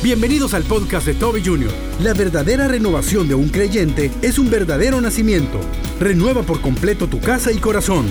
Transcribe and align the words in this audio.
Bienvenidos 0.00 0.54
al 0.54 0.62
podcast 0.62 1.04
de 1.06 1.14
Toby 1.14 1.44
Jr. 1.44 1.72
La 2.04 2.14
verdadera 2.14 2.68
renovación 2.68 3.26
de 3.26 3.34
un 3.34 3.48
creyente 3.48 4.12
es 4.22 4.38
un 4.38 4.48
verdadero 4.48 5.00
nacimiento. 5.00 5.58
Renueva 5.98 6.44
por 6.44 6.60
completo 6.60 7.08
tu 7.08 7.20
casa 7.20 7.50
y 7.50 7.56
corazón. 7.56 8.06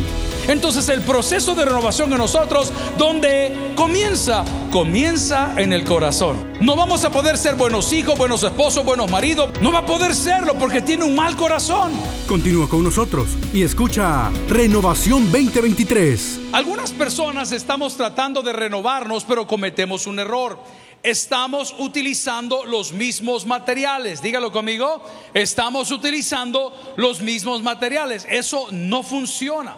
Entonces 0.49 0.89
el 0.89 1.01
proceso 1.01 1.55
de 1.55 1.63
renovación 1.63 2.11
en 2.11 2.17
nosotros, 2.17 2.73
¿dónde 2.97 3.71
comienza? 3.77 4.43
Comienza 4.69 5.53
en 5.55 5.71
el 5.71 5.85
corazón. 5.85 6.51
No 6.59 6.75
vamos 6.75 7.05
a 7.05 7.09
poder 7.09 7.37
ser 7.37 7.55
buenos 7.55 7.93
hijos, 7.93 8.17
buenos 8.17 8.43
esposos, 8.43 8.83
buenos 8.83 9.09
maridos. 9.09 9.49
No 9.61 9.71
va 9.71 9.79
a 9.79 9.85
poder 9.85 10.13
serlo 10.13 10.55
porque 10.55 10.81
tiene 10.81 11.05
un 11.05 11.15
mal 11.15 11.37
corazón. 11.37 11.93
Continúa 12.27 12.67
con 12.67 12.83
nosotros 12.83 13.29
y 13.53 13.61
escucha 13.61 14.29
Renovación 14.49 15.31
2023. 15.31 16.39
Algunas 16.51 16.91
personas 16.91 17.53
estamos 17.53 17.95
tratando 17.95 18.41
de 18.41 18.51
renovarnos, 18.51 19.23
pero 19.23 19.47
cometemos 19.47 20.05
un 20.05 20.19
error 20.19 20.59
estamos 21.03 21.75
utilizando 21.79 22.65
los 22.65 22.91
mismos 22.91 23.45
materiales. 23.45 24.21
Dígalo 24.21 24.51
conmigo, 24.51 25.01
estamos 25.33 25.91
utilizando 25.91 26.73
los 26.97 27.21
mismos 27.21 27.61
materiales. 27.61 28.25
Eso 28.29 28.67
no 28.71 29.03
funciona. 29.03 29.77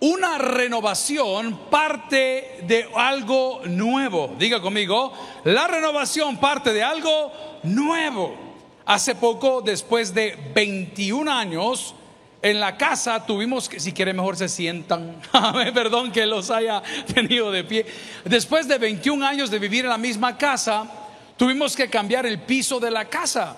Una 0.00 0.38
renovación 0.38 1.58
parte 1.70 2.60
de 2.66 2.88
algo 2.94 3.60
nuevo. 3.66 4.34
Diga 4.38 4.62
conmigo, 4.62 5.12
la 5.44 5.66
renovación 5.66 6.38
parte 6.38 6.72
de 6.72 6.82
algo 6.82 7.32
nuevo. 7.64 8.34
Hace 8.86 9.14
poco, 9.14 9.60
después 9.60 10.14
de 10.14 10.36
21 10.54 11.30
años, 11.30 11.94
en 12.42 12.58
la 12.58 12.76
casa 12.76 13.26
tuvimos 13.26 13.68
que, 13.68 13.80
si 13.80 13.92
quiere 13.92 14.14
mejor 14.14 14.36
se 14.36 14.48
sientan, 14.48 15.20
perdón 15.74 16.10
que 16.10 16.24
los 16.26 16.50
haya 16.50 16.82
tenido 17.12 17.50
de 17.50 17.64
pie. 17.64 17.86
Después 18.24 18.66
de 18.66 18.78
21 18.78 19.24
años 19.26 19.50
de 19.50 19.58
vivir 19.58 19.84
en 19.84 19.90
la 19.90 19.98
misma 19.98 20.38
casa, 20.38 20.86
tuvimos 21.36 21.76
que 21.76 21.90
cambiar 21.90 22.24
el 22.26 22.40
piso 22.40 22.80
de 22.80 22.90
la 22.90 23.06
casa. 23.06 23.56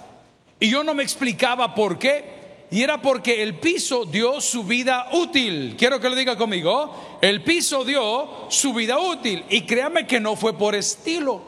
Y 0.59 0.71
yo 0.71 0.83
no 0.83 0.95
me 0.95 1.03
explicaba 1.03 1.75
por 1.75 1.99
qué. 1.99 2.43
Y 2.71 2.83
era 2.83 3.03
porque 3.03 3.43
el 3.43 3.57
piso 3.57 4.05
dio 4.05 4.41
su 4.41 4.65
vida 4.65 5.09
útil. 5.13 5.75
Quiero 5.79 6.01
que 6.01 6.09
lo 6.09 6.17
diga 6.17 6.37
conmigo. 6.37 7.19
El 7.21 7.43
piso 7.43 7.85
dio 7.85 8.47
su 8.49 8.73
vida 8.73 8.99
útil. 8.99 9.45
Y 9.51 9.63
créame 9.63 10.07
que 10.07 10.21
no 10.21 10.37
fue 10.37 10.57
por 10.57 10.75
estilo. 10.75 11.43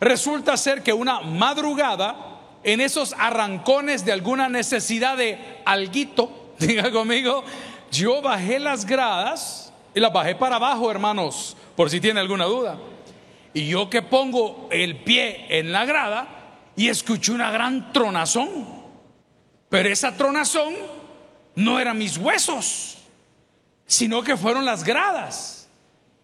Resulta 0.00 0.56
ser 0.56 0.82
que 0.82 0.92
una 0.92 1.20
madrugada, 1.20 2.40
en 2.62 2.80
esos 2.80 3.14
arrancones 3.18 4.04
de 4.04 4.12
alguna 4.12 4.48
necesidad 4.48 5.16
de 5.16 5.38
alguito, 5.66 6.43
Diga 6.58 6.90
conmigo, 6.90 7.44
yo 7.90 8.22
bajé 8.22 8.58
las 8.58 8.84
gradas 8.84 9.72
y 9.94 10.00
las 10.00 10.12
bajé 10.12 10.34
para 10.34 10.56
abajo, 10.56 10.90
hermanos, 10.90 11.56
por 11.76 11.90
si 11.90 12.00
tiene 12.00 12.20
alguna 12.20 12.44
duda. 12.44 12.78
Y 13.52 13.68
yo 13.68 13.88
que 13.88 14.02
pongo 14.02 14.68
el 14.70 15.02
pie 15.04 15.46
en 15.48 15.72
la 15.72 15.84
grada 15.84 16.28
y 16.76 16.88
escuché 16.88 17.32
una 17.32 17.50
gran 17.50 17.92
tronazón. 17.92 18.84
Pero 19.68 19.88
esa 19.88 20.16
tronazón 20.16 20.74
no 21.54 21.78
eran 21.78 21.98
mis 21.98 22.18
huesos, 22.18 22.98
sino 23.86 24.22
que 24.22 24.36
fueron 24.36 24.64
las 24.64 24.84
gradas. 24.84 25.68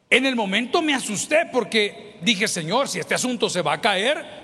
En 0.08 0.26
el 0.26 0.34
momento 0.34 0.82
me 0.82 0.94
asusté 0.94 1.46
porque 1.52 2.18
dije, 2.22 2.48
Señor, 2.48 2.88
si 2.88 2.98
este 2.98 3.14
asunto 3.14 3.48
se 3.48 3.62
va 3.62 3.74
a 3.74 3.80
caer, 3.80 4.40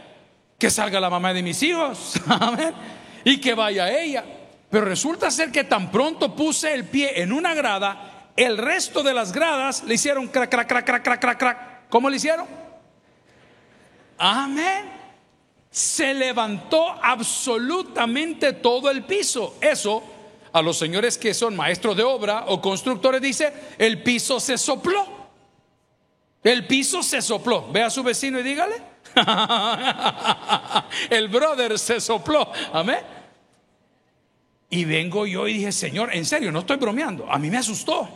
que 0.58 0.70
salga 0.70 1.00
la 1.00 1.10
mamá 1.10 1.32
de 1.32 1.42
mis 1.42 1.60
hijos, 1.62 2.14
y 3.24 3.40
que 3.40 3.54
vaya 3.54 4.00
ella. 4.00 4.24
Pero 4.70 4.86
resulta 4.86 5.30
ser 5.30 5.52
que 5.52 5.64
tan 5.64 5.90
pronto 5.90 6.34
puse 6.34 6.74
el 6.74 6.84
pie 6.84 7.22
en 7.22 7.32
una 7.32 7.54
grada, 7.54 8.30
el 8.36 8.58
resto 8.58 9.02
de 9.02 9.14
las 9.14 9.32
gradas 9.32 9.84
le 9.84 9.94
hicieron 9.94 10.28
crac, 10.28 10.50
crac, 10.50 10.68
crac, 10.68 10.84
crac, 10.84 11.02
crac, 11.02 11.20
crac, 11.20 11.38
crac. 11.38 11.88
¿Cómo 11.88 12.10
le 12.10 12.16
hicieron? 12.16 12.46
Amén. 14.18 14.92
Se 15.70 16.12
levantó 16.12 16.88
absolutamente 17.02 18.52
todo 18.54 18.90
el 18.90 19.04
piso. 19.04 19.56
Eso 19.60 20.02
a 20.52 20.62
los 20.62 20.78
señores 20.78 21.18
que 21.18 21.34
son 21.34 21.54
maestros 21.54 21.96
de 21.96 22.02
obra 22.02 22.44
o 22.48 22.60
constructores 22.60 23.20
dice, 23.20 23.52
el 23.78 24.02
piso 24.02 24.40
se 24.40 24.58
sopló. 24.58 25.06
El 26.42 26.66
piso 26.66 27.02
se 27.02 27.20
sopló. 27.20 27.70
Ve 27.72 27.82
a 27.82 27.90
su 27.90 28.02
vecino 28.02 28.38
y 28.38 28.42
dígale. 28.42 28.76
el 31.10 31.28
brother 31.28 31.78
se 31.78 32.00
sopló. 32.00 32.50
Amén. 32.72 33.15
Y 34.68 34.84
vengo 34.84 35.26
yo 35.26 35.46
y 35.46 35.54
dije, 35.54 35.72
Señor, 35.72 36.14
en 36.14 36.24
serio, 36.24 36.50
no 36.50 36.60
estoy 36.60 36.76
bromeando. 36.76 37.30
A 37.30 37.38
mí 37.38 37.50
me 37.50 37.58
asustó. 37.58 38.08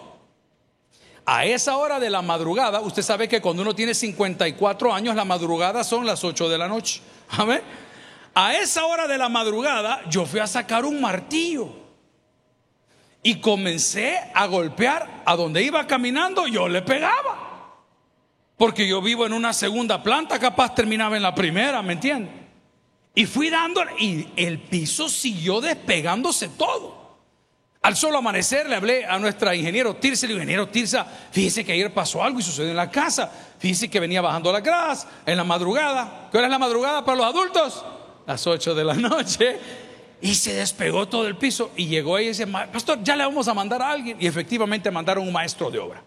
A 1.24 1.44
esa 1.44 1.76
hora 1.76 2.00
de 2.00 2.10
la 2.10 2.22
madrugada, 2.22 2.80
usted 2.80 3.02
sabe 3.02 3.28
que 3.28 3.40
cuando 3.40 3.62
uno 3.62 3.74
tiene 3.74 3.94
54 3.94 4.92
años, 4.92 5.14
la 5.14 5.24
madrugada 5.24 5.84
son 5.84 6.04
las 6.04 6.24
8 6.24 6.48
de 6.48 6.58
la 6.58 6.66
noche. 6.66 7.02
Amén. 7.28 7.60
A 8.34 8.54
esa 8.54 8.84
hora 8.84 9.06
de 9.06 9.18
la 9.18 9.28
madrugada, 9.28 10.02
yo 10.08 10.26
fui 10.26 10.40
a 10.40 10.46
sacar 10.46 10.84
un 10.84 11.00
martillo. 11.00 11.68
Y 13.22 13.40
comencé 13.40 14.18
a 14.34 14.46
golpear 14.46 15.22
a 15.26 15.36
donde 15.36 15.62
iba 15.62 15.86
caminando, 15.86 16.46
yo 16.46 16.68
le 16.68 16.82
pegaba. 16.82 17.76
Porque 18.56 18.88
yo 18.88 19.00
vivo 19.00 19.26
en 19.26 19.32
una 19.32 19.52
segunda 19.52 20.02
planta, 20.02 20.38
capaz 20.38 20.74
terminaba 20.74 21.16
en 21.16 21.22
la 21.22 21.34
primera, 21.34 21.82
¿me 21.82 21.92
entiende? 21.92 22.39
Y 23.14 23.26
fui 23.26 23.50
dándole 23.50 23.92
y 23.98 24.28
el 24.36 24.58
piso 24.60 25.08
siguió 25.08 25.60
despegándose 25.60 26.48
todo. 26.48 27.00
Al 27.82 27.96
solo 27.96 28.18
amanecer 28.18 28.68
le 28.68 28.76
hablé 28.76 29.06
a 29.06 29.18
nuestra 29.18 29.54
ingeniero 29.54 29.96
Tirsa, 29.96 30.26
le 30.26 30.34
ingeniero 30.34 30.68
Tirsa, 30.68 31.06
fíjese 31.30 31.64
que 31.64 31.72
ayer 31.72 31.92
pasó 31.94 32.22
algo 32.22 32.38
y 32.38 32.42
sucedió 32.42 32.70
en 32.70 32.76
la 32.76 32.90
casa. 32.90 33.32
Fíjese 33.58 33.88
que 33.88 33.98
venía 33.98 34.20
bajando 34.20 34.52
la 34.52 34.60
gradas 34.60 35.06
en 35.24 35.36
la 35.36 35.44
madrugada. 35.44 36.28
¿Qué 36.30 36.36
hora 36.36 36.46
es 36.46 36.50
la 36.50 36.58
madrugada 36.58 37.04
para 37.04 37.16
los 37.16 37.26
adultos? 37.26 37.84
Las 38.26 38.46
8 38.46 38.74
de 38.74 38.84
la 38.84 38.94
noche. 38.94 39.58
Y 40.20 40.34
se 40.34 40.52
despegó 40.52 41.08
todo 41.08 41.26
el 41.26 41.36
piso 41.36 41.70
y 41.74 41.86
llegó 41.86 42.18
ella 42.18 42.26
y 42.26 42.28
dice, 42.28 42.46
pastor, 42.46 43.02
ya 43.02 43.16
le 43.16 43.24
vamos 43.24 43.48
a 43.48 43.54
mandar 43.54 43.80
a 43.80 43.90
alguien. 43.90 44.18
Y 44.20 44.26
efectivamente 44.26 44.90
mandaron 44.90 45.26
un 45.26 45.32
maestro 45.32 45.70
de 45.70 45.78
obra. 45.78 46.02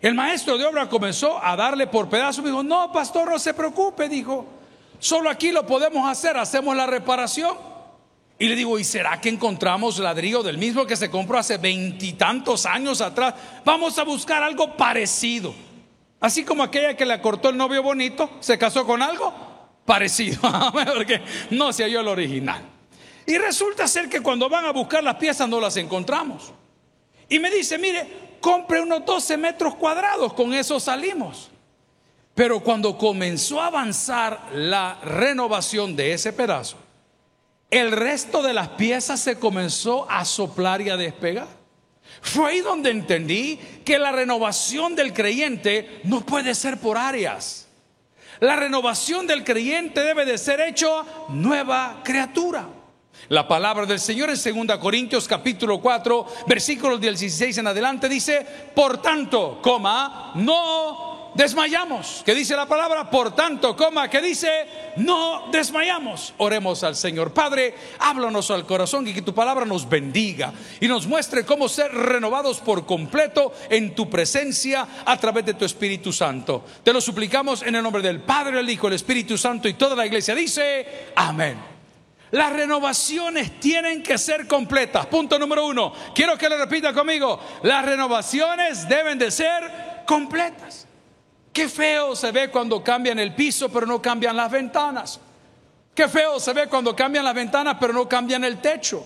El 0.00 0.14
maestro 0.14 0.58
de 0.58 0.64
obra 0.64 0.88
comenzó 0.88 1.42
a 1.42 1.54
darle 1.54 1.86
por 1.86 2.08
pedazos. 2.08 2.42
Me 2.42 2.50
dijo, 2.50 2.64
no, 2.64 2.90
pastor, 2.92 3.30
no 3.30 3.38
se 3.38 3.54
preocupe, 3.54 4.08
dijo. 4.08 4.55
Solo 4.98 5.30
aquí 5.30 5.52
lo 5.52 5.66
podemos 5.66 6.08
hacer, 6.08 6.36
hacemos 6.36 6.76
la 6.76 6.86
reparación. 6.86 7.56
Y 8.38 8.48
le 8.48 8.54
digo, 8.54 8.78
¿y 8.78 8.84
será 8.84 9.20
que 9.20 9.30
encontramos 9.30 9.98
ladrillo 9.98 10.42
del 10.42 10.58
mismo 10.58 10.86
que 10.86 10.96
se 10.96 11.10
compró 11.10 11.38
hace 11.38 11.56
veintitantos 11.56 12.66
años 12.66 13.00
atrás? 13.00 13.34
Vamos 13.64 13.98
a 13.98 14.04
buscar 14.04 14.42
algo 14.42 14.76
parecido. 14.76 15.54
Así 16.20 16.44
como 16.44 16.62
aquella 16.62 16.96
que 16.96 17.06
le 17.06 17.20
cortó 17.20 17.48
el 17.48 17.56
novio 17.56 17.82
bonito, 17.82 18.30
se 18.40 18.58
casó 18.58 18.84
con 18.86 19.00
algo 19.02 19.32
parecido, 19.86 20.40
porque 20.94 21.22
no 21.50 21.72
se 21.72 21.84
halló 21.84 22.00
el 22.00 22.08
original. 22.08 22.62
Y 23.26 23.38
resulta 23.38 23.88
ser 23.88 24.08
que 24.08 24.20
cuando 24.20 24.48
van 24.48 24.66
a 24.66 24.72
buscar 24.72 25.02
las 25.02 25.16
piezas 25.16 25.48
no 25.48 25.60
las 25.60 25.76
encontramos. 25.76 26.52
Y 27.28 27.38
me 27.38 27.50
dice, 27.50 27.78
mire, 27.78 28.36
compre 28.40 28.80
unos 28.80 29.04
12 29.04 29.36
metros 29.36 29.74
cuadrados, 29.74 30.32
con 30.34 30.52
eso 30.54 30.78
salimos. 30.78 31.50
Pero 32.36 32.60
cuando 32.60 32.98
comenzó 32.98 33.62
a 33.62 33.68
avanzar 33.68 34.50
la 34.52 35.00
renovación 35.02 35.96
de 35.96 36.12
ese 36.12 36.34
pedazo, 36.34 36.76
el 37.70 37.90
resto 37.90 38.42
de 38.42 38.52
las 38.52 38.68
piezas 38.68 39.20
se 39.20 39.38
comenzó 39.38 40.06
a 40.10 40.22
soplar 40.26 40.82
y 40.82 40.90
a 40.90 40.98
despegar. 40.98 41.48
Fue 42.20 42.50
ahí 42.50 42.60
donde 42.60 42.90
entendí 42.90 43.58
que 43.86 43.98
la 43.98 44.12
renovación 44.12 44.94
del 44.94 45.14
creyente 45.14 46.02
no 46.04 46.20
puede 46.20 46.54
ser 46.54 46.78
por 46.78 46.98
áreas. 46.98 47.68
La 48.40 48.56
renovación 48.56 49.26
del 49.26 49.42
creyente 49.42 50.02
debe 50.02 50.26
de 50.26 50.36
ser 50.36 50.60
hecho 50.60 51.06
nueva 51.30 52.02
criatura. 52.04 52.68
La 53.30 53.48
palabra 53.48 53.86
del 53.86 53.98
Señor 53.98 54.28
en 54.28 54.66
2 54.66 54.76
Corintios 54.76 55.26
capítulo 55.26 55.80
4, 55.80 56.26
versículos 56.46 57.00
del 57.00 57.16
16 57.16 57.56
en 57.56 57.66
adelante 57.66 58.10
dice, 58.10 58.46
por 58.74 59.00
tanto, 59.00 59.58
coma, 59.62 60.32
no 60.34 61.15
desmayamos. 61.36 62.22
¿Qué 62.24 62.34
dice 62.34 62.56
la 62.56 62.66
palabra? 62.66 63.10
Por 63.10 63.34
tanto, 63.34 63.76
coma, 63.76 64.08
que 64.08 64.20
dice, 64.20 64.48
no 64.96 65.48
desmayamos. 65.52 66.34
Oremos 66.38 66.82
al 66.82 66.96
Señor. 66.96 67.32
Padre, 67.32 67.74
háblanos 67.98 68.50
al 68.50 68.66
corazón 68.66 69.06
y 69.06 69.14
que 69.14 69.22
tu 69.22 69.34
palabra 69.34 69.64
nos 69.64 69.88
bendiga 69.88 70.52
y 70.80 70.88
nos 70.88 71.06
muestre 71.06 71.44
cómo 71.44 71.68
ser 71.68 71.92
renovados 71.92 72.60
por 72.60 72.86
completo 72.86 73.52
en 73.68 73.94
tu 73.94 74.08
presencia 74.08 74.86
a 75.04 75.16
través 75.18 75.44
de 75.44 75.54
tu 75.54 75.64
Espíritu 75.64 76.12
Santo. 76.12 76.64
Te 76.82 76.92
lo 76.92 77.00
suplicamos 77.00 77.62
en 77.62 77.74
el 77.74 77.82
nombre 77.82 78.02
del 78.02 78.20
Padre, 78.20 78.60
el 78.60 78.70
Hijo, 78.70 78.88
el 78.88 78.94
Espíritu 78.94 79.36
Santo 79.36 79.68
y 79.68 79.74
toda 79.74 79.94
la 79.94 80.06
iglesia 80.06 80.34
dice, 80.34 81.12
amén. 81.14 81.76
Las 82.32 82.52
renovaciones 82.52 83.60
tienen 83.60 84.02
que 84.02 84.18
ser 84.18 84.48
completas. 84.48 85.06
Punto 85.06 85.38
número 85.38 85.64
uno. 85.64 85.92
Quiero 86.14 86.36
que 86.36 86.48
lo 86.48 86.58
repita 86.58 86.92
conmigo. 86.92 87.38
Las 87.62 87.84
renovaciones 87.84 88.88
deben 88.88 89.18
de 89.18 89.30
ser 89.30 90.02
completas. 90.06 90.85
Qué 91.56 91.70
feo 91.70 92.14
se 92.14 92.32
ve 92.32 92.50
cuando 92.50 92.84
cambian 92.84 93.18
el 93.18 93.34
piso 93.34 93.70
pero 93.70 93.86
no 93.86 94.02
cambian 94.02 94.36
las 94.36 94.50
ventanas. 94.50 95.18
Qué 95.94 96.06
feo 96.06 96.38
se 96.38 96.52
ve 96.52 96.66
cuando 96.66 96.94
cambian 96.94 97.24
las 97.24 97.34
ventanas 97.34 97.78
pero 97.80 97.94
no 97.94 98.06
cambian 98.06 98.44
el 98.44 98.60
techo. 98.60 99.02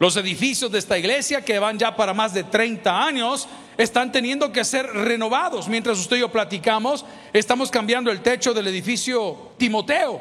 Los 0.00 0.16
edificios 0.16 0.72
de 0.72 0.80
esta 0.80 0.98
iglesia 0.98 1.44
que 1.44 1.60
van 1.60 1.78
ya 1.78 1.94
para 1.94 2.12
más 2.12 2.34
de 2.34 2.42
30 2.42 3.06
años 3.06 3.46
están 3.78 4.10
teniendo 4.10 4.50
que 4.50 4.64
ser 4.64 4.84
renovados. 4.86 5.68
Mientras 5.68 5.96
usted 5.96 6.16
y 6.16 6.20
yo 6.20 6.32
platicamos, 6.32 7.04
estamos 7.32 7.70
cambiando 7.70 8.10
el 8.10 8.20
techo 8.20 8.52
del 8.52 8.66
edificio 8.66 9.52
Timoteo. 9.56 10.20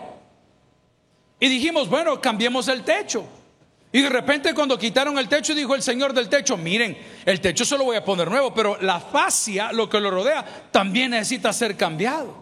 Y 1.40 1.50
dijimos, 1.50 1.90
bueno, 1.90 2.22
cambiemos 2.22 2.68
el 2.68 2.84
techo. 2.84 3.26
Y 3.94 4.02
de 4.02 4.10
repente 4.10 4.54
cuando 4.54 4.78
quitaron 4.78 5.18
el 5.18 5.28
techo, 5.28 5.54
dijo 5.54 5.76
el 5.76 5.82
señor 5.82 6.14
del 6.14 6.30
techo, 6.30 6.56
miren, 6.56 6.98
el 7.26 7.42
techo 7.42 7.66
se 7.66 7.78
lo 7.78 7.84
voy 7.84 7.98
a 7.98 8.06
poner 8.06 8.30
nuevo, 8.30 8.54
pero 8.54 8.78
la 8.82 9.00
fascia, 9.00 9.72
lo 9.74 9.90
que 9.90 10.00
lo 10.00 10.12
rodea, 10.12 10.46
también 10.72 11.12
necesita 11.12 11.52
ser 11.52 11.76
cambiado. 11.76 12.42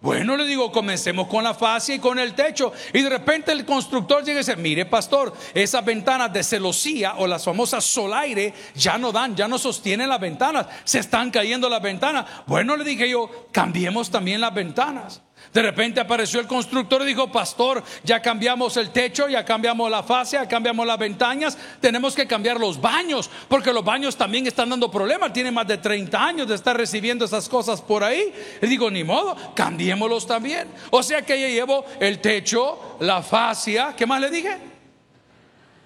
Bueno, 0.00 0.36
le 0.36 0.44
digo, 0.44 0.70
comencemos 0.70 1.26
con 1.26 1.42
la 1.42 1.54
fascia 1.54 1.94
y 1.96 1.98
con 1.98 2.18
el 2.20 2.34
techo. 2.34 2.72
Y 2.92 3.02
de 3.02 3.08
repente 3.08 3.50
el 3.50 3.64
constructor 3.64 4.22
llega 4.22 4.36
y 4.36 4.42
dice, 4.42 4.54
mire 4.54 4.86
pastor, 4.86 5.34
esas 5.52 5.84
ventanas 5.84 6.32
de 6.32 6.44
celosía 6.44 7.14
o 7.16 7.26
las 7.26 7.44
famosas 7.44 7.82
solaire 7.84 8.54
ya 8.76 8.98
no 8.98 9.10
dan, 9.10 9.34
ya 9.34 9.48
no 9.48 9.58
sostienen 9.58 10.08
las 10.08 10.20
ventanas, 10.20 10.66
se 10.84 11.00
están 11.00 11.32
cayendo 11.32 11.68
las 11.68 11.82
ventanas. 11.82 12.26
Bueno, 12.46 12.76
le 12.76 12.84
dije 12.84 13.08
yo, 13.08 13.48
cambiemos 13.50 14.10
también 14.10 14.40
las 14.40 14.54
ventanas. 14.54 15.22
De 15.52 15.62
repente 15.62 16.00
apareció 16.00 16.40
el 16.40 16.46
constructor 16.46 17.02
y 17.02 17.06
dijo, 17.06 17.30
pastor, 17.30 17.82
ya 18.04 18.20
cambiamos 18.20 18.76
el 18.76 18.90
techo, 18.90 19.28
ya 19.28 19.44
cambiamos 19.44 19.90
la 19.90 20.02
fascia, 20.02 20.42
ya 20.42 20.48
cambiamos 20.48 20.86
las 20.86 20.98
ventanas, 20.98 21.56
tenemos 21.80 22.14
que 22.14 22.26
cambiar 22.26 22.60
los 22.60 22.80
baños, 22.80 23.30
porque 23.48 23.72
los 23.72 23.84
baños 23.84 24.16
también 24.16 24.46
están 24.46 24.70
dando 24.70 24.90
problemas, 24.90 25.32
tiene 25.32 25.50
más 25.50 25.66
de 25.66 25.78
30 25.78 26.24
años 26.24 26.48
de 26.48 26.54
estar 26.54 26.76
recibiendo 26.76 27.24
esas 27.24 27.48
cosas 27.48 27.80
por 27.80 28.04
ahí. 28.04 28.32
Y 28.60 28.66
digo, 28.66 28.90
ni 28.90 29.04
modo, 29.04 29.36
cambiémoslos 29.54 30.26
también. 30.26 30.68
O 30.90 31.02
sea 31.02 31.22
que 31.22 31.40
ya 31.40 31.48
llevo 31.48 31.84
el 32.00 32.20
techo, 32.20 32.96
la 33.00 33.22
fascia, 33.22 33.94
¿qué 33.96 34.06
más 34.06 34.20
le 34.20 34.30
dije? 34.30 34.76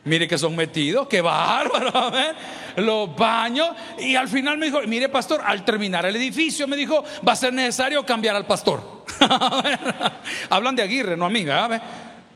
Mire 0.02 0.26
que 0.26 0.38
son 0.38 0.56
metidos, 0.56 1.06
qué 1.08 1.20
bárbaro, 1.20 1.92
los 2.76 3.14
baños. 3.16 3.70
Y 3.98 4.16
al 4.16 4.28
final 4.28 4.58
me 4.58 4.66
dijo, 4.66 4.80
mire 4.86 5.08
pastor, 5.08 5.40
al 5.44 5.64
terminar 5.64 6.06
el 6.06 6.16
edificio 6.16 6.66
me 6.66 6.76
dijo, 6.76 7.04
va 7.26 7.32
a 7.32 7.36
ser 7.36 7.52
necesario 7.52 8.04
cambiar 8.04 8.36
al 8.36 8.46
pastor. 8.46 9.04
Hablan 10.50 10.76
de 10.76 10.82
Aguirre, 10.82 11.16
no 11.16 11.26
a 11.26 11.30
mí, 11.30 11.44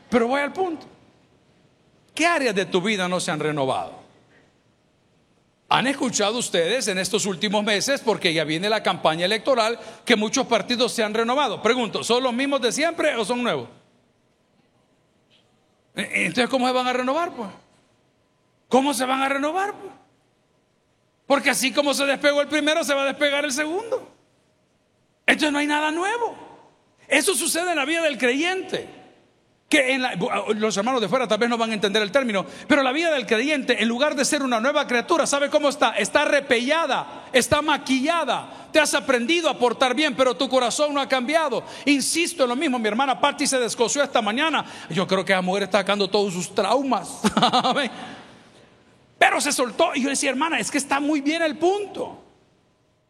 Pero 0.09 0.27
voy 0.27 0.41
al 0.41 0.53
punto. 0.53 0.85
¿Qué 2.13 2.25
áreas 2.25 2.55
de 2.55 2.65
tu 2.65 2.81
vida 2.81 3.07
no 3.07 3.19
se 3.19 3.31
han 3.31 3.39
renovado? 3.39 4.05
¿Han 5.67 5.87
escuchado 5.87 6.37
ustedes 6.37 6.87
en 6.87 6.99
estos 6.99 7.25
últimos 7.25 7.63
meses, 7.63 7.99
porque 7.99 8.33
ya 8.33 8.43
viene 8.43 8.69
la 8.69 8.83
campaña 8.83 9.25
electoral, 9.25 9.79
que 10.05 10.15
muchos 10.15 10.45
partidos 10.45 10.93
se 10.93 11.03
han 11.03 11.13
renovado? 11.13 11.61
Pregunto, 11.61 12.03
¿son 12.03 12.23
los 12.23 12.33
mismos 12.33 12.61
de 12.61 12.71
siempre 12.71 13.15
o 13.15 13.25
son 13.25 13.43
nuevos? 13.43 13.67
E, 15.95 16.25
entonces, 16.25 16.49
¿cómo 16.49 16.67
se 16.67 16.73
van 16.73 16.87
a 16.87 16.93
renovar? 16.93 17.33
Pues? 17.33 17.49
¿Cómo 18.69 18.93
se 18.93 19.05
van 19.05 19.21
a 19.21 19.29
renovar? 19.29 19.73
Pues? 19.73 19.93
Porque 21.27 21.49
así 21.49 21.71
como 21.71 21.93
se 21.93 22.05
despegó 22.05 22.41
el 22.41 22.47
primero, 22.47 22.83
se 22.83 22.93
va 22.93 23.03
a 23.03 23.05
despegar 23.05 23.45
el 23.45 23.51
segundo. 23.51 24.11
Entonces 25.25 25.51
no 25.51 25.57
hay 25.57 25.67
nada 25.67 25.91
nuevo. 25.91 26.35
Eso 27.07 27.35
sucede 27.35 27.71
en 27.71 27.77
la 27.77 27.85
vida 27.85 28.03
del 28.03 28.17
creyente. 28.17 29.05
Que 29.67 29.93
en 29.93 30.03
los 30.61 30.77
hermanos 30.77 31.01
de 31.01 31.09
fuera 31.09 31.27
tal 31.27 31.39
vez 31.39 31.49
no 31.49 31.57
van 31.57 31.71
a 31.71 31.73
entender 31.73 31.99
el 32.03 32.11
término, 32.11 32.45
pero 32.67 32.83
la 32.83 32.91
vida 32.91 33.11
del 33.11 33.25
creyente, 33.25 33.81
en 33.81 33.87
lugar 33.87 34.15
de 34.15 34.23
ser 34.23 34.43
una 34.43 34.59
nueva 34.59 34.85
criatura, 34.85 35.25
¿sabe 35.25 35.49
cómo 35.49 35.69
está? 35.69 35.97
Está 35.97 36.23
repellada, 36.23 37.23
está 37.33 37.63
maquillada. 37.63 38.67
Te 38.71 38.79
has 38.79 38.93
aprendido 38.93 39.49
a 39.49 39.57
portar 39.57 39.95
bien, 39.95 40.15
pero 40.15 40.37
tu 40.37 40.47
corazón 40.47 40.93
no 40.93 41.01
ha 41.01 41.09
cambiado. 41.09 41.63
Insisto 41.85 42.43
en 42.43 42.49
lo 42.49 42.55
mismo, 42.55 42.77
mi 42.77 42.87
hermana 42.87 43.19
Patty 43.19 43.47
se 43.47 43.57
descoció 43.57 44.03
esta 44.03 44.21
mañana. 44.21 44.63
Yo 44.91 45.07
creo 45.07 45.25
que 45.25 45.33
la 45.33 45.41
mujer 45.41 45.63
está 45.63 45.79
sacando 45.79 46.07
todos 46.07 46.31
sus 46.31 46.53
traumas. 46.53 47.21
pero 49.17 49.39
se 49.39 49.51
soltó 49.51 49.95
y 49.95 50.03
yo 50.03 50.09
decía, 50.09 50.29
hermana, 50.29 50.59
es 50.59 50.69
que 50.69 50.77
está 50.77 50.99
muy 50.99 51.21
bien 51.21 51.41
el 51.41 51.57
punto. 51.57 52.21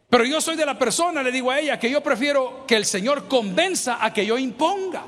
Pero 0.09 0.23
yo 0.23 0.39
soy 0.39 0.55
de 0.55 0.65
la 0.65 0.77
persona, 0.77 1.23
le 1.23 1.31
digo 1.31 1.51
a 1.51 1.59
ella, 1.59 1.79
que 1.79 1.89
yo 1.89 2.01
prefiero 2.01 2.65
que 2.67 2.75
el 2.75 2.85
Señor 2.85 3.27
convenza 3.27 4.03
a 4.03 4.13
que 4.13 4.25
yo 4.25 4.37
imponga. 4.37 5.03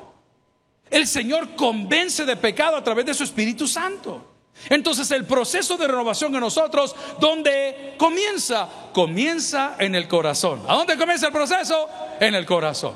El 0.90 1.08
Señor 1.08 1.56
convence 1.56 2.26
de 2.26 2.36
pecado 2.36 2.76
a 2.76 2.84
través 2.84 3.06
de 3.06 3.14
su 3.14 3.24
Espíritu 3.24 3.68
Santo. 3.68 4.34
Entonces 4.70 5.12
el 5.12 5.26
proceso 5.26 5.78
de 5.78 5.88
renovación 5.88 6.34
en 6.34 6.42
nosotros, 6.42 6.96
¿dónde 7.20 7.96
comienza? 7.98 8.68
Comienza 8.92 9.76
en 9.80 9.96
el 9.96 10.08
corazón. 10.08 10.64
¿A 10.68 10.76
dónde 10.76 10.98
comienza 10.98 11.28
el 11.28 11.34
proceso? 11.34 11.88
En 12.20 12.34
el 12.34 12.46
corazón. 12.46 12.96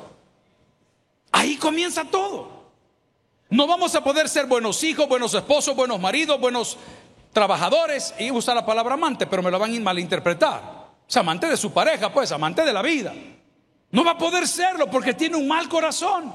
Ahí 1.32 1.58
comienza 1.58 2.04
todo. 2.06 2.62
No 3.50 3.68
vamos 3.68 3.94
a 3.96 4.04
poder 4.04 4.30
ser 4.30 4.46
buenos 4.46 4.84
hijos, 4.84 5.08
buenos 5.08 5.34
esposos, 5.34 5.76
buenos 5.76 6.00
maridos, 6.00 6.40
buenos 6.40 6.78
trabajadores, 7.32 8.14
y 8.20 8.32
usar 8.32 8.56
la 8.56 8.66
palabra 8.66 8.96
amante, 8.96 9.26
pero 9.26 9.42
me 9.42 9.52
lo 9.52 9.60
van 9.60 9.76
a 9.76 9.80
malinterpretar 9.80 10.82
amante 11.20 11.48
de 11.48 11.58
su 11.58 11.72
pareja, 11.72 12.12
pues, 12.12 12.32
amante 12.32 12.64
de 12.64 12.74
la 12.74 12.82
vida. 12.82 13.14
No 13.92 14.06
va 14.06 14.12
a 14.12 14.18
poder 14.18 14.48
serlo 14.48 14.90
porque 14.90 15.14
tiene 15.14 15.36
un 15.36 15.48
mal 15.48 15.68
corazón. 15.68 16.34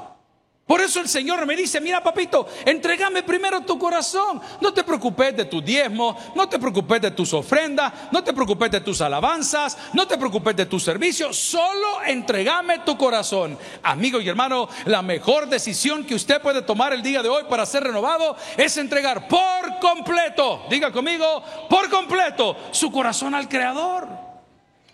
Por 0.67 0.81
eso 0.81 0.99
el 0.99 1.09
Señor 1.09 1.47
me 1.47 1.55
dice, 1.55 1.81
mira 1.81 2.03
papito, 2.03 2.49
entregame 2.65 3.23
primero 3.23 3.61
tu 3.61 3.79
corazón. 3.79 4.41
No 4.61 4.75
te 4.75 4.83
preocupes 4.83 5.37
de 5.37 5.45
tu 5.45 5.63
diezmo, 5.63 6.19
no 6.35 6.49
te 6.49 6.59
preocupes 6.59 7.01
de 7.01 7.13
tus 7.13 7.33
ofrendas, 7.35 7.93
no 8.11 8.25
te 8.25 8.33
preocupes 8.33 8.73
de 8.73 8.81
tus 8.81 9.01
alabanzas, 9.01 9.79
no 9.93 10.09
te 10.09 10.19
preocupes 10.19 10.57
de 10.57 10.67
tu 10.67 10.81
servicio, 10.81 11.33
solo 11.33 12.03
entregame 12.05 12.81
tu 12.81 12.99
corazón. 12.99 13.57
Amigo 13.85 14.21
y 14.21 14.29
hermano, 14.29 14.69
la 14.87 15.03
mejor 15.03 15.49
decisión 15.49 16.05
que 16.05 16.17
usted 16.17 16.43
puede 16.43 16.63
tomar 16.63 16.93
el 16.93 17.03
día 17.03 17.23
de 17.23 17.29
hoy 17.29 17.45
para 17.49 17.65
ser 17.65 17.85
renovado 17.85 18.37
es 18.57 18.77
entregar 18.77 19.29
por 19.29 19.79
completo, 19.81 20.65
diga 20.69 20.91
conmigo, 20.91 21.45
por 21.71 21.89
completo 21.89 22.57
su 22.73 22.91
corazón 22.91 23.37
al 23.37 23.49
Creador. 23.49 24.26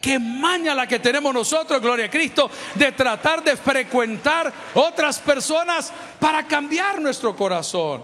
Qué 0.02 0.18
maña 0.18 0.74
la 0.74 0.88
que 0.88 0.98
tenemos 0.98 1.32
nosotros, 1.32 1.80
gloria 1.80 2.06
a 2.06 2.10
Cristo, 2.10 2.50
de 2.74 2.90
tratar 2.90 3.44
de 3.44 3.56
frecuentar 3.56 4.52
otras 4.74 5.20
personas 5.20 5.92
para 6.18 6.44
cambiar 6.44 7.00
nuestro 7.00 7.36
corazón. 7.36 8.02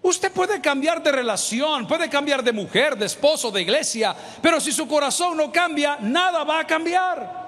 Usted 0.00 0.32
puede 0.32 0.62
cambiar 0.62 1.02
de 1.02 1.12
relación, 1.12 1.86
puede 1.86 2.08
cambiar 2.08 2.42
de 2.42 2.52
mujer, 2.52 2.96
de 2.96 3.04
esposo, 3.04 3.50
de 3.50 3.60
iglesia, 3.60 4.16
pero 4.40 4.58
si 4.58 4.72
su 4.72 4.88
corazón 4.88 5.36
no 5.36 5.52
cambia, 5.52 5.98
nada 6.00 6.44
va 6.44 6.60
a 6.60 6.66
cambiar. 6.66 7.44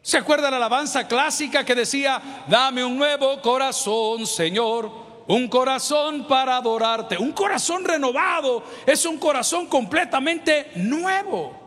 ¿Se 0.00 0.16
acuerda 0.16 0.50
la 0.50 0.56
alabanza 0.56 1.06
clásica 1.06 1.66
que 1.66 1.74
decía, 1.74 2.44
dame 2.48 2.82
un 2.82 2.96
nuevo 2.96 3.42
corazón, 3.42 4.26
Señor? 4.26 4.90
Un 5.26 5.48
corazón 5.48 6.26
para 6.26 6.56
adorarte. 6.56 7.18
Un 7.18 7.32
corazón 7.32 7.84
renovado 7.84 8.62
es 8.86 9.04
un 9.04 9.18
corazón 9.18 9.66
completamente 9.66 10.72
nuevo. 10.76 11.63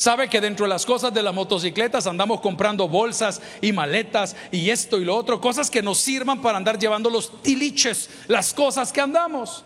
Sabe 0.00 0.30
que 0.30 0.40
dentro 0.40 0.64
de 0.64 0.70
las 0.70 0.86
cosas 0.86 1.12
de 1.12 1.22
las 1.22 1.34
motocicletas 1.34 2.06
andamos 2.06 2.40
comprando 2.40 2.88
bolsas 2.88 3.42
y 3.60 3.70
maletas 3.70 4.34
y 4.50 4.70
esto 4.70 4.96
y 4.96 5.04
lo 5.04 5.14
otro, 5.14 5.42
cosas 5.42 5.70
que 5.70 5.82
nos 5.82 5.98
sirvan 5.98 6.40
para 6.40 6.56
andar 6.56 6.78
llevando 6.78 7.10
los 7.10 7.42
tiliches, 7.42 8.08
las 8.26 8.54
cosas 8.54 8.94
que 8.94 9.02
andamos. 9.02 9.62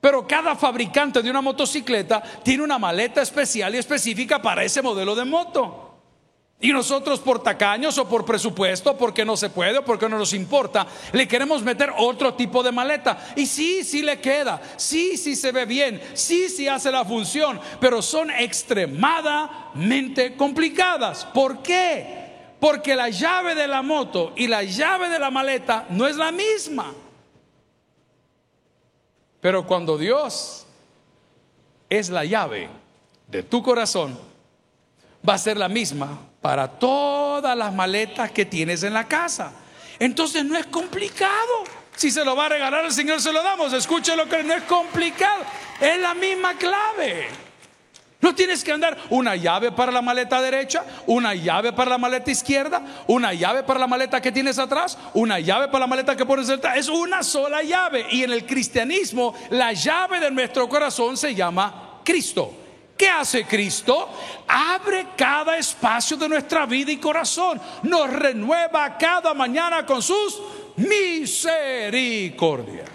Pero 0.00 0.26
cada 0.26 0.56
fabricante 0.56 1.20
de 1.20 1.28
una 1.28 1.42
motocicleta 1.42 2.22
tiene 2.42 2.64
una 2.64 2.78
maleta 2.78 3.20
especial 3.20 3.74
y 3.74 3.78
específica 3.78 4.40
para 4.40 4.64
ese 4.64 4.80
modelo 4.80 5.14
de 5.14 5.26
moto. 5.26 5.83
Y 6.60 6.72
nosotros 6.72 7.20
por 7.20 7.42
tacaños 7.42 7.98
o 7.98 8.08
por 8.08 8.24
presupuesto, 8.24 8.96
porque 8.96 9.24
no 9.24 9.36
se 9.36 9.50
puede 9.50 9.78
o 9.78 9.84
porque 9.84 10.08
no 10.08 10.16
nos 10.16 10.32
importa, 10.32 10.86
le 11.12 11.28
queremos 11.28 11.62
meter 11.62 11.92
otro 11.98 12.34
tipo 12.34 12.62
de 12.62 12.72
maleta. 12.72 13.32
Y 13.36 13.46
sí, 13.46 13.84
sí 13.84 14.02
le 14.02 14.20
queda, 14.20 14.62
sí, 14.76 15.16
sí 15.16 15.36
se 15.36 15.52
ve 15.52 15.66
bien, 15.66 16.00
sí, 16.14 16.48
sí 16.48 16.66
hace 16.66 16.90
la 16.90 17.04
función, 17.04 17.60
pero 17.80 18.00
son 18.00 18.30
extremadamente 18.30 20.36
complicadas. 20.36 21.26
¿Por 21.26 21.62
qué? 21.62 22.24
Porque 22.60 22.96
la 22.96 23.10
llave 23.10 23.54
de 23.54 23.68
la 23.68 23.82
moto 23.82 24.32
y 24.36 24.46
la 24.46 24.62
llave 24.62 25.10
de 25.10 25.18
la 25.18 25.30
maleta 25.30 25.86
no 25.90 26.06
es 26.06 26.16
la 26.16 26.32
misma. 26.32 26.94
Pero 29.40 29.66
cuando 29.66 29.98
Dios 29.98 30.66
es 31.90 32.08
la 32.08 32.24
llave 32.24 32.70
de 33.28 33.42
tu 33.42 33.62
corazón, 33.62 34.18
va 35.28 35.34
a 35.34 35.38
ser 35.38 35.56
la 35.56 35.68
misma 35.68 36.18
para 36.40 36.68
todas 36.68 37.56
las 37.56 37.72
maletas 37.72 38.30
que 38.30 38.44
tienes 38.44 38.82
en 38.82 38.92
la 38.92 39.08
casa. 39.08 39.52
Entonces 39.98 40.44
no 40.44 40.56
es 40.56 40.66
complicado. 40.66 41.64
Si 41.96 42.10
se 42.10 42.24
lo 42.24 42.34
va 42.36 42.46
a 42.46 42.48
regalar 42.50 42.84
el 42.84 42.92
Señor, 42.92 43.20
se 43.20 43.32
lo 43.32 43.42
damos. 43.42 43.72
Escuche 43.72 44.16
lo 44.16 44.28
que 44.28 44.42
no 44.42 44.54
es 44.54 44.62
complicado. 44.64 45.42
Es 45.80 45.98
la 46.00 46.14
misma 46.14 46.54
clave. 46.54 47.28
No 48.20 48.34
tienes 48.34 48.64
que 48.64 48.72
andar 48.72 48.96
una 49.10 49.36
llave 49.36 49.70
para 49.70 49.92
la 49.92 50.00
maleta 50.00 50.40
derecha, 50.40 50.82
una 51.06 51.34
llave 51.34 51.74
para 51.74 51.90
la 51.90 51.98
maleta 51.98 52.30
izquierda, 52.30 52.82
una 53.06 53.34
llave 53.34 53.64
para 53.64 53.78
la 53.78 53.86
maleta 53.86 54.20
que 54.22 54.32
tienes 54.32 54.58
atrás, 54.58 54.96
una 55.12 55.38
llave 55.40 55.68
para 55.68 55.80
la 55.80 55.86
maleta 55.86 56.16
que 56.16 56.24
pones 56.24 56.46
detrás. 56.46 56.78
Es 56.78 56.88
una 56.88 57.22
sola 57.22 57.62
llave. 57.62 58.06
Y 58.10 58.24
en 58.24 58.32
el 58.32 58.46
cristianismo, 58.46 59.34
la 59.50 59.72
llave 59.72 60.20
de 60.20 60.30
nuestro 60.30 60.68
corazón 60.68 61.16
se 61.16 61.34
llama 61.34 62.00
Cristo. 62.02 62.63
¿Qué 62.96 63.08
hace 63.08 63.44
Cristo? 63.44 64.08
Abre 64.46 65.08
cada 65.16 65.58
espacio 65.58 66.16
de 66.16 66.28
nuestra 66.28 66.66
vida 66.66 66.92
y 66.92 66.98
corazón. 66.98 67.60
Nos 67.82 68.10
renueva 68.10 68.96
cada 68.96 69.34
mañana 69.34 69.84
con 69.84 70.00
sus 70.00 70.40
misericordias. 70.76 72.88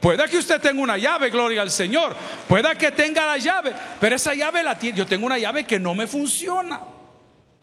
Pueda 0.00 0.28
que 0.28 0.38
usted 0.38 0.60
tenga 0.60 0.82
una 0.82 0.98
llave, 0.98 1.30
gloria 1.30 1.62
al 1.62 1.70
Señor. 1.70 2.14
Pueda 2.48 2.76
que 2.76 2.92
tenga 2.92 3.26
la 3.26 3.38
llave, 3.38 3.72
pero 4.00 4.16
esa 4.16 4.34
llave 4.34 4.62
la 4.62 4.78
tiene. 4.78 4.98
Yo 4.98 5.06
tengo 5.06 5.26
una 5.26 5.38
llave 5.38 5.64
que 5.64 5.78
no 5.78 5.94
me 5.94 6.06
funciona. 6.06 6.80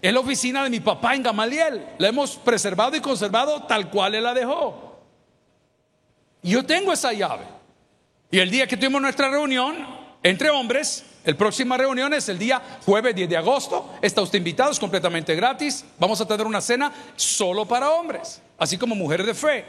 Es 0.02 0.12
la 0.12 0.20
oficina 0.20 0.64
de 0.64 0.70
mi 0.70 0.82
papá 0.82 1.16
en 1.16 1.24
Gamaliel. 1.24 1.86
La 1.98 2.10
hemos 2.10 2.36
preservado 2.36 2.98
y 2.98 3.02
conservado 3.02 3.64
tal 3.64 3.90
cual 3.90 4.16
él 4.16 4.24
la 4.24 4.34
dejó. 4.34 5.00
Yo 6.42 6.66
tengo 6.66 6.92
esa 6.92 7.14
llave. 7.14 7.46
Y 8.30 8.40
el 8.40 8.50
día 8.50 8.68
que 8.68 8.76
tuvimos 8.76 9.02
nuestra 9.02 9.30
reunión 9.30 9.88
entre 10.24 10.50
hombres, 10.50 11.06
el 11.26 11.38
próxima 11.38 11.78
reunión 11.78 12.14
es 12.14 12.28
el 12.28 12.38
día 12.38 12.62
jueves 12.86 13.16
10 13.16 13.30
de 13.30 13.38
agosto. 13.38 13.94
Está 14.02 14.22
usted 14.22 14.40
invitado, 14.40 14.72
es 14.72 14.80
completamente 14.80 15.34
gratis. 15.36 15.86
Vamos 15.98 16.20
a 16.20 16.28
tener 16.28 16.46
una 16.46 16.60
cena 16.60 16.92
solo 17.16 17.66
para 17.66 17.92
hombres, 17.92 18.42
así 18.58 18.78
como 18.78 18.94
mujeres 18.94 19.26
de 19.26 19.34
fe. 19.34 19.66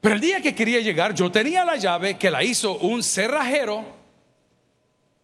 Pero 0.00 0.14
el 0.14 0.20
día 0.20 0.40
que 0.40 0.54
quería 0.54 0.80
llegar, 0.80 1.14
yo 1.14 1.32
tenía 1.32 1.64
la 1.64 1.76
llave 1.76 2.16
que 2.16 2.30
la 2.30 2.44
hizo 2.44 2.78
un 2.78 3.02
cerrajero, 3.02 3.84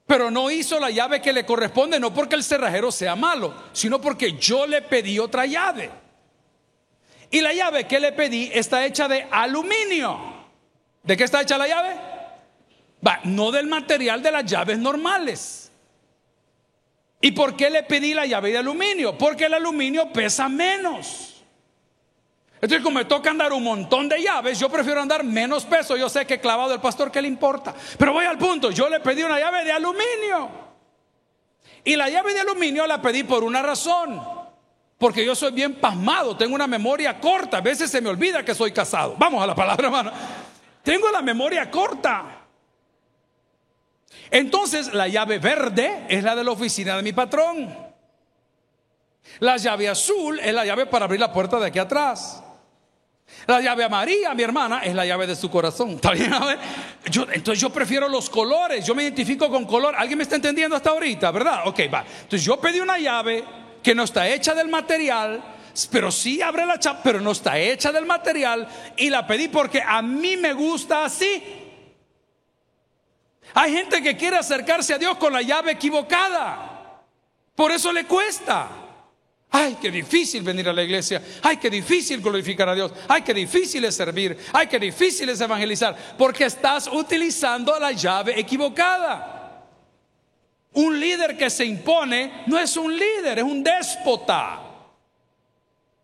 pero 0.07 0.31
no 0.31 0.51
hizo 0.51 0.81
la 0.81 0.91
llave 0.91 1.23
que 1.23 1.33
le 1.33 1.47
corresponde, 1.47 2.01
no 2.01 2.13
porque 2.13 2.35
el 2.35 2.43
cerrajero 2.43 2.91
sea 2.91 3.15
malo, 3.15 3.55
sino 3.73 4.01
porque 4.01 4.33
yo 4.33 4.67
le 4.67 4.83
pedí 4.83 5.21
otra 5.21 5.47
llave. 5.47 5.91
Y 7.31 7.41
la 7.41 7.53
llave 7.53 7.87
que 7.87 8.01
le 8.01 8.11
pedí 8.13 8.51
está 8.53 8.85
hecha 8.85 9.07
de 9.07 9.27
aluminio. 9.31 10.35
¿De 11.05 11.17
qué 11.17 11.25
está 11.25 11.43
hecha 11.43 11.59
la 11.59 11.69
llave? 11.69 12.14
No 13.25 13.51
del 13.51 13.67
material 13.67 14.23
de 14.23 14.31
las 14.31 14.45
llaves 14.45 14.79
normales. 14.79 15.73
¿Y 17.21 17.33
por 17.33 17.57
qué 17.57 17.71
le 17.71 17.83
pedí 17.83 18.13
la 18.13 18.27
llave 18.27 18.51
de 18.53 18.59
aluminio? 18.59 19.17
Porque 19.17 19.47
el 19.47 19.55
aluminio 19.55 20.13
pesa 20.13 20.49
menos. 20.49 21.43
Entonces, 22.57 22.83
como 22.83 22.99
me 22.99 23.05
toca 23.05 23.31
andar 23.31 23.53
un 23.53 23.63
montón 23.63 24.09
de 24.09 24.23
llaves, 24.23 24.59
yo 24.59 24.71
prefiero 24.71 25.01
andar 25.01 25.25
menos 25.25 25.65
peso. 25.65 25.97
Yo 25.97 26.09
sé 26.09 26.27
que 26.27 26.41
clavado 26.41 26.73
el 26.73 26.81
pastor, 26.81 27.11
¿qué 27.11 27.21
le 27.21 27.29
importa? 27.29 27.75
Pero 27.99 28.13
voy 28.13 28.25
al 28.25 28.39
punto, 28.39 28.71
yo 28.71 28.89
le 28.89 29.01
pedí 29.01 29.23
una 29.23 29.39
llave 29.39 29.65
de 29.65 29.73
aluminio. 29.73 30.51
Y 31.85 31.97
la 31.97 32.09
llave 32.09 32.33
de 32.33 32.41
aluminio 32.41 32.87
la 32.87 33.03
pedí 33.03 33.23
por 33.25 33.45
una 33.45 33.63
razón. 33.63 34.23
Porque 34.97 35.25
yo 35.25 35.35
soy 35.35 35.53
bien 35.53 35.75
pasmado, 35.75 36.37
tengo 36.37 36.55
una 36.55 36.67
memoria 36.67 37.21
corta. 37.21 37.59
A 37.59 37.61
veces 37.61 37.91
se 37.91 38.01
me 38.01 38.09
olvida 38.09 38.45
que 38.45 38.55
soy 38.55 38.73
casado. 38.73 39.15
Vamos 39.19 39.43
a 39.43 39.47
la 39.47 39.55
palabra, 39.55 39.87
hermano. 39.87 40.13
Tengo 40.83 41.11
la 41.11 41.21
memoria 41.21 41.71
corta. 41.71 42.44
Entonces, 44.35 44.93
la 44.93 45.07
llave 45.07 45.39
verde 45.39 46.07
es 46.09 46.25
la 46.25 46.35
de 46.35 46.43
la 46.43 46.51
oficina 46.51 46.97
de 46.97 47.05
mi 47.05 47.13
patrón. 47.13 47.73
La 49.39 49.57
llave 49.59 49.89
azul 49.89 50.41
es 50.41 50.53
la 50.53 50.65
llave 50.65 50.87
para 50.87 51.05
abrir 51.05 51.21
la 51.21 51.33
puerta 51.33 51.61
de 51.61 51.67
aquí 51.67 51.79
atrás. 51.79 52.43
La 53.47 53.61
llave 53.61 53.85
amarilla, 53.85 54.35
mi 54.35 54.43
hermana, 54.43 54.81
es 54.81 54.93
la 54.93 55.07
llave 55.07 55.29
de 55.29 55.37
su 55.37 55.49
corazón. 55.49 55.91
¿Está 55.91 56.11
bien? 56.11 56.33
Yo, 57.13 57.29
entonces 57.33 57.61
yo 57.61 57.71
prefiero 57.71 58.09
los 58.09 58.29
colores. 58.29 58.85
Yo 58.85 58.93
me 58.97 59.05
identifico 59.05 59.49
con 59.49 59.67
color. 59.67 59.95
¿Alguien 59.97 60.19
me 60.19 60.25
está 60.25 60.35
entendiendo 60.35 60.75
hasta 60.75 60.91
ahorita, 60.91 61.31
verdad? 61.31 61.69
Ok, 61.69 61.83
va. 61.95 62.05
Entonces 62.23 62.43
yo 62.43 62.61
pedí 62.61 62.81
una 62.81 62.99
llave 62.99 63.45
que 63.85 63.95
no 63.95 64.03
está 64.03 64.29
hecha 64.29 64.53
del 64.53 64.67
material, 64.67 65.45
pero 65.93 66.11
sí 66.11 66.43
abre 66.43 66.67
la 66.67 66.81
chapa, 66.81 67.03
pero 67.05 67.21
no 67.21 67.31
está 67.31 67.57
hecha 67.57 67.93
del 67.93 68.05
material 68.05 68.67
y 68.97 69.11
la 69.11 69.29
pedí 69.29 69.47
porque 69.47 69.81
a 69.81 70.03
mí 70.03 70.37
me 70.37 70.53
gusta 70.55 71.05
así. 71.05 71.64
Hay 73.53 73.73
gente 73.73 74.03
que 74.03 74.17
quiere 74.17 74.37
acercarse 74.37 74.95
a 74.95 74.99
Dios 74.99 75.17
con 75.19 75.33
la 75.33 75.43
llave 75.43 75.73
equivocada. 75.73 77.03
Por 77.55 77.71
eso 77.71 77.93
le 77.93 78.05
cuesta. 78.05 78.69
Ay, 79.51 79.77
qué 79.81 79.91
difícil 79.91 80.43
venir 80.43 80.69
a 80.69 80.73
la 80.73 80.83
iglesia. 80.83 81.23
Ay, 81.43 81.59
qué 81.59 81.71
difícil 81.71 82.21
glorificar 82.21 82.69
a 82.69 82.75
Dios. 82.75 82.93
Ay, 83.07 83.23
qué 83.23 83.33
difícil 83.33 83.85
es 83.85 83.95
servir. 83.95 84.37
Ay, 84.53 84.67
qué 84.67 84.81
difícil 84.81 85.29
es 85.29 85.41
evangelizar. 85.41 85.97
Porque 86.19 86.47
estás 86.47 86.89
utilizando 86.89 87.79
la 87.79 87.93
llave 87.93 88.39
equivocada. 88.39 89.63
Un 90.73 90.99
líder 90.99 91.37
que 91.37 91.51
se 91.51 91.65
impone 91.65 92.43
no 92.47 92.59
es 92.59 92.77
un 92.77 92.97
líder, 92.97 93.39
es 93.39 93.45
un 93.45 93.63
déspota. 93.63 94.61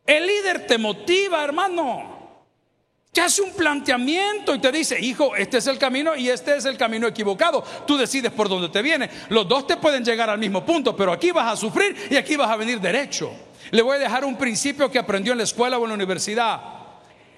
El 0.06 0.26
líder 0.26 0.66
te 0.68 0.78
motiva, 0.78 1.42
hermano. 1.42 2.19
Te 3.12 3.20
hace 3.20 3.42
un 3.42 3.52
planteamiento 3.52 4.54
y 4.54 4.60
te 4.60 4.70
dice, 4.70 5.00
hijo, 5.00 5.34
este 5.34 5.58
es 5.58 5.66
el 5.66 5.78
camino 5.78 6.14
y 6.14 6.28
este 6.28 6.56
es 6.56 6.64
el 6.64 6.76
camino 6.76 7.08
equivocado. 7.08 7.64
Tú 7.84 7.96
decides 7.96 8.30
por 8.30 8.48
dónde 8.48 8.68
te 8.68 8.82
viene. 8.82 9.10
Los 9.30 9.48
dos 9.48 9.66
te 9.66 9.76
pueden 9.76 10.04
llegar 10.04 10.30
al 10.30 10.38
mismo 10.38 10.64
punto, 10.64 10.94
pero 10.94 11.12
aquí 11.12 11.32
vas 11.32 11.52
a 11.52 11.56
sufrir 11.56 11.96
y 12.08 12.16
aquí 12.16 12.36
vas 12.36 12.48
a 12.48 12.56
venir 12.56 12.80
derecho. 12.80 13.32
Le 13.72 13.82
voy 13.82 13.96
a 13.96 14.00
dejar 14.00 14.24
un 14.24 14.36
principio 14.36 14.88
que 14.90 14.98
aprendió 14.98 15.32
en 15.32 15.38
la 15.38 15.44
escuela 15.44 15.78
o 15.78 15.82
en 15.82 15.88
la 15.88 15.94
universidad. 15.94 16.60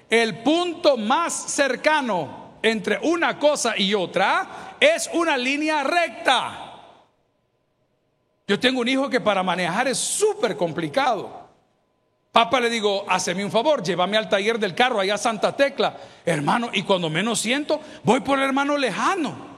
El 0.07 0.43
punto 0.43 0.95
más 0.95 1.33
cercano 1.33 2.57
entre 2.61 2.99
una 3.01 3.39
cosa 3.39 3.73
y 3.75 3.95
otra 3.95 4.75
es 4.79 5.09
una 5.13 5.35
línea 5.37 5.83
recta. 5.83 6.73
Yo 8.47 8.59
tengo 8.59 8.81
un 8.81 8.87
hijo 8.87 9.09
que 9.09 9.19
para 9.19 9.41
manejar 9.41 9.87
es 9.87 9.97
súper 9.97 10.55
complicado. 10.55 11.42
Papá 12.33 12.59
le 12.59 12.69
digo, 12.71 13.05
haceme 13.07 13.45
un 13.45 13.51
favor, 13.51 13.83
llévame 13.83 14.17
al 14.17 14.27
taller 14.27 14.57
del 14.57 14.73
carro 14.73 14.99
allá 14.99 15.13
a 15.13 15.17
Santa 15.19 15.55
Tecla, 15.55 15.95
hermano, 16.25 16.71
y 16.73 16.81
cuando 16.81 17.07
menos 17.07 17.39
siento, 17.39 17.79
voy 18.03 18.21
por 18.21 18.39
el 18.39 18.45
hermano 18.45 18.75
lejano. 18.75 19.53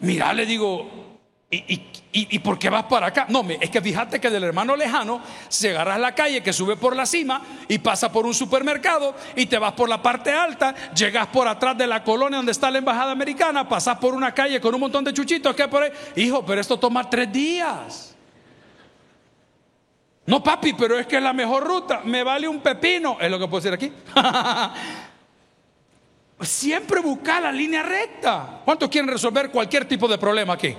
Mira, 0.00 0.32
le 0.32 0.44
digo, 0.44 1.10
¿Y, 1.52 2.38
por 2.38 2.58
qué 2.58 2.70
vas 2.70 2.84
para 2.84 3.08
acá? 3.08 3.26
No, 3.28 3.44
es 3.48 3.70
que 3.70 3.80
fíjate 3.80 4.20
que 4.20 4.30
del 4.30 4.44
hermano 4.44 4.76
lejano, 4.76 5.20
se 5.48 5.70
agarras 5.70 5.98
la 5.98 6.14
calle 6.14 6.42
que 6.42 6.52
sube 6.52 6.76
por 6.76 6.94
la 6.94 7.06
cima 7.06 7.42
y 7.68 7.78
pasa 7.78 8.10
por 8.12 8.24
un 8.24 8.34
supermercado 8.34 9.14
y 9.34 9.46
te 9.46 9.58
vas 9.58 9.72
por 9.72 9.88
la 9.88 10.00
parte 10.00 10.32
alta, 10.32 10.74
llegas 10.94 11.26
por 11.28 11.48
atrás 11.48 11.76
de 11.76 11.88
la 11.88 12.04
colonia 12.04 12.36
donde 12.36 12.52
está 12.52 12.70
la 12.70 12.78
embajada 12.78 13.10
americana, 13.10 13.68
pasas 13.68 13.98
por 13.98 14.14
una 14.14 14.32
calle 14.32 14.60
con 14.60 14.74
un 14.74 14.80
montón 14.80 15.04
de 15.04 15.12
chuchitos 15.12 15.54
que 15.56 15.66
por 15.66 15.82
ahí. 15.82 15.90
Hijo, 16.16 16.44
pero 16.44 16.60
esto 16.60 16.78
toma 16.78 17.08
tres 17.10 17.32
días. 17.32 18.09
No, 20.30 20.40
papi, 20.40 20.74
pero 20.74 20.96
es 20.96 21.08
que 21.08 21.16
es 21.16 21.22
la 21.24 21.32
mejor 21.32 21.64
ruta. 21.64 22.02
Me 22.04 22.22
vale 22.22 22.46
un 22.46 22.60
pepino, 22.60 23.16
es 23.20 23.28
lo 23.28 23.36
que 23.36 23.48
puedo 23.48 23.60
decir 23.60 23.74
aquí. 23.74 23.92
Siempre 26.40 27.00
busca 27.00 27.40
la 27.40 27.50
línea 27.50 27.82
recta. 27.82 28.60
¿Cuántos 28.64 28.88
quieren 28.88 29.10
resolver 29.10 29.50
cualquier 29.50 29.88
tipo 29.88 30.06
de 30.06 30.18
problema 30.18 30.52
aquí? 30.52 30.72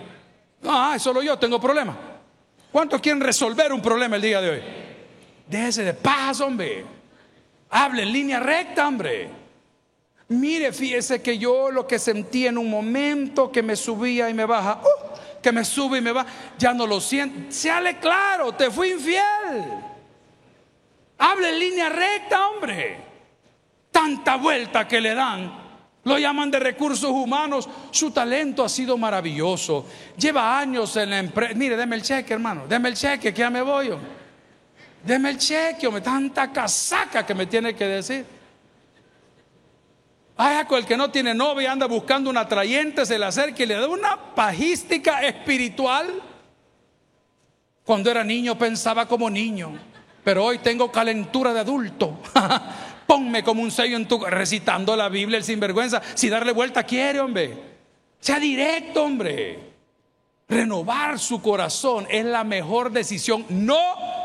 Ah, 0.63 0.96
solo 0.98 1.22
yo 1.22 1.38
tengo 1.38 1.60
problema. 1.60 1.98
¿Cuántos 2.72 3.01
quieren 3.01 3.20
resolver 3.20 3.74
un 3.74 3.81
problema 3.81 4.15
el 4.15 4.22
día 4.22 4.39
de 4.39 4.50
hoy? 4.51 4.62
Déjese 5.48 5.84
de 5.84 5.96
paz, 5.96 6.39
hombre. 6.39 6.86
Hable 7.72 8.03
en 8.03 8.13
línea 8.13 8.39
recta, 8.39 8.88
hombre. 8.88 9.27
Mire, 10.29 10.72
fíjese 10.72 11.22
que 11.22 11.38
yo 11.38 11.72
lo 11.72 11.86
que 11.86 12.00
sentí 12.00 12.48
en 12.48 12.58
un 12.58 12.70
momento 12.70 13.51
que 13.51 13.62
me 13.62 13.75
subía 13.75 14.29
y 14.29 14.34
me 14.34 14.46
baja, 14.46 14.79
uh, 14.81 15.12
que 15.41 15.51
me 15.51 15.65
sube 15.65 15.98
y 15.98 16.01
me 16.01 16.12
baja, 16.12 16.29
ya 16.57 16.74
no 16.74 16.86
lo 16.86 17.01
siento. 17.01 17.51
Seale 17.51 17.98
claro, 17.98 18.53
te 18.53 18.69
fui 18.69 18.91
infiel. 18.91 19.63
Hable 21.17 21.50
en 21.50 21.60
línea 21.60 21.89
recta, 21.89 22.48
hombre. 22.48 22.98
Tanta 23.91 24.38
vuelta 24.38 24.88
que 24.88 25.01
le 25.01 25.13
dan 25.13 25.62
lo 26.03 26.17
llaman 26.17 26.50
de 26.50 26.60
recursos 26.60 27.12
humanos. 27.12 27.69
Su 27.91 28.12
talento 28.12 28.63
ha 28.63 28.69
sido 28.69 28.98
maravilloso. 28.98 29.86
Lleva 30.17 30.57
años 30.57 30.95
en 30.98 31.12
la 31.12 31.19
empresa. 31.19 31.53
Mire, 31.53 31.77
deme 31.77 31.95
el 31.95 32.01
cheque, 32.01 32.33
hermano. 32.33 32.65
Deme 32.67 32.89
el 32.89 32.95
cheque, 32.95 33.33
que 33.33 33.39
ya 33.39 33.50
me 33.50 33.62
voy. 33.62 33.91
Deme 35.03 35.29
el 35.29 35.38
cheque, 35.38 35.86
hombre. 35.86 36.01
Tanta 36.01 36.51
casaca 36.51 37.25
que 37.25 37.36
me 37.36 37.45
tiene 37.45 37.75
que 37.75 37.86
decir. 37.86 38.25
Ay, 40.43 40.65
el 40.71 40.88
que 40.88 40.98
no 40.98 41.12
tiene 41.12 41.36
novia 41.36 41.71
anda 41.71 41.86
buscando 41.86 42.27
un 42.27 42.36
atrayente, 42.36 43.05
se 43.05 43.19
le 43.19 43.25
acerca 43.25 43.62
y 43.62 43.67
le 43.67 43.75
da 43.75 43.88
una 43.88 44.33
pajística 44.33 45.21
espiritual. 45.21 46.07
Cuando 47.83 48.10
era 48.10 48.24
niño 48.24 48.57
pensaba 48.57 49.07
como 49.07 49.29
niño, 49.29 49.77
pero 50.24 50.45
hoy 50.45 50.57
tengo 50.57 50.91
calentura 50.91 51.53
de 51.53 51.60
adulto. 51.60 52.17
Ponme 53.05 53.43
como 53.43 53.62
un 53.62 53.69
sello 53.69 53.95
en 53.95 54.07
tu 54.07 54.17
recitando 54.25 54.95
la 54.95 55.10
Biblia 55.10 55.38
el 55.38 55.43
sinvergüenza. 55.43 56.01
Si 56.15 56.27
darle 56.27 56.53
vuelta 56.53 56.86
quiere, 56.86 57.19
hombre. 57.19 57.55
Sea 58.19 58.39
directo, 58.39 59.03
hombre. 59.03 59.60
Renovar 60.50 61.19
su 61.19 61.39
corazón 61.39 62.07
es 62.10 62.25
la 62.25 62.43
mejor 62.43 62.91
decisión. 62.91 63.45
No 63.50 63.79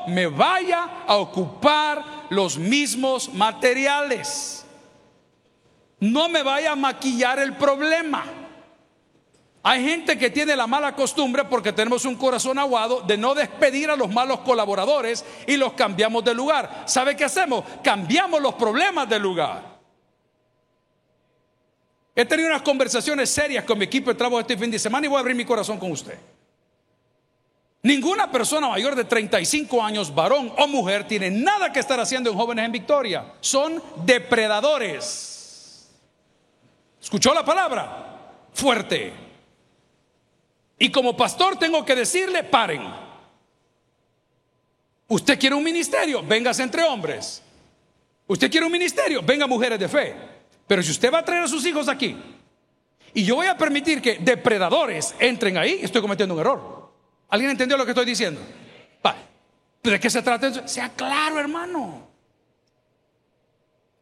me 0.09 0.29
vaya 0.29 1.05
a 1.07 1.17
ocupar 1.17 2.03
los 2.31 2.57
mismos 2.57 3.35
materiales. 3.35 4.66
No 6.01 6.29
me 6.29 6.43
vaya 6.43 6.73
a 6.73 6.77
maquillar 6.77 7.39
el 7.39 7.57
problema. 7.57 8.25
Hay 9.63 9.83
gente 9.83 10.17
que 10.17 10.31
tiene 10.31 10.55
la 10.55 10.69
mala 10.69 10.95
costumbre 10.95 11.45
porque 11.45 11.73
tenemos 11.73 12.05
un 12.05 12.15
corazón 12.15 12.57
aguado 12.57 13.01
de 13.01 13.17
no 13.17 13.35
despedir 13.35 13.91
a 13.91 13.97
los 13.97 14.09
malos 14.09 14.41
colaboradores 14.41 15.25
y 15.45 15.57
los 15.57 15.73
cambiamos 15.73 16.25
de 16.25 16.35
lugar. 16.35 16.85
¿Sabe 16.87 17.17
qué 17.17 17.25
hacemos? 17.25 17.65
Cambiamos 17.83 18.41
los 18.41 18.55
problemas 18.55 19.09
de 19.09 19.19
lugar. 19.19 19.77
He 22.15 22.25
tenido 22.25 22.49
unas 22.49 22.63
conversaciones 22.63 23.29
serias 23.29 23.65
con 23.65 23.77
mi 23.77 23.87
equipo 23.87 24.11
de 24.11 24.15
trabajo 24.15 24.39
este 24.39 24.57
fin 24.57 24.71
de 24.71 24.79
semana 24.79 25.07
y 25.07 25.09
voy 25.09 25.17
a 25.17 25.21
abrir 25.21 25.35
mi 25.35 25.45
corazón 25.45 25.79
con 25.79 25.91
usted. 25.91 26.17
Ninguna 27.83 28.31
persona 28.31 28.69
mayor 28.69 28.95
de 28.95 29.05
35 29.05 29.83
años, 29.83 30.15
varón 30.15 30.53
o 30.57 30.69
mujer, 30.69 31.09
tiene 31.09 31.31
nada 31.31 31.73
que 31.73 31.81
estar 31.81 31.99
haciendo 31.99 32.31
en 32.31 32.37
jóvenes 32.37 32.65
en 32.67 32.73
Victoria. 32.73 33.35
Son 33.41 33.83
depredadores. 34.05 35.36
¿Escuchó 37.07 37.33
la 37.33 37.45
palabra? 37.45 38.49
Fuerte. 38.53 39.13
Y 40.77 40.91
como 40.91 41.17
pastor 41.17 41.57
tengo 41.57 41.85
que 41.85 41.95
decirle, 41.95 42.43
paren. 42.43 42.83
Usted 45.07 45.39
quiere 45.39 45.55
un 45.55 45.63
ministerio, 45.63 46.25
véngase 46.25 46.65
entre 46.65 46.83
hombres. 46.83 47.45
Usted 48.27 48.51
quiere 48.51 48.67
un 48.67 48.73
ministerio, 48.73 49.23
venga 49.23 49.47
mujeres 49.47 49.79
de 49.79 49.89
fe. 49.89 50.17
Pero 50.67 50.83
si 50.83 50.91
usted 50.91 51.13
va 51.15 51.19
a 51.19 51.25
traer 51.25 51.45
a 51.45 51.47
sus 51.47 51.65
hijos 51.65 51.89
aquí 51.89 52.17
y 53.15 53.23
yo 53.23 53.37
voy 53.37 53.47
a 53.47 53.57
permitir 53.57 54.03
que 54.03 54.19
depredadores 54.19 55.15
entren 55.21 55.59
ahí, 55.59 55.79
estoy 55.81 56.03
cometiendo 56.03 56.35
un 56.35 56.41
error. 56.41 56.91
¿Alguien 57.29 57.53
entendió 57.53 57.77
lo 57.77 57.85
que 57.85 57.93
estoy 57.93 58.05
diciendo? 58.05 58.41
¿De 59.81 60.01
qué 60.01 60.11
se 60.11 60.23
trata? 60.23 60.67
Sea 60.67 60.89
claro, 60.89 61.39
hermano. 61.39 62.16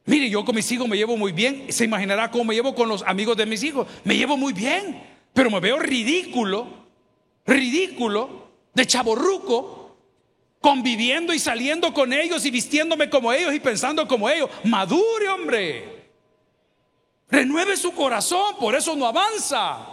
Mire, 0.07 0.29
yo 0.29 0.45
con 0.45 0.55
mis 0.55 0.71
hijos 0.71 0.87
me 0.87 0.97
llevo 0.97 1.17
muy 1.17 1.33
bien. 1.33 1.67
Se 1.71 1.85
imaginará 1.85 2.31
cómo 2.31 2.45
me 2.45 2.55
llevo 2.55 2.75
con 2.75 2.89
los 2.89 3.03
amigos 3.03 3.37
de 3.37 3.47
mis 3.47 3.63
hijos. 3.63 3.87
Me 4.05 4.17
llevo 4.17 4.37
muy 4.37 4.53
bien. 4.53 5.03
Pero 5.33 5.51
me 5.51 5.61
veo 5.61 5.79
ridículo, 5.79 6.69
ridículo, 7.47 8.49
de 8.73 8.87
chaborruco, 8.87 9.97
conviviendo 10.61 11.33
y 11.33 11.39
saliendo 11.39 11.93
con 11.93 12.13
ellos 12.13 12.45
y 12.45 12.51
vistiéndome 12.51 13.11
como 13.11 13.33
ellos 13.33 13.53
y 13.55 13.61
pensando 13.61 14.07
como 14.07 14.29
ellos. 14.29 14.49
Madure, 14.65 15.29
hombre. 15.29 16.09
Renueve 17.31 17.77
su 17.77 17.93
corazón, 17.93 18.57
por 18.61 18.75
eso 18.75 18.95
no 18.95 19.07
avanza. 19.07 19.89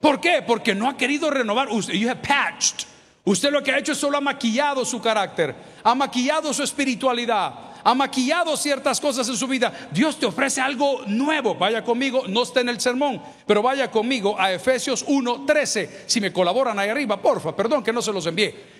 ¿Por 0.00 0.20
qué? 0.20 0.42
Porque 0.46 0.74
no 0.74 0.88
ha 0.88 0.96
querido 0.96 1.28
renovar. 1.28 1.68
Have 1.68 2.16
patched. 2.16 2.86
Usted 3.28 3.50
lo 3.50 3.62
que 3.62 3.72
ha 3.72 3.78
hecho 3.78 3.92
es 3.92 3.98
solo 3.98 4.16
ha 4.16 4.22
maquillado 4.22 4.86
su 4.86 5.02
carácter, 5.02 5.54
ha 5.84 5.94
maquillado 5.94 6.54
su 6.54 6.62
espiritualidad, 6.62 7.67
ha 7.84 7.94
maquillado 7.94 8.56
ciertas 8.56 9.00
cosas 9.00 9.28
en 9.28 9.36
su 9.36 9.46
vida. 9.46 9.72
Dios 9.90 10.18
te 10.18 10.26
ofrece 10.26 10.60
algo 10.60 11.02
nuevo. 11.06 11.54
Vaya 11.54 11.82
conmigo, 11.84 12.24
no 12.28 12.42
está 12.42 12.60
en 12.60 12.68
el 12.68 12.80
sermón, 12.80 13.22
pero 13.46 13.62
vaya 13.62 13.90
conmigo 13.90 14.38
a 14.38 14.52
Efesios 14.52 15.04
1:13. 15.06 16.04
Si 16.06 16.20
me 16.20 16.32
colaboran 16.32 16.78
ahí 16.78 16.88
arriba, 16.88 17.20
porfa, 17.20 17.54
perdón 17.54 17.82
que 17.82 17.92
no 17.92 18.02
se 18.02 18.12
los 18.12 18.26
envié. 18.26 18.78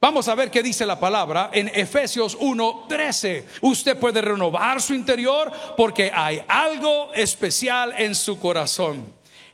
Vamos 0.00 0.28
a 0.28 0.34
ver 0.34 0.50
qué 0.50 0.62
dice 0.62 0.84
la 0.84 1.00
palabra 1.00 1.50
en 1.52 1.68
Efesios 1.68 2.36
1:13. 2.38 3.44
Usted 3.62 3.98
puede 3.98 4.20
renovar 4.20 4.82
su 4.82 4.94
interior 4.94 5.50
porque 5.76 6.10
hay 6.14 6.42
algo 6.46 7.12
especial 7.14 7.94
en 7.96 8.14
su 8.14 8.38
corazón. 8.38 9.04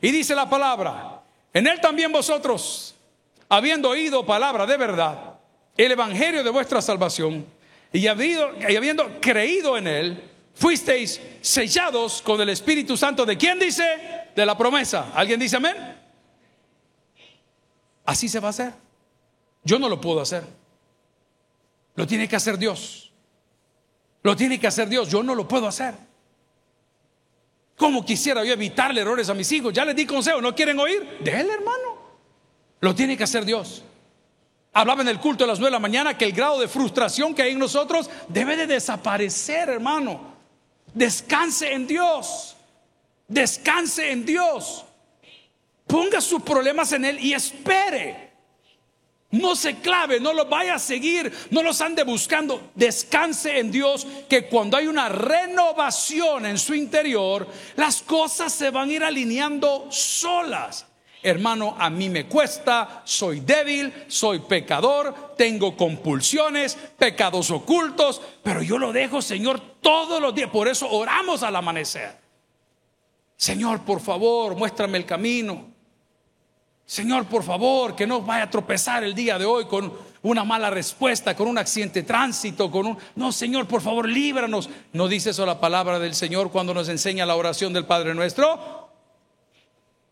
Y 0.01 0.11
dice 0.11 0.35
la 0.35 0.49
palabra, 0.49 1.21
en 1.53 1.67
él 1.67 1.79
también 1.79 2.11
vosotros 2.11 2.95
habiendo 3.51 3.89
oído 3.89 4.25
palabra 4.25 4.65
de 4.65 4.77
verdad, 4.77 5.35
el 5.75 5.91
evangelio 5.91 6.41
de 6.41 6.49
vuestra 6.49 6.81
salvación, 6.81 7.45
y, 7.93 8.07
habiendo 8.07 9.19
creído 9.19 9.77
en 9.77 9.87
él, 9.87 10.23
fuisteis 10.53 11.19
sellados 11.41 12.21
con 12.21 12.39
el 12.39 12.49
Espíritu 12.49 12.95
Santo. 12.95 13.25
¿De 13.25 13.37
quién 13.37 13.59
dice? 13.59 13.83
De 14.35 14.45
la 14.45 14.57
promesa. 14.57 15.11
¿Alguien 15.13 15.39
dice 15.39 15.57
amén? 15.57 15.75
Así 18.05 18.29
se 18.29 18.39
va 18.39 18.47
a 18.47 18.51
hacer. 18.51 18.73
Yo 19.63 19.77
no 19.77 19.89
lo 19.89 19.99
puedo 19.99 20.21
hacer. 20.21 20.43
Lo 21.95 22.07
tiene 22.07 22.27
que 22.27 22.35
hacer 22.35 22.57
Dios. 22.57 23.11
Lo 24.23 24.35
tiene 24.35 24.59
que 24.59 24.67
hacer 24.67 24.87
Dios. 24.87 25.09
Yo 25.09 25.21
no 25.23 25.35
lo 25.35 25.47
puedo 25.47 25.67
hacer. 25.67 25.93
¿Cómo 27.75 28.05
quisiera 28.05 28.43
yo 28.45 28.53
evitarle 28.53 29.01
errores 29.01 29.27
a 29.29 29.33
mis 29.33 29.51
hijos? 29.51 29.73
Ya 29.73 29.83
les 29.83 29.95
di 29.95 30.05
consejo, 30.05 30.39
¿no 30.39 30.55
quieren 30.55 30.79
oír? 30.79 31.17
Déjenle, 31.21 31.53
hermano. 31.53 31.99
Lo 32.79 32.95
tiene 32.95 33.17
que 33.17 33.23
hacer 33.23 33.43
Dios. 33.43 33.83
Hablaba 34.73 35.01
en 35.01 35.09
el 35.09 35.19
culto 35.19 35.43
de 35.43 35.49
las 35.49 35.59
nueve 35.59 35.71
de 35.71 35.75
la 35.75 35.79
mañana 35.79 36.17
que 36.17 36.25
el 36.25 36.31
grado 36.31 36.59
de 36.59 36.67
frustración 36.67 37.35
que 37.35 37.41
hay 37.41 37.51
en 37.51 37.59
nosotros 37.59 38.09
debe 38.29 38.55
de 38.55 38.67
desaparecer, 38.67 39.69
hermano. 39.69 40.31
Descanse 40.93 41.73
en 41.73 41.87
Dios. 41.87 42.55
Descanse 43.27 44.11
en 44.11 44.25
Dios. 44.25 44.85
Ponga 45.87 46.21
sus 46.21 46.41
problemas 46.41 46.91
en 46.93 47.03
Él 47.03 47.19
y 47.19 47.33
espere. 47.33 48.31
No 49.31 49.55
se 49.55 49.77
clave, 49.77 50.19
no 50.19 50.33
los 50.33 50.49
vaya 50.49 50.75
a 50.75 50.79
seguir, 50.79 51.33
no 51.51 51.63
los 51.63 51.79
ande 51.81 52.03
buscando. 52.03 52.71
Descanse 52.75 53.59
en 53.59 53.71
Dios 53.71 54.05
que 54.29 54.47
cuando 54.47 54.75
hay 54.75 54.87
una 54.87 55.07
renovación 55.07 56.45
en 56.45 56.57
su 56.57 56.73
interior, 56.73 57.47
las 57.77 58.01
cosas 58.01 58.53
se 58.53 58.69
van 58.69 58.89
a 58.89 58.93
ir 58.93 59.03
alineando 59.03 59.87
solas. 59.89 60.85
Hermano, 61.23 61.75
a 61.77 61.89
mí 61.89 62.09
me 62.09 62.25
cuesta, 62.25 63.03
soy 63.05 63.41
débil, 63.41 63.93
soy 64.07 64.39
pecador, 64.39 65.35
tengo 65.37 65.77
compulsiones, 65.77 66.75
pecados 66.97 67.51
ocultos, 67.51 68.21
pero 68.41 68.63
yo 68.63 68.79
lo 68.79 68.91
dejo, 68.91 69.21
Señor, 69.21 69.59
todos 69.81 70.19
los 70.19 70.33
días. 70.33 70.49
Por 70.49 70.67
eso 70.67 70.89
oramos 70.89 71.43
al 71.43 71.55
amanecer. 71.55 72.17
Señor, 73.35 73.81
por 73.81 74.01
favor, 74.01 74.55
muéstrame 74.55 74.97
el 74.97 75.05
camino. 75.05 75.65
Señor, 76.85 77.25
por 77.25 77.43
favor, 77.43 77.95
que 77.95 78.05
no 78.05 78.21
vaya 78.21 78.43
a 78.43 78.49
tropezar 78.49 79.03
el 79.03 79.15
día 79.15 79.37
de 79.37 79.45
hoy 79.45 79.65
con 79.65 79.93
una 80.23 80.43
mala 80.43 80.69
respuesta, 80.69 81.35
con 81.35 81.47
un 81.47 81.57
accidente 81.57 82.01
de 82.01 82.07
tránsito, 82.07 82.69
con 82.69 82.85
un... 82.85 82.97
No, 83.15 83.31
Señor, 83.31 83.67
por 83.67 83.81
favor, 83.81 84.09
líbranos. 84.09 84.69
¿No 84.91 85.07
dice 85.07 85.29
eso 85.29 85.45
la 85.45 85.59
palabra 85.59 85.99
del 85.99 86.15
Señor 86.15 86.51
cuando 86.51 86.73
nos 86.73 86.89
enseña 86.89 87.25
la 87.25 87.35
oración 87.35 87.73
del 87.73 87.85
Padre 87.85 88.13
nuestro? 88.13 88.80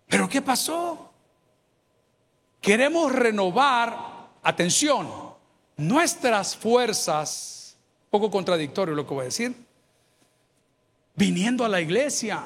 Pero 0.10 0.28
¿qué 0.28 0.42
pasó? 0.42 1.12
Queremos 2.60 3.12
renovar, 3.12 4.32
atención, 4.42 5.08
nuestras 5.78 6.58
fuerzas, 6.58 7.78
poco 8.10 8.32
contradictorio 8.32 8.96
lo 8.96 9.06
que 9.06 9.14
voy 9.14 9.22
a 9.22 9.26
decir, 9.26 9.56
viniendo 11.14 11.64
a 11.64 11.70
la 11.70 11.80
iglesia. 11.80 12.44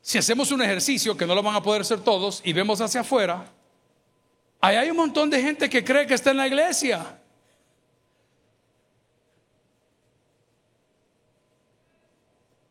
Si 0.00 0.16
hacemos 0.16 0.52
un 0.52 0.62
ejercicio, 0.62 1.16
que 1.16 1.26
no 1.26 1.34
lo 1.34 1.42
van 1.42 1.56
a 1.56 1.62
poder 1.62 1.82
hacer 1.82 2.00
todos, 2.04 2.40
y 2.44 2.52
vemos 2.52 2.80
hacia 2.80 3.00
afuera, 3.00 3.52
ahí 4.60 4.76
hay 4.76 4.90
un 4.90 4.96
montón 4.96 5.28
de 5.28 5.42
gente 5.42 5.68
que 5.68 5.84
cree 5.84 6.06
que 6.06 6.14
está 6.14 6.30
en 6.30 6.36
la 6.36 6.46
iglesia. 6.46 7.20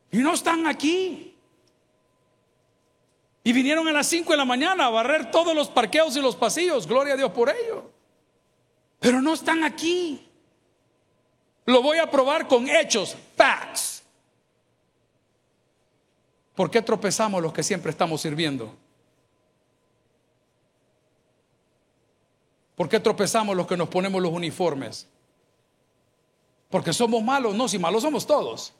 Y 0.10 0.20
no 0.20 0.34
están 0.34 0.66
aquí. 0.68 1.35
Y 3.48 3.54
vinieron 3.54 3.88
a 3.88 3.92
las 3.92 4.08
5 4.08 4.32
de 4.32 4.38
la 4.38 4.44
mañana 4.44 4.88
a 4.88 4.90
barrer 4.90 5.30
todos 5.30 5.54
los 5.54 5.70
parqueos 5.70 6.18
y 6.18 6.20
los 6.20 6.36
pasillos. 6.36 6.88
Gloria 6.88 7.14
a 7.14 7.18
Dios 7.18 7.32
por 7.32 7.48
ello. 7.48 7.92
Pero 9.00 9.22
no 9.22 9.36
están 9.36 9.64
aquí. 9.64 10.28
Lo 11.66 11.84
voy 11.84 12.00
a 12.00 12.10
probar 12.10 12.48
con 12.48 12.68
hechos, 12.68 13.16
facts. 13.36 14.02
¿Por 16.56 16.72
qué 16.72 16.82
tropezamos 16.82 17.40
los 17.40 17.54
que 17.54 17.62
siempre 17.62 17.92
estamos 17.92 18.20
sirviendo? 18.22 18.76
¿Por 22.76 22.90
qué 22.90 23.00
tropezamos 23.00 23.56
los 23.56 23.68
que 23.68 23.78
nos 23.78 23.90
ponemos 23.90 24.24
los 24.24 24.32
uniformes? 24.32 25.08
Porque 26.72 26.94
somos 26.94 27.22
malos, 27.22 27.54
no, 27.54 27.68
si 27.68 27.78
malos 27.78 28.02
somos 28.02 28.26
todos. 28.26 28.74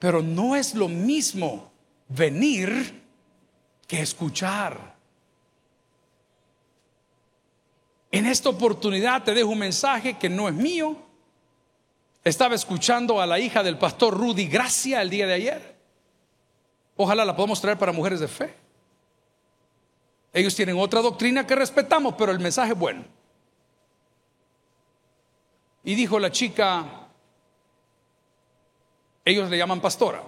Pero 0.00 0.22
no 0.22 0.56
es 0.56 0.74
lo 0.74 0.88
mismo 0.88 1.70
venir 2.08 3.06
que 3.88 4.00
escuchar. 4.02 4.94
En 8.12 8.26
esta 8.26 8.50
oportunidad 8.50 9.24
te 9.24 9.34
dejo 9.34 9.48
un 9.48 9.58
mensaje 9.58 10.16
que 10.16 10.28
no 10.28 10.48
es 10.48 10.54
mío. 10.54 10.96
Estaba 12.22 12.54
escuchando 12.54 13.20
a 13.20 13.26
la 13.26 13.38
hija 13.38 13.62
del 13.62 13.78
pastor 13.78 14.16
Rudy 14.16 14.46
Gracia 14.46 15.02
el 15.02 15.10
día 15.10 15.26
de 15.26 15.34
ayer. 15.34 15.76
Ojalá 16.96 17.24
la 17.24 17.34
podamos 17.34 17.60
traer 17.60 17.78
para 17.78 17.92
mujeres 17.92 18.20
de 18.20 18.28
fe. 18.28 18.54
Ellos 20.32 20.54
tienen 20.54 20.78
otra 20.78 21.00
doctrina 21.00 21.46
que 21.46 21.54
respetamos, 21.54 22.14
pero 22.18 22.30
el 22.30 22.38
mensaje 22.38 22.72
es 22.72 22.78
bueno. 22.78 23.04
Y 25.84 25.94
dijo 25.94 26.18
la 26.18 26.30
chica, 26.30 27.08
ellos 29.24 29.48
le 29.48 29.56
llaman 29.56 29.80
pastora. 29.80 30.22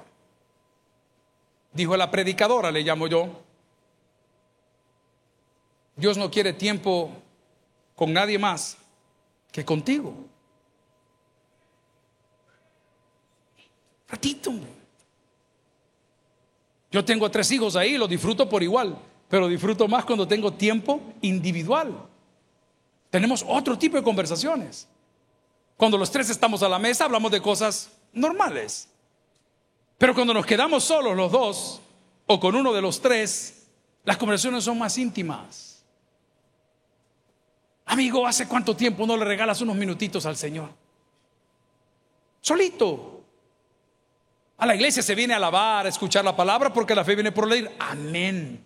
Dijo 1.72 1.96
la 1.96 2.10
predicadora, 2.10 2.70
le 2.70 2.82
llamo 2.82 3.06
yo. 3.06 3.49
Dios 6.00 6.16
no 6.16 6.30
quiere 6.30 6.54
tiempo 6.54 7.10
con 7.94 8.12
nadie 8.12 8.38
más 8.38 8.78
que 9.52 9.64
contigo. 9.64 10.14
Ratito. 14.08 14.52
Yo 16.90 17.04
tengo 17.04 17.30
tres 17.30 17.50
hijos 17.52 17.76
ahí, 17.76 17.96
lo 17.98 18.08
disfruto 18.08 18.48
por 18.48 18.62
igual, 18.62 18.98
pero 19.28 19.46
disfruto 19.46 19.86
más 19.86 20.04
cuando 20.04 20.26
tengo 20.26 20.52
tiempo 20.54 21.00
individual. 21.20 22.08
Tenemos 23.10 23.44
otro 23.46 23.78
tipo 23.78 23.96
de 23.96 24.02
conversaciones. 24.02 24.88
Cuando 25.76 25.98
los 25.98 26.10
tres 26.10 26.30
estamos 26.30 26.62
a 26.62 26.68
la 26.68 26.78
mesa 26.78 27.04
hablamos 27.04 27.30
de 27.30 27.42
cosas 27.42 27.90
normales. 28.12 28.88
Pero 29.98 30.14
cuando 30.14 30.32
nos 30.32 30.46
quedamos 30.46 30.82
solos 30.82 31.14
los 31.14 31.30
dos, 31.30 31.80
o 32.26 32.40
con 32.40 32.54
uno 32.56 32.72
de 32.72 32.80
los 32.80 33.00
tres, 33.00 33.66
las 34.04 34.16
conversaciones 34.16 34.64
son 34.64 34.78
más 34.78 34.96
íntimas. 34.96 35.69
Amigo, 37.90 38.24
¿hace 38.24 38.46
cuánto 38.46 38.76
tiempo 38.76 39.04
no 39.04 39.16
le 39.16 39.24
regalas 39.24 39.60
unos 39.62 39.74
minutitos 39.74 40.24
al 40.24 40.36
Señor? 40.36 40.70
Solito. 42.40 43.24
A 44.58 44.66
la 44.66 44.76
iglesia 44.76 45.02
se 45.02 45.16
viene 45.16 45.34
a 45.34 45.38
alabar, 45.38 45.86
a 45.86 45.88
escuchar 45.88 46.24
la 46.24 46.36
palabra, 46.36 46.72
porque 46.72 46.94
la 46.94 47.04
fe 47.04 47.16
viene 47.16 47.32
por 47.32 47.48
leer. 47.48 47.74
Amén. 47.80 48.64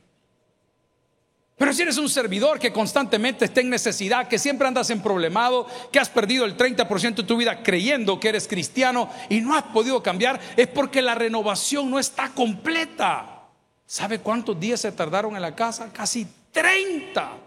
Pero 1.57 1.73
si 1.73 1.81
eres 1.81 1.97
un 1.97 2.11
servidor 2.11 2.59
que 2.59 2.71
constantemente 2.71 3.47
está 3.47 3.63
en 3.63 3.71
necesidad, 3.71 4.29
que 4.29 4.39
siempre 4.39 4.69
andas 4.69 4.91
en 4.91 5.01
problemado, 5.01 5.67
que 5.91 5.99
has 5.99 6.11
perdido 6.11 6.45
el 6.45 6.55
30% 6.55 7.15
de 7.15 7.23
tu 7.23 7.39
vida 7.39 7.63
creyendo 7.63 8.21
que 8.21 8.29
eres 8.29 8.47
cristiano 8.47 9.09
y 9.31 9.41
no 9.41 9.57
has 9.57 9.63
podido 9.63 10.03
cambiar, 10.03 10.39
es 10.55 10.67
porque 10.67 11.01
la 11.01 11.15
renovación 11.15 11.91
no 11.91 11.99
está 11.99 12.29
completa. 12.35 13.47
¿Sabe 13.87 14.19
cuántos 14.19 14.61
días 14.61 14.83
se 14.83 14.93
tardaron 14.93 15.35
en 15.35 15.41
la 15.41 15.55
casa? 15.55 15.91
Casi 15.95 16.27
30. 16.53 17.44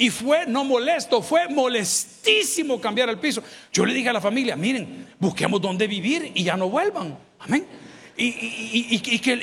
Y 0.00 0.10
fue 0.10 0.46
no 0.46 0.62
molesto, 0.62 1.20
fue 1.20 1.48
molestísimo 1.48 2.80
cambiar 2.80 3.08
el 3.08 3.18
piso. 3.18 3.42
Yo 3.72 3.84
le 3.84 3.92
dije 3.92 4.08
a 4.08 4.12
la 4.12 4.20
familia, 4.20 4.54
miren, 4.54 5.12
busquemos 5.18 5.60
dónde 5.60 5.88
vivir 5.88 6.30
y 6.36 6.44
ya 6.44 6.56
no 6.56 6.70
vuelvan. 6.70 7.18
Amén. 7.40 7.66
Y, 8.16 8.98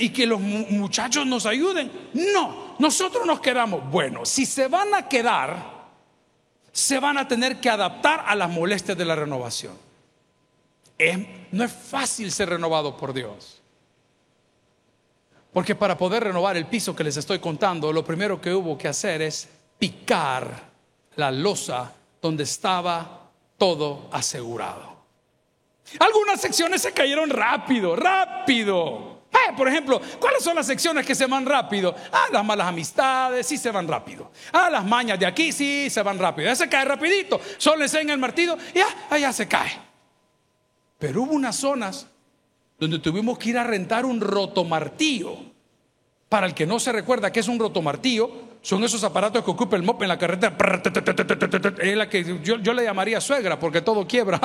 que, 0.10 0.26
los 0.26 0.39
muchachos 0.39 1.26
nos 1.26 1.46
ayuden. 1.46 1.91
No, 2.13 2.76
nosotros 2.80 3.26
nos 3.26 3.41
quedamos. 3.41 3.89
Bueno, 3.91 4.26
si 4.26 4.46
se 4.46 4.70
van 4.70 4.94
a 4.96 5.10
quedar, 5.10 5.89
se 6.72 7.00
van 7.00 7.18
a 7.18 7.28
tener 7.28 7.60
que 7.60 7.70
adaptar 7.70 8.24
a 8.26 8.34
las 8.34 8.50
molestias 8.50 8.98
de 8.98 9.06
la 9.06 9.15
renovación. 9.15 9.74
no 11.52 11.63
es 11.65 11.72
fácil 11.72 12.32
ser 12.32 12.50
renovado 12.50 12.96
por 12.96 13.13
Dios. 13.13 13.62
Porque 15.52 15.76
para 15.76 15.98
poder 15.98 16.24
renovar 16.24 16.56
el 16.56 16.65
piso 16.65 16.96
que 16.96 17.04
les 17.04 17.18
estoy 17.18 17.39
contando, 17.39 17.91
lo 17.91 18.06
primero 18.06 18.39
que 18.39 18.54
hubo 18.54 18.78
que 18.78 18.89
hacer 18.89 19.22
es 19.22 19.50
picar 19.78 20.48
la 21.16 21.32
losa 21.32 21.94
donde 22.22 22.44
estaba 22.44 23.30
todo 23.58 24.10
asegurado. 24.12 24.96
Algunas 26.00 26.42
secciones 26.42 26.82
se 26.82 26.92
cayeron 26.92 27.30
rápido, 27.30 27.96
rápido. 27.96 29.16
Eh, 29.32 29.54
por 29.56 29.68
ejemplo, 29.68 30.02
¿cuáles 30.20 30.44
son 30.44 30.56
las 30.56 30.66
secciones 30.66 31.06
que 31.06 31.14
se 31.14 31.26
van 31.26 31.46
rápido? 31.46 31.94
Ah, 32.12 32.26
las 32.32 32.44
malas 32.44 32.68
amistades, 32.68 33.46
sí 33.46 33.58
se 33.58 33.70
van 33.70 33.88
rápido. 33.88 34.32
Ah, 34.52 34.70
las 34.70 34.86
mañas 34.86 35.20
de 35.20 35.26
aquí, 35.26 35.52
sí 35.52 35.90
se 35.90 36.02
van 36.02 36.18
rápido. 36.18 36.48
Ya 36.48 36.56
se 36.56 36.70
cae 36.70 36.86
rapidito. 36.86 37.40
Solo 37.58 37.86
en 37.86 38.10
el 38.10 38.18
martillo 38.18 38.58
y 38.74 38.80
ya, 38.80 38.88
allá 39.10 39.32
se 39.32 39.48
cae. 39.48 39.80
Pero 40.98 41.24
hubo 41.24 41.34
unas 41.34 41.56
zonas 41.56 42.08
donde 42.80 43.00
tuvimos 43.00 43.38
que 43.38 43.50
ir 43.50 43.58
a 43.58 43.64
rentar 43.64 44.06
un 44.06 44.22
rotomartillo. 44.22 45.38
Para 46.30 46.48
el 46.48 46.54
que 46.54 46.66
no 46.66 46.80
se 46.80 46.92
recuerda 46.92 47.32
que 47.32 47.42
es 47.42 47.48
un 47.48 47.60
rotomartillo, 47.60 48.32
son 48.65 48.84
esos 48.84 49.04
aparatos 49.04 49.43
que 49.43 49.51
ocupa 49.51 49.75
el 49.75 49.84
mop 49.84 50.01
en 50.01 50.08
la 50.08 50.17
carretera. 50.17 50.58
Es 51.78 51.95
la 51.95 52.10
que 52.10 52.39
yo, 52.41 52.58
yo 52.58 52.73
le 52.73 52.84
llamaría 52.84 53.21
suegra 53.21 53.60
porque 53.60 53.84
todo 53.84 54.08
quiebra. 54.08 54.41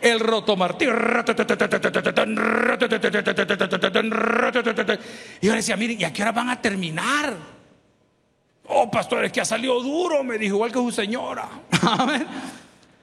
El 0.00 0.20
rotomartillo. 0.20 0.92
Y 5.40 5.46
yo 5.46 5.50
le 5.50 5.56
decía, 5.56 5.76
miren, 5.76 6.00
¿y 6.00 6.04
a 6.04 6.12
qué 6.12 6.22
hora 6.22 6.30
van 6.30 6.50
a 6.50 6.62
terminar? 6.62 7.34
Oh, 8.68 8.88
pastor, 8.88 9.24
es 9.24 9.32
que 9.32 9.40
ha 9.40 9.44
salido 9.44 9.82
duro, 9.82 10.22
me 10.22 10.38
dijo, 10.38 10.54
igual 10.54 10.70
que 10.70 10.78
su 10.78 10.92
señora. 10.92 11.48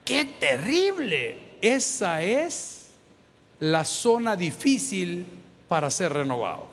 Qué 0.06 0.24
terrible. 0.40 1.58
Esa 1.62 2.22
es 2.22 2.92
la 3.60 3.84
zona 3.84 4.38
difícil 4.38 5.26
para 5.68 5.90
ser 5.90 6.14
renovado. 6.14 6.71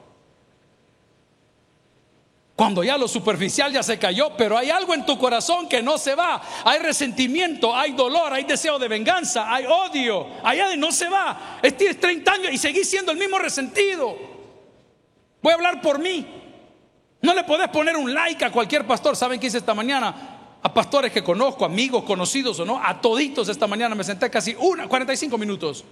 Cuando 2.59 2.83
ya 2.83 2.99
lo 2.99 3.07
superficial 3.07 3.73
ya 3.73 3.85
se 3.85 4.01
cayó, 4.01 4.33
pero 4.37 4.59
hay 4.59 4.69
algo 4.69 4.93
en 4.93 5.07
tu 5.07 5.17
corazón 5.17 5.69
que 5.69 5.81
no 5.81 5.97
se 5.97 6.17
va. 6.17 6.43
Hay 6.65 6.81
resentimiento, 6.81 7.73
hay 7.73 7.93
dolor, 7.93 8.33
hay 8.33 8.43
deseo 8.43 8.81
de 8.81 8.89
venganza, 8.89 9.55
hay 9.55 9.65
odio. 9.65 10.27
Allá 10.43 10.71
de 10.71 10.77
no 10.77 10.91
se 10.91 11.09
va. 11.09 11.61
Tienes 11.79 12.01
30 12.01 12.33
años 12.33 12.53
y 12.53 12.59
seguís 12.59 12.91
siendo 12.91 13.13
el 13.13 13.19
mismo 13.19 13.39
resentido. 13.39 14.17
Voy 15.41 15.53
a 15.53 15.55
hablar 15.55 15.81
por 15.81 16.01
mí. 16.01 16.27
No 17.23 17.33
le 17.33 17.45
podés 17.45 17.69
poner 17.69 17.97
un 17.97 18.13
like 18.13 18.45
a 18.45 18.51
cualquier 18.51 18.85
pastor. 18.85 19.15
¿Saben 19.15 19.39
qué 19.39 19.47
hice 19.47 19.59
esta 19.59 19.73
mañana? 19.73 20.59
A 20.61 20.75
pastores 20.75 21.13
que 21.13 21.23
conozco, 21.23 21.65
amigos, 21.65 22.03
conocidos 22.03 22.59
o 22.59 22.65
no, 22.65 22.85
a 22.85 23.01
toditos 23.01 23.49
esta 23.49 23.69
mañana 23.69 23.95
me 23.95 24.03
senté 24.03 24.29
casi 24.31 24.57
una, 24.59 24.89
45 24.89 25.39
minutos. 25.39 25.85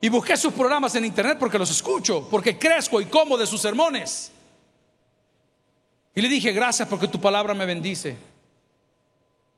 Y 0.00 0.08
busqué 0.08 0.34
sus 0.34 0.54
programas 0.54 0.94
en 0.94 1.04
internet 1.04 1.36
porque 1.38 1.58
los 1.58 1.70
escucho, 1.70 2.26
porque 2.30 2.58
crezco 2.58 3.02
y 3.02 3.04
como 3.04 3.36
de 3.36 3.46
sus 3.46 3.60
sermones. 3.60 4.32
Y 6.14 6.20
le 6.20 6.28
dije, 6.28 6.52
gracias 6.52 6.88
porque 6.88 7.08
tu 7.08 7.20
palabra 7.20 7.54
me 7.54 7.64
bendice. 7.64 8.16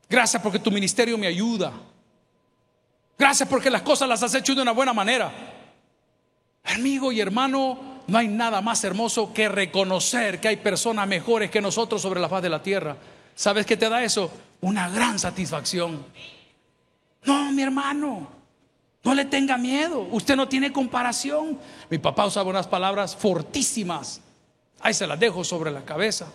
Gracias 0.09 0.41
porque 0.43 0.59
tu 0.59 0.71
ministerio 0.71 1.19
me 1.19 1.27
ayuda. 1.27 1.73
Gracias 3.19 3.49
porque 3.49 3.71
las 3.71 3.83
cosas 3.83 4.09
las 4.09 4.23
has 4.23 4.35
hecho 4.35 4.55
de 4.55 4.63
una 4.63 4.73
buena 4.73 4.93
manera. 4.93 5.33
Amigo 6.65 7.13
y 7.13 7.21
hermano, 7.21 8.03
no 8.07 8.19
hay 8.19 8.29
nada 8.29 8.61
más 8.61 8.83
hermoso 8.85 9.33
que 9.33 9.49
reconocer 9.49 10.41
que 10.41 10.49
hay 10.49 10.57
personas 10.57 11.07
mejores 11.09 11.51
que 11.51 11.61
nosotros 11.61 12.01
sobre 12.03 12.21
la 12.21 12.29
faz 12.29 12.43
de 12.43 12.49
la 12.49 12.63
tierra. 12.63 12.97
¿Sabes 13.35 13.67
qué 13.67 13.77
te 13.77 13.89
da 13.89 14.03
eso? 14.03 14.31
Una 14.61 14.89
gran 14.89 15.19
satisfacción. 15.19 16.05
No, 17.25 17.53
mi 17.53 17.63
hermano, 17.63 18.29
no 19.03 19.15
le 19.15 19.25
tenga 19.25 19.57
miedo. 19.57 20.07
Usted 20.11 20.37
no 20.37 20.49
tiene 20.49 20.73
comparación. 20.73 21.59
Mi 21.91 21.99
papá 21.99 22.27
usaba 22.27 22.51
unas 22.51 22.67
palabras 22.67 23.17
fortísimas. 23.17 24.21
Ahí 24.81 24.95
se 24.95 25.07
las 25.07 25.19
dejo 25.19 25.45
sobre 25.45 25.71
la 25.71 25.85
cabeza. 25.85 26.27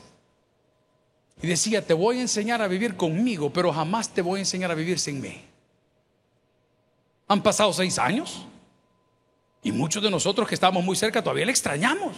Y 1.42 1.48
decía, 1.48 1.86
te 1.86 1.94
voy 1.94 2.18
a 2.18 2.22
enseñar 2.22 2.62
a 2.62 2.68
vivir 2.68 2.96
conmigo, 2.96 3.52
pero 3.52 3.72
jamás 3.72 4.10
te 4.10 4.22
voy 4.22 4.40
a 4.40 4.42
enseñar 4.42 4.72
a 4.72 4.76
vivir 4.76 5.00
sin 5.00 5.22
mí. 5.22 5.42
Han 7.28 7.42
pasado 7.42 7.72
seis 7.72 7.98
años 7.98 8.46
y 9.64 9.72
muchos 9.72 10.02
de 10.02 10.10
nosotros 10.10 10.48
que 10.48 10.56
estamos 10.56 10.84
muy 10.84 10.96
cerca 10.96 11.22
todavía 11.22 11.46
le 11.46 11.52
extrañamos. 11.52 12.16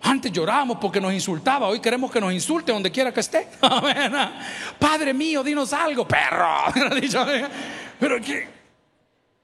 Antes 0.00 0.30
llorábamos 0.30 0.78
porque 0.78 1.00
nos 1.00 1.12
insultaba, 1.12 1.66
hoy 1.66 1.80
queremos 1.80 2.12
que 2.12 2.20
nos 2.20 2.32
insulte 2.32 2.70
donde 2.70 2.92
quiera 2.92 3.12
que 3.12 3.20
esté. 3.20 3.48
Padre 4.78 5.12
mío, 5.14 5.42
dinos 5.42 5.72
algo, 5.72 6.06
perro. 6.06 6.64
Pero 7.98 8.20
que, 8.20 8.55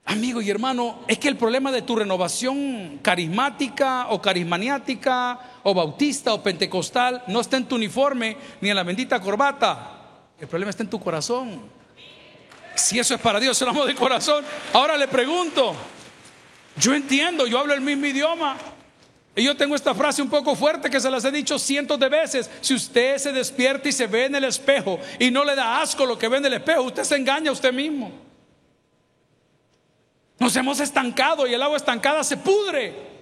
amigo 0.05 0.41
y 0.41 0.51
hermano, 0.51 1.01
es 1.09 1.19
que 1.19 1.29
el 1.29 1.37
problema 1.37 1.73
de 1.73 1.83
tu 1.83 1.97
renovación 1.97 2.99
carismática 3.03 4.09
o 4.11 4.21
carismaniática 4.21 5.39
o 5.63 5.75
bautista 5.75 6.35
o 6.35 6.43
pentecostal 6.43 7.23
no 7.29 7.41
está 7.41 7.57
en 7.57 7.67
tu 7.67 7.77
uniforme 7.77 8.37
ni 8.61 8.71
en 8.71 8.77
la 8.77 8.83
bendita 8.83 9.21
corbata. 9.21 9.99
El 10.39 10.49
problema 10.49 10.71
está 10.71 10.83
en 10.83 10.91
tu 10.91 11.01
corazón. 11.01 11.63
Si 12.75 12.99
eso 12.99 13.15
es 13.15 13.21
para 13.21 13.39
Dios, 13.39 13.61
el 13.63 13.69
amor 13.69 13.87
de 13.87 13.95
corazón. 13.95 14.45
Ahora 14.73 14.97
le 14.97 15.07
pregunto, 15.07 15.75
yo 16.77 16.95
entiendo, 16.95 17.47
yo 17.47 17.59
hablo 17.59 17.75
el 17.75 17.81
mismo 17.81 18.07
idioma. 18.07 18.57
Y 19.35 19.45
yo 19.45 19.57
tengo 19.57 19.75
esta 19.75 19.95
frase 19.95 20.21
un 20.21 20.29
poco 20.29 20.55
fuerte 20.55 20.91
que 20.91 21.01
se 21.01 21.11
las 21.11 21.25
he 21.25 21.31
dicho 21.31 21.59
cientos 21.59 21.99
de 21.99 22.09
veces. 22.09 22.51
Si 22.61 22.75
usted 22.75 23.17
se 23.17 23.33
despierta 23.33 23.89
y 23.89 23.93
se 23.93 24.07
ve 24.07 24.27
en 24.27 24.35
el 24.35 24.45
espejo 24.45 24.99
y 25.19 25.31
no 25.31 25.43
le 25.45 25.55
da 25.55 25.81
asco 25.81 26.05
lo 26.05 26.19
que 26.19 26.29
ve 26.29 26.37
en 26.37 26.47
el 26.47 26.55
espejo, 26.55 26.83
usted 26.83 27.05
se 27.05 27.17
engaña 27.17 27.51
a 27.51 27.53
usted 27.53 27.73
mismo. 27.73 28.32
Nos 30.43 30.57
hemos 30.57 30.81
estancado 30.81 31.47
y 31.47 31.55
el 31.55 31.63
agua 31.63 31.77
estancada 31.77 32.25
se 32.25 32.37
pudre. 32.37 33.13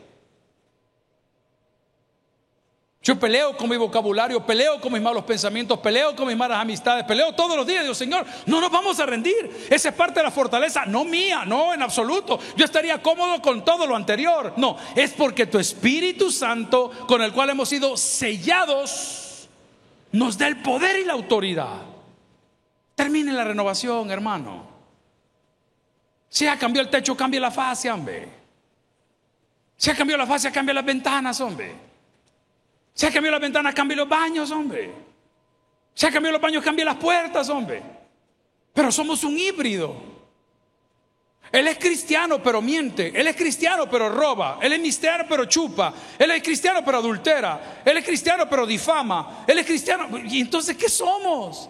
Yo 3.02 3.18
peleo 3.20 3.54
con 3.58 3.68
mi 3.68 3.76
vocabulario, 3.76 4.46
peleo 4.46 4.80
con 4.80 4.90
mis 4.90 5.02
malos 5.02 5.24
pensamientos, 5.24 5.78
peleo 5.80 6.16
con 6.16 6.26
mis 6.28 6.36
malas 6.36 6.58
amistades, 6.58 7.04
peleo 7.04 7.34
todos 7.34 7.58
los 7.58 7.66
días. 7.66 7.82
Digo, 7.82 7.94
Señor, 7.94 8.24
no 8.46 8.58
nos 8.58 8.70
vamos 8.70 8.98
a 9.00 9.04
rendir. 9.04 9.66
Esa 9.68 9.90
es 9.90 9.94
parte 9.94 10.20
de 10.20 10.24
la 10.24 10.30
fortaleza, 10.30 10.86
no 10.86 11.04
mía, 11.04 11.44
no 11.44 11.74
en 11.74 11.82
absoluto. 11.82 12.40
Yo 12.56 12.64
estaría 12.64 13.02
cómodo 13.02 13.42
con 13.42 13.66
todo 13.66 13.86
lo 13.86 13.96
anterior. 13.96 14.54
No, 14.56 14.78
es 14.96 15.12
porque 15.12 15.44
tu 15.44 15.58
Espíritu 15.58 16.32
Santo, 16.32 16.90
con 17.06 17.20
el 17.20 17.32
cual 17.34 17.50
hemos 17.50 17.68
sido 17.68 17.98
sellados, 17.98 19.46
nos 20.12 20.38
da 20.38 20.46
el 20.46 20.62
poder 20.62 21.00
y 21.00 21.04
la 21.04 21.12
autoridad. 21.12 21.82
Termine 22.94 23.34
la 23.34 23.44
renovación, 23.44 24.10
hermano. 24.10 24.69
Si 26.30 26.46
ha 26.46 26.56
cambiado 26.56 26.86
el 26.86 26.90
techo, 26.90 27.16
cambie 27.16 27.40
la 27.40 27.50
fase, 27.50 27.90
hombre. 27.90 28.28
Si 29.76 29.90
ha 29.90 29.96
cambiado 29.96 30.22
la 30.22 30.28
fase, 30.28 30.52
cambia 30.52 30.72
las 30.72 30.84
ventanas, 30.84 31.40
hombre. 31.40 31.74
Se 32.94 33.08
ha 33.08 33.10
cambiado 33.10 33.32
las 33.32 33.42
ventanas, 33.42 33.74
cambie 33.74 33.96
los 33.96 34.08
baños, 34.08 34.50
hombre. 34.52 34.92
Se 35.92 36.06
ha 36.06 36.10
cambiado 36.12 36.34
los 36.34 36.40
baños, 36.40 36.62
cambie 36.62 36.84
las 36.84 36.96
puertas, 36.96 37.48
hombre. 37.48 37.82
Pero 38.72 38.92
somos 38.92 39.24
un 39.24 39.36
híbrido. 39.36 39.96
Él 41.50 41.66
es 41.66 41.78
cristiano 41.78 42.40
pero 42.40 42.62
miente. 42.62 43.10
Él 43.12 43.26
es 43.26 43.34
cristiano 43.34 43.90
pero 43.90 44.08
roba. 44.08 44.60
Él 44.62 44.72
es 44.72 44.78
cristiano 44.78 45.24
pero 45.28 45.46
chupa. 45.46 45.92
Él 46.16 46.30
es 46.30 46.42
cristiano 46.44 46.84
pero 46.84 46.98
adultera. 46.98 47.82
Él 47.84 47.96
es 47.96 48.04
cristiano 48.04 48.48
pero 48.48 48.64
difama. 48.64 49.44
Él 49.48 49.58
es 49.58 49.66
cristiano. 49.66 50.08
¿Y 50.16 50.42
entonces 50.42 50.76
qué 50.76 50.88
somos? 50.88 51.68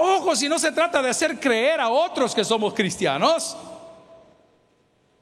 Ojo, 0.00 0.36
si 0.36 0.48
no 0.48 0.60
se 0.60 0.70
trata 0.70 1.02
de 1.02 1.10
hacer 1.10 1.40
creer 1.40 1.80
a 1.80 1.88
otros 1.88 2.32
que 2.32 2.44
somos 2.44 2.72
cristianos. 2.72 3.56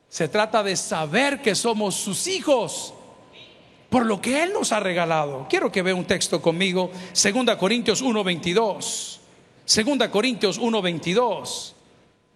Se 0.09 0.29
trata 0.29 0.63
de 0.63 0.77
saber 0.77 1.41
que 1.41 1.55
somos 1.55 1.95
sus 1.95 2.27
hijos 2.27 2.93
por 3.89 4.05
lo 4.05 4.21
que 4.21 4.43
Él 4.43 4.53
nos 4.53 4.73
ha 4.73 4.81
regalado. 4.81 5.47
Quiero 5.49 5.73
que 5.73 5.81
vea 5.81 5.95
un 5.95 6.05
texto 6.05 6.43
conmigo, 6.43 6.91
2 7.15 7.57
Corintios 7.57 8.03
1:22. 8.03 9.19
2 9.65 10.09
Corintios 10.09 10.61
1:22. 10.61 11.73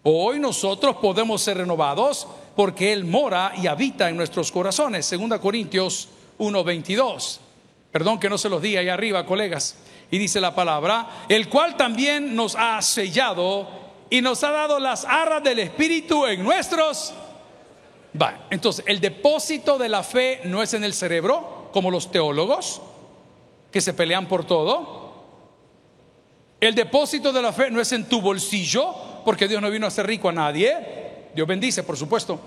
Hoy 0.02 0.40
nosotros 0.40 0.96
podemos 0.96 1.42
ser 1.42 1.58
renovados 1.58 2.26
porque 2.56 2.90
Él 2.94 3.04
mora 3.04 3.52
y 3.54 3.66
habita 3.66 4.08
en 4.08 4.16
nuestros 4.16 4.50
corazones. 4.50 5.10
2 5.10 5.38
Corintios 5.40 6.08
1.22. 6.38 7.38
Perdón 7.92 8.18
que 8.18 8.30
no 8.30 8.38
se 8.38 8.48
los 8.48 8.62
diga 8.62 8.80
ahí 8.80 8.88
arriba, 8.88 9.26
colegas. 9.26 9.76
Y 10.10 10.18
dice 10.18 10.40
la 10.40 10.54
palabra, 10.54 11.24
el 11.28 11.48
cual 11.48 11.76
también 11.76 12.34
nos 12.34 12.56
ha 12.56 12.80
sellado 12.82 13.68
y 14.10 14.20
nos 14.20 14.42
ha 14.42 14.50
dado 14.50 14.80
las 14.80 15.04
arras 15.04 15.42
del 15.42 15.60
Espíritu 15.60 16.26
en 16.26 16.42
nuestros... 16.42 17.14
Va, 18.20 18.46
entonces, 18.50 18.84
el 18.88 19.00
depósito 19.00 19.78
de 19.78 19.88
la 19.88 20.02
fe 20.02 20.40
no 20.44 20.64
es 20.64 20.74
en 20.74 20.82
el 20.82 20.94
cerebro, 20.94 21.68
como 21.72 21.92
los 21.92 22.10
teólogos, 22.10 22.82
que 23.70 23.80
se 23.80 23.94
pelean 23.94 24.26
por 24.26 24.44
todo. 24.44 25.00
El 26.60 26.74
depósito 26.74 27.32
de 27.32 27.40
la 27.40 27.52
fe 27.52 27.70
no 27.70 27.80
es 27.80 27.92
en 27.92 28.08
tu 28.08 28.20
bolsillo, 28.20 28.92
porque 29.24 29.46
Dios 29.46 29.62
no 29.62 29.70
vino 29.70 29.86
a 29.86 29.88
hacer 29.88 30.08
rico 30.08 30.28
a 30.28 30.32
nadie. 30.32 30.74
Dios 31.34 31.46
bendice, 31.46 31.84
por 31.84 31.96
supuesto. 31.96 32.40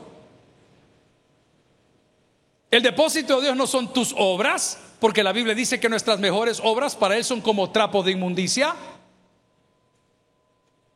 El 2.69 2.84
depósito 2.84 3.38
de 3.38 3.43
Dios 3.43 3.56
no 3.56 3.67
son 3.67 3.93
tus 3.93 4.13
obras, 4.17 4.80
porque 5.03 5.21
la 5.21 5.33
Biblia 5.33 5.53
dice 5.53 5.81
que 5.81 5.89
nuestras 5.89 6.17
mejores 6.17 6.61
obras 6.63 6.95
para 6.95 7.17
Él 7.17 7.25
son 7.25 7.41
como 7.41 7.71
trapo 7.71 8.03
de 8.03 8.13
inmundicia. 8.13 8.73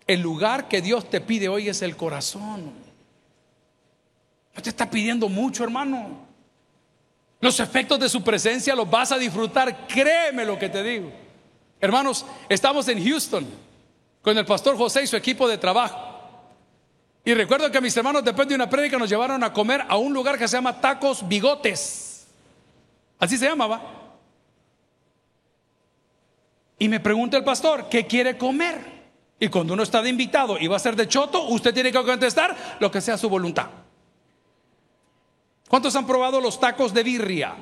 El 0.08 0.22
lugar 0.22 0.70
que 0.70 0.82
Dios 0.82 1.10
te 1.10 1.20
pide 1.20 1.50
hoy 1.50 1.68
es 1.68 1.82
el 1.82 1.98
corazón. 1.98 2.72
No 4.56 4.62
te 4.62 4.70
está 4.70 4.90
pidiendo 4.90 5.28
mucho, 5.28 5.66
hermano. 5.66 6.26
Los 7.42 7.60
efectos 7.60 8.00
de 8.00 8.08
su 8.08 8.24
presencia 8.24 8.76
los 8.76 8.90
vas 8.90 9.12
a 9.12 9.18
disfrutar, 9.18 9.86
créeme 9.88 10.46
lo 10.46 10.58
que 10.58 10.70
te 10.70 10.82
digo. 10.84 11.12
Hermanos, 11.82 12.26
estamos 12.48 12.88
en 12.88 13.06
Houston 13.06 13.46
con 14.22 14.38
el 14.38 14.46
pastor 14.46 14.78
José 14.78 15.04
y 15.04 15.08
su 15.08 15.18
equipo 15.18 15.50
de 15.50 15.58
trabajo. 15.58 16.00
Y 17.26 17.34
recuerdo 17.34 17.70
que 17.70 17.82
mis 17.82 17.98
hermanos 17.98 18.24
después 18.24 18.48
de 18.48 18.56
una 18.56 18.70
prédica 18.70 18.98
nos 18.98 19.10
llevaron 19.10 19.44
a 19.44 19.52
comer 19.52 19.84
a 19.86 19.98
un 19.98 20.14
lugar 20.14 20.38
que 20.38 20.48
se 20.48 20.56
llama 20.56 20.80
Tacos 20.80 21.28
Bigotes. 21.28 22.26
Así 23.20 23.38
se 23.38 23.50
llamaba. 23.50 23.97
Y 26.80 26.90
me 26.90 27.00
pregunta 27.00 27.38
el 27.38 27.44
pastor, 27.44 27.90
¿qué 27.90 28.06
quiere 28.06 28.38
comer? 28.38 28.98
Y 29.40 29.50
cuando 29.50 29.74
uno 29.74 29.84
está 29.84 30.02
de 30.02 30.10
invitado 30.10 30.58
y 30.60 30.68
va 30.68 30.78
a 30.78 30.80
ser 30.80 30.96
de 30.96 31.08
choto, 31.08 31.44
usted 31.44 31.74
tiene 31.74 31.92
que 31.92 32.04
contestar 32.04 32.78
lo 32.80 32.92
que 32.92 33.02
sea 33.02 33.18
su 33.18 33.30
voluntad. 33.30 33.68
¿Cuántos 35.68 35.96
han 35.96 36.08
probado 36.08 36.40
los 36.40 36.60
tacos 36.60 36.94
de 36.94 37.04
birria? 37.04 37.56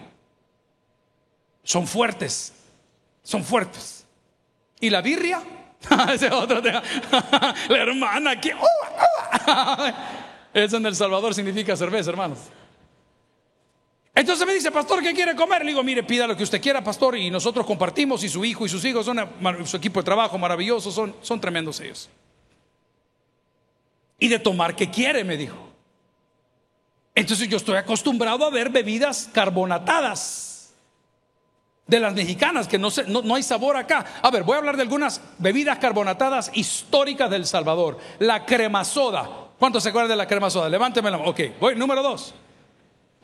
Son 1.64 1.88
fuertes, 1.88 2.54
son 3.24 3.44
fuertes. 3.44 4.06
¿Y 4.80 4.90
la 4.90 5.02
birria? 5.02 5.42
Ese 6.14 6.32
otro 6.32 6.62
tema. 6.62 6.84
la 7.70 7.78
hermana 7.78 8.40
que... 8.40 8.54
Eso 10.54 10.78
en 10.78 10.86
El 10.86 10.96
Salvador 10.96 11.34
significa 11.34 11.76
cerveza, 11.76 12.12
hermanos. 12.12 12.40
Entonces 14.16 14.48
me 14.48 14.54
dice, 14.54 14.72
pastor, 14.72 15.04
¿qué 15.04 15.14
quiere 15.14 15.36
comer? 15.36 15.62
Le 15.62 15.72
digo, 15.72 15.84
mire, 15.84 16.02
pida 16.02 16.26
lo 16.26 16.38
que 16.38 16.44
usted 16.44 16.62
quiera, 16.62 16.82
pastor, 16.82 17.18
y 17.18 17.30
nosotros 17.30 17.66
compartimos, 17.66 18.24
y 18.24 18.30
su 18.30 18.46
hijo 18.46 18.66
y 18.66 18.70
sus 18.70 18.84
hijos 18.86 19.06
son 19.06 19.20
su 19.66 19.76
equipo 19.76 20.00
de 20.00 20.06
trabajo 20.06 20.38
maravilloso, 20.38 20.90
son, 20.90 21.14
son 21.22 21.42
tremendos 21.42 21.82
ellos. 21.82 22.10
Y 24.18 24.30
de 24.30 24.40
tomar, 24.40 24.74
¿qué 24.74 24.90
quiere? 24.90 25.26
Me 25.26 25.36
dijo. 25.36 25.58
Entonces 27.14 27.50
yo 27.50 27.58
estoy 27.58 27.76
acostumbrado 27.76 28.46
a 28.46 28.50
ver 28.50 28.70
bebidas 28.70 29.30
carbonatadas 29.34 30.74
de 31.86 32.00
las 32.00 32.14
mexicanas, 32.14 32.70
que 32.70 32.80
no, 32.80 32.90
no, 33.08 33.36
hay 33.36 33.44
sabor 33.44 33.76
acá. 33.76 34.06
A 34.22 34.32
ver, 34.32 34.44
voy 34.44 34.56
a 34.56 34.60
hablar 34.60 34.78
de 34.78 34.84
algunas 34.84 35.22
bebidas 35.38 35.78
carbonatadas 35.78 36.52
históricas 36.54 37.30
del 37.30 37.46
Salvador. 37.46 38.00
La 38.20 38.46
crema 38.46 38.86
soda. 38.86 39.30
¿Cuántos 39.60 39.84
se 39.84 39.90
acuerdan 39.90 40.10
de 40.10 40.16
la 40.16 40.28
crema 40.28 40.50
soda? 40.50 40.70
Levánteme 40.70 41.12
la. 41.12 41.18
Ok, 41.18 41.42
voy, 41.60 41.76
número 41.76 42.02
dos. 42.02 42.34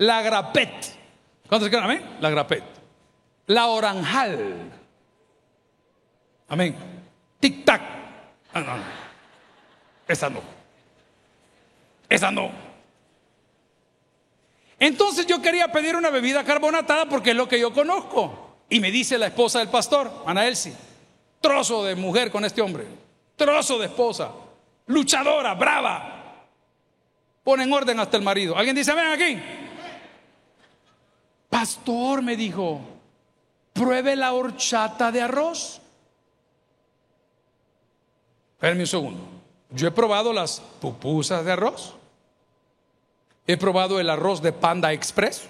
La 0.02 0.24
grapet. 0.24 0.98
¿Cuántos 1.48 1.68
acuerdan? 1.68 1.92
Amén. 1.92 2.18
La 2.22 2.32
grapet. 2.32 2.64
La 3.46 3.68
oranjal. 3.68 4.72
Amén. 6.48 6.76
Tic 7.40 7.64
tac. 7.64 7.82
Ah, 8.52 8.62
no, 8.62 8.78
no. 8.78 8.84
Esa 10.08 10.28
no. 10.28 10.42
Esa 12.10 12.32
no. 12.32 12.50
Entonces 14.80 15.28
yo 15.28 15.40
quería 15.40 15.72
pedir 15.72 15.96
una 15.96 16.10
bebida 16.10 16.44
carbonatada 16.44 17.06
porque 17.06 17.30
es 17.30 17.36
lo 17.36 17.48
que 17.48 17.60
yo 17.60 17.72
conozco. 17.72 18.56
Y 18.70 18.80
me 18.80 18.90
dice 18.90 19.20
la 19.20 19.28
esposa 19.28 19.60
del 19.60 19.70
pastor, 19.70 20.24
Ana 20.26 20.48
Elsie, 20.48 20.74
trozo 21.40 21.84
de 21.86 21.94
mujer 21.94 22.32
con 22.32 22.44
este 22.44 22.64
hombre, 22.64 22.86
trozo 23.36 23.78
de 23.78 23.86
esposa, 23.86 24.32
luchadora, 24.88 25.54
brava. 25.54 26.48
Pone 27.44 27.66
en 27.66 27.72
orden 27.72 28.00
hasta 28.00 28.18
el 28.18 28.24
marido. 28.24 28.58
¿Alguien 28.58 28.76
dice, 28.76 28.96
ven 28.96 29.06
aquí? 29.06 29.61
Pastor 31.52 32.22
me 32.22 32.38
dijo, 32.38 32.80
pruebe 33.74 34.16
la 34.16 34.32
horchata 34.32 35.12
de 35.12 35.22
arroz. 35.22 35.82
Espérenme 38.54 38.84
un 38.84 38.88
segundo. 38.88 39.20
Yo 39.70 39.90
he 39.90 39.92
probado 39.92 40.32
las 40.32 40.62
pupusas 40.80 41.44
de 41.44 41.52
arroz. 41.52 41.94
He 43.46 43.58
probado 43.58 44.00
el 44.00 44.10
arroz 44.10 44.42
de 44.42 44.54
Panda 44.54 44.94
Express. 44.94 45.50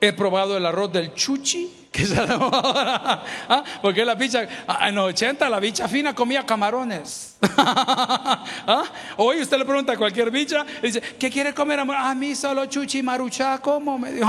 He 0.00 0.12
probado 0.14 0.56
el 0.56 0.64
arroz 0.64 0.90
del 0.92 1.12
chuchi, 1.12 1.88
que 1.92 2.04
es 2.04 2.14
¿Ah? 2.18 3.62
porque 3.82 4.02
la 4.02 4.14
bicha, 4.14 4.48
ah, 4.66 4.88
en 4.88 4.94
los 4.94 5.10
80 5.10 5.50
la 5.50 5.60
bicha 5.60 5.88
fina 5.88 6.14
comía 6.14 6.46
camarones. 6.46 7.36
¿Ah? 7.42 8.84
Hoy 9.18 9.42
usted 9.42 9.58
le 9.58 9.66
pregunta 9.66 9.92
a 9.92 9.98
cualquier 9.98 10.30
bicha, 10.30 10.64
dice, 10.82 11.02
¿qué 11.18 11.30
quiere 11.30 11.52
comer? 11.52 11.80
A 11.80 12.14
mí 12.14 12.34
solo 12.34 12.64
chuchi 12.64 13.02
marucha, 13.02 13.58
¿cómo? 13.58 13.98
Me 13.98 14.12
dijo, 14.12 14.26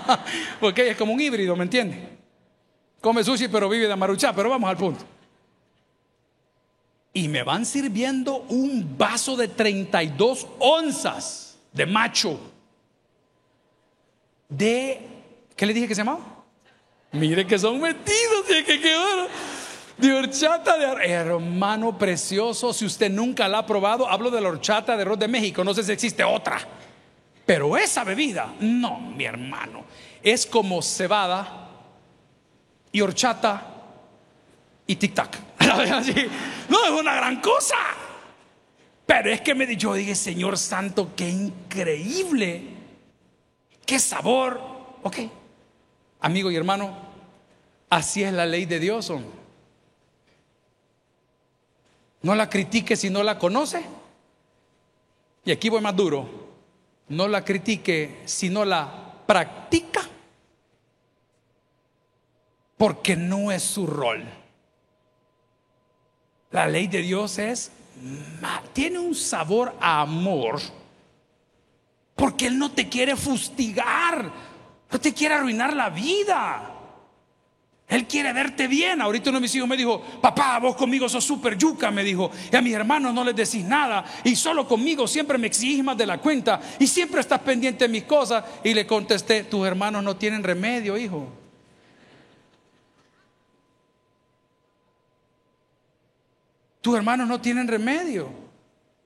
porque 0.60 0.90
es 0.90 0.96
como 0.96 1.12
un 1.12 1.20
híbrido, 1.20 1.56
¿me 1.56 1.64
entiende? 1.64 2.20
Come 3.00 3.24
sushi 3.24 3.48
pero 3.48 3.68
vive 3.68 3.88
de 3.88 3.96
marucha, 3.96 4.32
pero 4.32 4.50
vamos 4.50 4.70
al 4.70 4.76
punto. 4.76 5.04
Y 7.12 7.26
me 7.26 7.42
van 7.42 7.66
sirviendo 7.66 8.44
un 8.48 8.96
vaso 8.96 9.36
de 9.36 9.48
32 9.48 10.46
onzas 10.60 11.58
de 11.72 11.86
macho 11.86 12.38
de, 14.50 15.00
¿qué 15.56 15.64
le 15.64 15.72
dije 15.72 15.88
que 15.88 15.94
se 15.94 16.00
llamaba? 16.00 16.20
Mire 17.12 17.46
que 17.46 17.58
son 17.58 17.80
metidos, 17.80 18.46
de 18.48 18.64
que 18.64 18.78
De 19.96 20.12
horchata 20.12 20.76
de 20.76 21.06
hermano 21.06 21.96
precioso, 21.96 22.72
si 22.72 22.84
usted 22.84 23.10
nunca 23.10 23.48
la 23.48 23.58
ha 23.58 23.66
probado, 23.66 24.08
hablo 24.08 24.30
de 24.30 24.40
la 24.40 24.48
horchata 24.48 24.96
de 24.96 25.02
arroz 25.02 25.18
de 25.18 25.28
México, 25.28 25.64
no 25.64 25.72
sé 25.72 25.82
si 25.82 25.92
existe 25.92 26.22
otra. 26.22 26.58
Pero 27.46 27.76
esa 27.76 28.04
bebida, 28.04 28.54
no, 28.60 29.00
mi 29.00 29.24
hermano, 29.24 29.84
es 30.22 30.46
como 30.46 30.82
cebada 30.82 31.68
y 32.92 33.00
horchata 33.00 33.66
y 34.86 34.96
tic-tac. 34.96 35.36
no 36.68 36.84
es 36.84 36.90
una 36.90 37.14
gran 37.14 37.40
cosa. 37.40 37.76
Pero 39.06 39.30
es 39.30 39.40
que 39.40 39.54
me 39.54 39.76
yo 39.76 39.94
dije, 39.94 40.14
Señor 40.14 40.56
Santo, 40.56 41.10
qué 41.16 41.28
increíble 41.28 42.79
qué 43.90 43.98
sabor. 43.98 44.60
Ok, 45.02 45.16
amigo 46.20 46.48
y 46.48 46.54
hermano, 46.54 46.96
así 47.88 48.22
es 48.22 48.32
la 48.32 48.46
ley 48.46 48.64
de 48.64 48.78
Dios. 48.78 49.12
No 52.22 52.36
la 52.36 52.48
critique 52.48 52.94
si 52.94 53.10
no 53.10 53.24
la 53.24 53.36
conoce. 53.36 53.84
Y 55.44 55.50
aquí 55.50 55.68
voy 55.68 55.80
más 55.80 55.96
duro. 55.96 56.24
No 57.08 57.26
la 57.26 57.44
critique 57.44 58.20
si 58.26 58.48
no 58.48 58.64
la 58.64 59.24
practica. 59.26 60.02
Porque 62.76 63.16
no 63.16 63.50
es 63.50 63.64
su 63.64 63.88
rol. 63.88 64.24
La 66.52 66.68
ley 66.68 66.86
de 66.86 67.02
Dios 67.02 67.40
es, 67.40 67.72
tiene 68.72 69.00
un 69.00 69.16
sabor 69.16 69.74
a 69.80 70.02
amor 70.02 70.60
porque 72.20 72.48
Él 72.48 72.58
no 72.58 72.70
te 72.70 72.86
quiere 72.86 73.16
fustigar, 73.16 74.30
no 74.90 75.00
te 75.00 75.14
quiere 75.14 75.36
arruinar 75.36 75.74
la 75.74 75.88
vida. 75.88 76.70
Él 77.88 78.06
quiere 78.06 78.30
verte 78.34 78.68
bien. 78.68 79.00
Ahorita 79.00 79.30
uno 79.30 79.38
de 79.38 79.42
mis 79.44 79.54
hijos 79.54 79.66
me 79.66 79.74
dijo, 79.74 80.02
papá, 80.20 80.58
vos 80.58 80.76
conmigo 80.76 81.08
sos 81.08 81.24
súper 81.24 81.56
yuca, 81.56 81.90
me 81.90 82.04
dijo. 82.04 82.30
Y 82.52 82.54
a 82.54 82.60
mis 82.60 82.74
hermanos 82.74 83.14
no 83.14 83.24
les 83.24 83.34
decís 83.34 83.64
nada. 83.64 84.04
Y 84.22 84.36
solo 84.36 84.68
conmigo 84.68 85.08
siempre 85.08 85.38
me 85.38 85.46
exigís 85.46 85.82
más 85.82 85.96
de 85.96 86.04
la 86.04 86.18
cuenta. 86.18 86.60
Y 86.78 86.86
siempre 86.86 87.22
estás 87.22 87.40
pendiente 87.40 87.86
de 87.86 87.88
mis 87.88 88.04
cosas. 88.04 88.44
Y 88.62 88.74
le 88.74 88.86
contesté, 88.86 89.44
tus 89.44 89.66
hermanos 89.66 90.04
no 90.04 90.14
tienen 90.14 90.44
remedio, 90.44 90.98
hijo. 90.98 91.26
Tus 96.82 96.94
hermanos 96.94 97.26
no 97.26 97.40
tienen 97.40 97.66
remedio. 97.66 98.28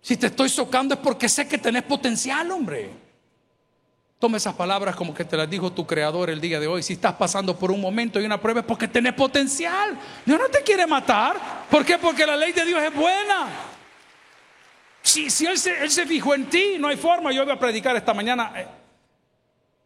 Si 0.03 0.16
te 0.16 0.27
estoy 0.27 0.48
socando 0.48 0.94
es 0.94 1.00
porque 1.00 1.29
sé 1.29 1.46
que 1.46 1.59
tenés 1.59 1.85
potencial, 1.85 2.50
hombre. 2.50 3.03
Toma 4.24 4.38
esas 4.38 4.54
palabras 4.54 4.96
como 4.96 5.12
que 5.12 5.22
te 5.22 5.37
las 5.37 5.50
dijo 5.50 5.70
tu 5.70 5.87
creador 5.87 6.30
el 6.30 6.40
día 6.40 6.58
de 6.58 6.66
hoy. 6.66 6.82
Si 6.82 6.94
estás 6.94 7.12
pasando 7.12 7.58
por 7.58 7.70
un 7.70 7.78
momento 7.78 8.18
y 8.18 8.24
una 8.24 8.40
prueba 8.40 8.60
es 8.60 8.66
porque 8.66 8.88
tenés 8.88 9.12
potencial. 9.12 9.98
Dios 10.24 10.40
no 10.40 10.48
te 10.48 10.62
quiere 10.62 10.87
matar. 10.87 11.37
¿Por 11.70 11.84
qué? 11.84 11.98
Porque 11.98 12.24
la 12.24 12.34
ley 12.34 12.52
de 12.52 12.64
Dios 12.64 12.82
es 12.82 12.94
buena. 12.94 13.48
Si, 15.02 15.28
si 15.28 15.44
él, 15.44 15.58
se, 15.58 15.78
él 15.78 15.90
se 15.90 16.06
fijó 16.06 16.34
en 16.34 16.48
ti, 16.48 16.76
no 16.78 16.88
hay 16.88 16.96
forma. 16.96 17.32
Yo 17.32 17.44
voy 17.44 17.52
a 17.52 17.58
predicar 17.58 17.94
esta 17.96 18.14
mañana. 18.14 18.50
Eh, 18.56 18.66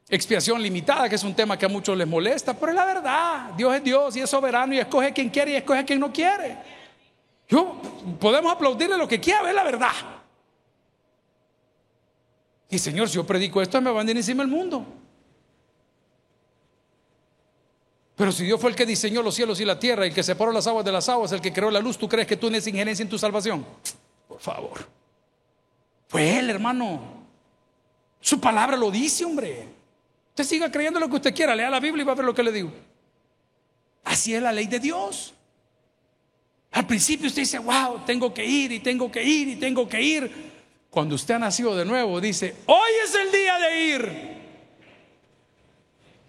Expiación 0.09 0.63
limitada, 0.63 1.09
que 1.09 1.17
es 1.17 1.25
un 1.25 1.35
tema 1.35 1.59
que 1.59 1.67
a 1.67 1.69
muchos 1.69 1.99
les 1.99 2.07
molesta, 2.07 2.55
pero 2.55 2.71
es 2.71 2.77
la 2.77 2.85
verdad. 2.85 3.51
Dios 3.57 3.75
es 3.75 3.83
Dios 3.83 4.17
y 4.19 4.21
es 4.21 4.31
soberano 4.31 4.73
y 4.73 4.79
escoge 4.79 5.13
quien 5.13 5.31
quiere 5.31 5.51
y 5.51 5.57
escoge 5.57 5.85
quien 5.85 5.99
no 5.99 6.13
quiere. 6.13 6.59
Yo, 7.49 7.83
podemos 8.21 8.53
aplaudirle 8.53 8.97
lo 8.97 9.09
que 9.09 9.19
quiera, 9.19 9.49
es 9.49 9.55
la 9.57 9.65
verdad. 9.65 10.18
Y 12.71 12.79
Señor, 12.79 13.09
si 13.09 13.15
yo 13.15 13.25
predico 13.25 13.63
esto, 13.63 13.81
me 13.81 13.91
van 13.91 14.09
a 14.09 14.11
encima 14.11 14.43
el 14.43 14.49
mundo. 14.49 14.85
Pero 18.15 18.33
si 18.33 18.45
Dios 18.45 18.61
fue 18.61 18.71
el 18.71 18.77
que 18.77 18.85
diseñó 18.85 19.23
los 19.23 19.35
cielos 19.35 19.61
y 19.61 19.65
la 19.65 19.79
tierra, 19.79 20.05
el 20.05 20.13
que 20.13 20.23
separó 20.23 20.51
las 20.51 20.67
aguas 20.67 20.85
de 20.85 20.91
las 20.93 21.09
aguas, 21.09 21.31
el 21.33 21.41
que 21.41 21.53
creó 21.53 21.71
la 21.71 21.79
luz, 21.79 21.97
¿tú 21.97 22.09
crees 22.09 22.27
que 22.27 22.37
tú 22.37 22.49
tienes 22.49 22.67
injerencia 22.67 23.03
en 23.03 23.09
tu 23.09 23.17
salvación? 23.17 23.65
Por 24.27 24.41
favor. 24.41 24.87
Fue 26.09 26.39
Él, 26.39 26.51
hermano. 26.51 27.01
Su 28.21 28.41
palabra 28.41 28.77
lo 28.77 28.91
dice, 28.91 29.25
hombre. 29.25 29.69
Usted 30.31 30.45
siga 30.45 30.71
creyendo 30.71 30.99
lo 30.99 31.09
que 31.09 31.17
usted 31.17 31.35
quiera, 31.35 31.55
lea 31.55 31.71
la 31.71 31.81
Biblia 31.81 32.03
y 32.03 32.07
va 32.07 32.13
a 32.13 32.17
ver 32.17 32.25
lo 32.25 32.35
que 32.35 32.43
le 32.43 32.51
digo. 32.51 32.73
Así 34.05 34.35
es 34.35 34.43
la 34.43 34.53
ley 34.53 34.67
de 34.67 34.81
Dios. 34.81 35.33
Al 36.73 36.87
principio 36.87 37.29
usted 37.29 37.43
dice, 37.43 37.59
wow, 37.59 38.01
tengo 38.05 38.35
que 38.35 38.45
ir 38.45 38.73
y 38.73 38.81
tengo 38.81 39.11
que 39.11 39.23
ir 39.23 39.49
y 39.49 39.57
tengo 39.57 39.89
que 39.89 40.03
ir. 40.03 40.58
Cuando 40.91 41.15
usted 41.15 41.35
ha 41.35 41.39
nacido 41.39 41.77
de 41.77 41.85
nuevo, 41.85 42.21
dice, 42.21 42.57
hoy 42.67 42.91
es 43.05 43.15
el 43.15 43.31
día 43.31 43.59
de 43.59 43.81
ir. 43.81 44.39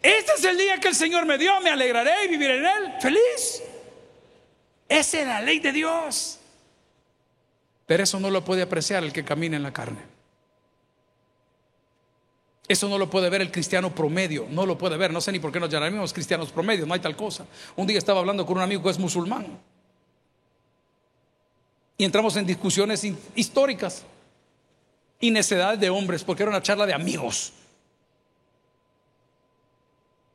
Este 0.01 0.31
es 0.37 0.43
el 0.45 0.57
día 0.57 0.79
que 0.79 0.89
el 0.89 0.95
Señor 0.95 1.25
me 1.25 1.37
dio, 1.37 1.59
me 1.61 1.69
alegraré 1.69 2.25
y 2.25 2.27
viviré 2.27 2.57
en 2.57 2.65
él 2.65 2.93
feliz. 3.01 3.63
Esa 4.87 5.19
es 5.19 5.27
la 5.27 5.41
ley 5.41 5.59
de 5.59 5.71
Dios. 5.71 6.39
Pero 7.85 8.03
eso 8.03 8.19
no 8.19 8.29
lo 8.29 8.43
puede 8.43 8.61
apreciar 8.61 9.03
el 9.03 9.13
que 9.13 9.25
camina 9.25 9.57
en 9.57 9.63
la 9.63 9.73
carne. 9.73 9.99
Eso 12.67 12.87
no 12.87 12.99
lo 12.99 13.09
puede 13.09 13.29
ver 13.31 13.41
el 13.41 13.51
cristiano 13.51 13.93
promedio, 13.95 14.45
no 14.49 14.65
lo 14.65 14.77
puede 14.77 14.95
ver. 14.95 15.11
No 15.11 15.21
sé 15.21 15.31
ni 15.31 15.39
por 15.39 15.51
qué 15.51 15.59
nos 15.59 15.69
llamamos 15.69 16.13
cristianos 16.13 16.51
promedio, 16.51 16.85
no 16.85 16.93
hay 16.93 16.99
tal 16.99 17.15
cosa. 17.15 17.45
Un 17.75 17.87
día 17.87 17.97
estaba 17.97 18.19
hablando 18.19 18.45
con 18.45 18.57
un 18.57 18.63
amigo 18.63 18.83
que 18.83 18.89
es 18.89 18.99
musulmán 18.99 19.59
y 21.97 22.05
entramos 22.05 22.35
en 22.37 22.45
discusiones 22.45 23.05
históricas 23.35 24.05
y 25.19 25.31
necedades 25.31 25.79
de 25.79 25.89
hombres, 25.89 26.23
porque 26.23 26.43
era 26.43 26.49
una 26.49 26.61
charla 26.61 26.85
de 26.85 26.93
amigos. 26.93 27.53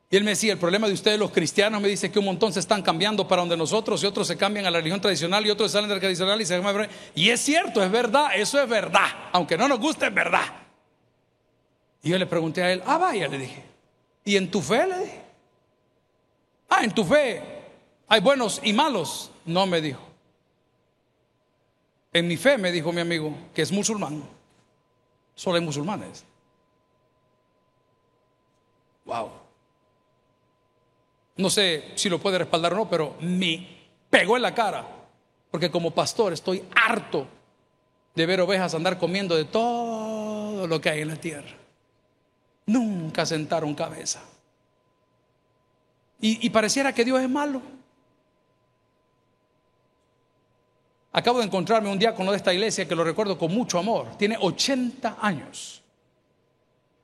Y 0.09 0.17
él 0.17 0.23
me 0.23 0.31
decía, 0.31 0.53
el 0.53 0.59
problema 0.59 0.87
de 0.87 0.93
ustedes 0.93 1.17
los 1.17 1.31
cristianos, 1.31 1.81
me 1.81 1.87
dice 1.87 2.11
que 2.11 2.19
un 2.19 2.25
montón 2.25 2.53
se 2.53 2.59
están 2.59 2.83
cambiando 2.83 3.27
para 3.27 3.41
donde 3.41 3.57
nosotros 3.57 4.01
y 4.03 4.05
otros 4.05 4.27
se 4.27 4.37
cambian 4.37 4.65
a 4.65 4.71
la 4.71 4.77
religión 4.77 5.01
tradicional 5.01 5.45
y 5.45 5.49
otros 5.49 5.71
salen 5.71 5.89
de 5.89 5.95
la 5.95 5.99
tradicional 5.99 6.39
y 6.39 6.45
se 6.45 6.61
Y 7.15 7.29
es 7.29 7.41
cierto, 7.41 7.83
es 7.83 7.91
verdad, 7.91 8.29
eso 8.35 8.61
es 8.61 8.69
verdad. 8.69 9.07
Aunque 9.31 9.57
no 9.57 9.67
nos 9.67 9.79
guste, 9.79 10.07
es 10.07 10.13
verdad. 10.13 10.45
Y 12.03 12.09
yo 12.09 12.19
le 12.19 12.27
pregunté 12.27 12.61
a 12.61 12.71
él, 12.71 12.83
ah, 12.85 12.99
vaya, 12.99 13.27
le 13.27 13.39
dije. 13.39 13.63
¿Y 14.23 14.35
en 14.37 14.51
tu 14.51 14.61
fe? 14.61 14.85
Le 14.87 14.99
dije. 14.99 15.21
Ah, 16.69 16.83
en 16.83 16.91
tu 16.93 17.03
fe 17.03 17.41
hay 18.07 18.21
buenos 18.21 18.61
y 18.63 18.73
malos. 18.73 19.31
No 19.45 19.65
me 19.65 19.81
dijo. 19.81 20.01
En 22.13 22.27
mi 22.27 22.37
fe, 22.37 22.57
me 22.57 22.71
dijo 22.71 22.93
mi 22.93 23.01
amigo, 23.01 23.35
que 23.53 23.63
es 23.63 23.71
musulmán. 23.71 24.23
Solo 25.35 25.57
hay 25.57 25.63
musulmanes. 25.63 26.25
Wow. 29.05 29.29
No 31.37 31.49
sé 31.49 31.91
si 31.95 32.09
lo 32.09 32.19
puede 32.19 32.39
respaldar 32.39 32.73
o 32.73 32.77
no, 32.77 32.89
pero 32.89 33.15
me 33.19 33.67
pegó 34.09 34.37
en 34.37 34.41
la 34.41 34.55
cara. 34.55 34.87
Porque 35.51 35.69
como 35.69 35.91
pastor 35.91 36.33
estoy 36.33 36.63
harto 36.73 37.27
de 38.15 38.25
ver 38.25 38.41
ovejas 38.41 38.73
andar 38.73 38.97
comiendo 38.97 39.35
de 39.35 39.45
todo 39.45 40.67
lo 40.67 40.81
que 40.81 40.89
hay 40.89 41.01
en 41.01 41.09
la 41.09 41.17
tierra. 41.17 41.55
Nunca 42.65 43.25
sentaron 43.25 43.75
cabeza. 43.75 44.21
Y, 46.19 46.49
pareciera 46.49 46.91
que 46.91 47.05
Dios 47.05 47.21
es 47.21 47.29
malo. 47.29 47.61
Acabo 51.17 51.39
de 51.39 51.45
encontrarme 51.45 51.89
un 51.89 51.97
diácono 51.97 52.31
de 52.31 52.37
esta 52.37 52.53
iglesia 52.53 52.85
que 52.85 52.93
lo 52.93 53.01
recuerdo 53.01 53.37
con 53.37 53.49
mucho 53.49 53.79
amor. 53.79 54.17
Tiene 54.17 54.37
80 54.37 55.19
años. 55.21 55.81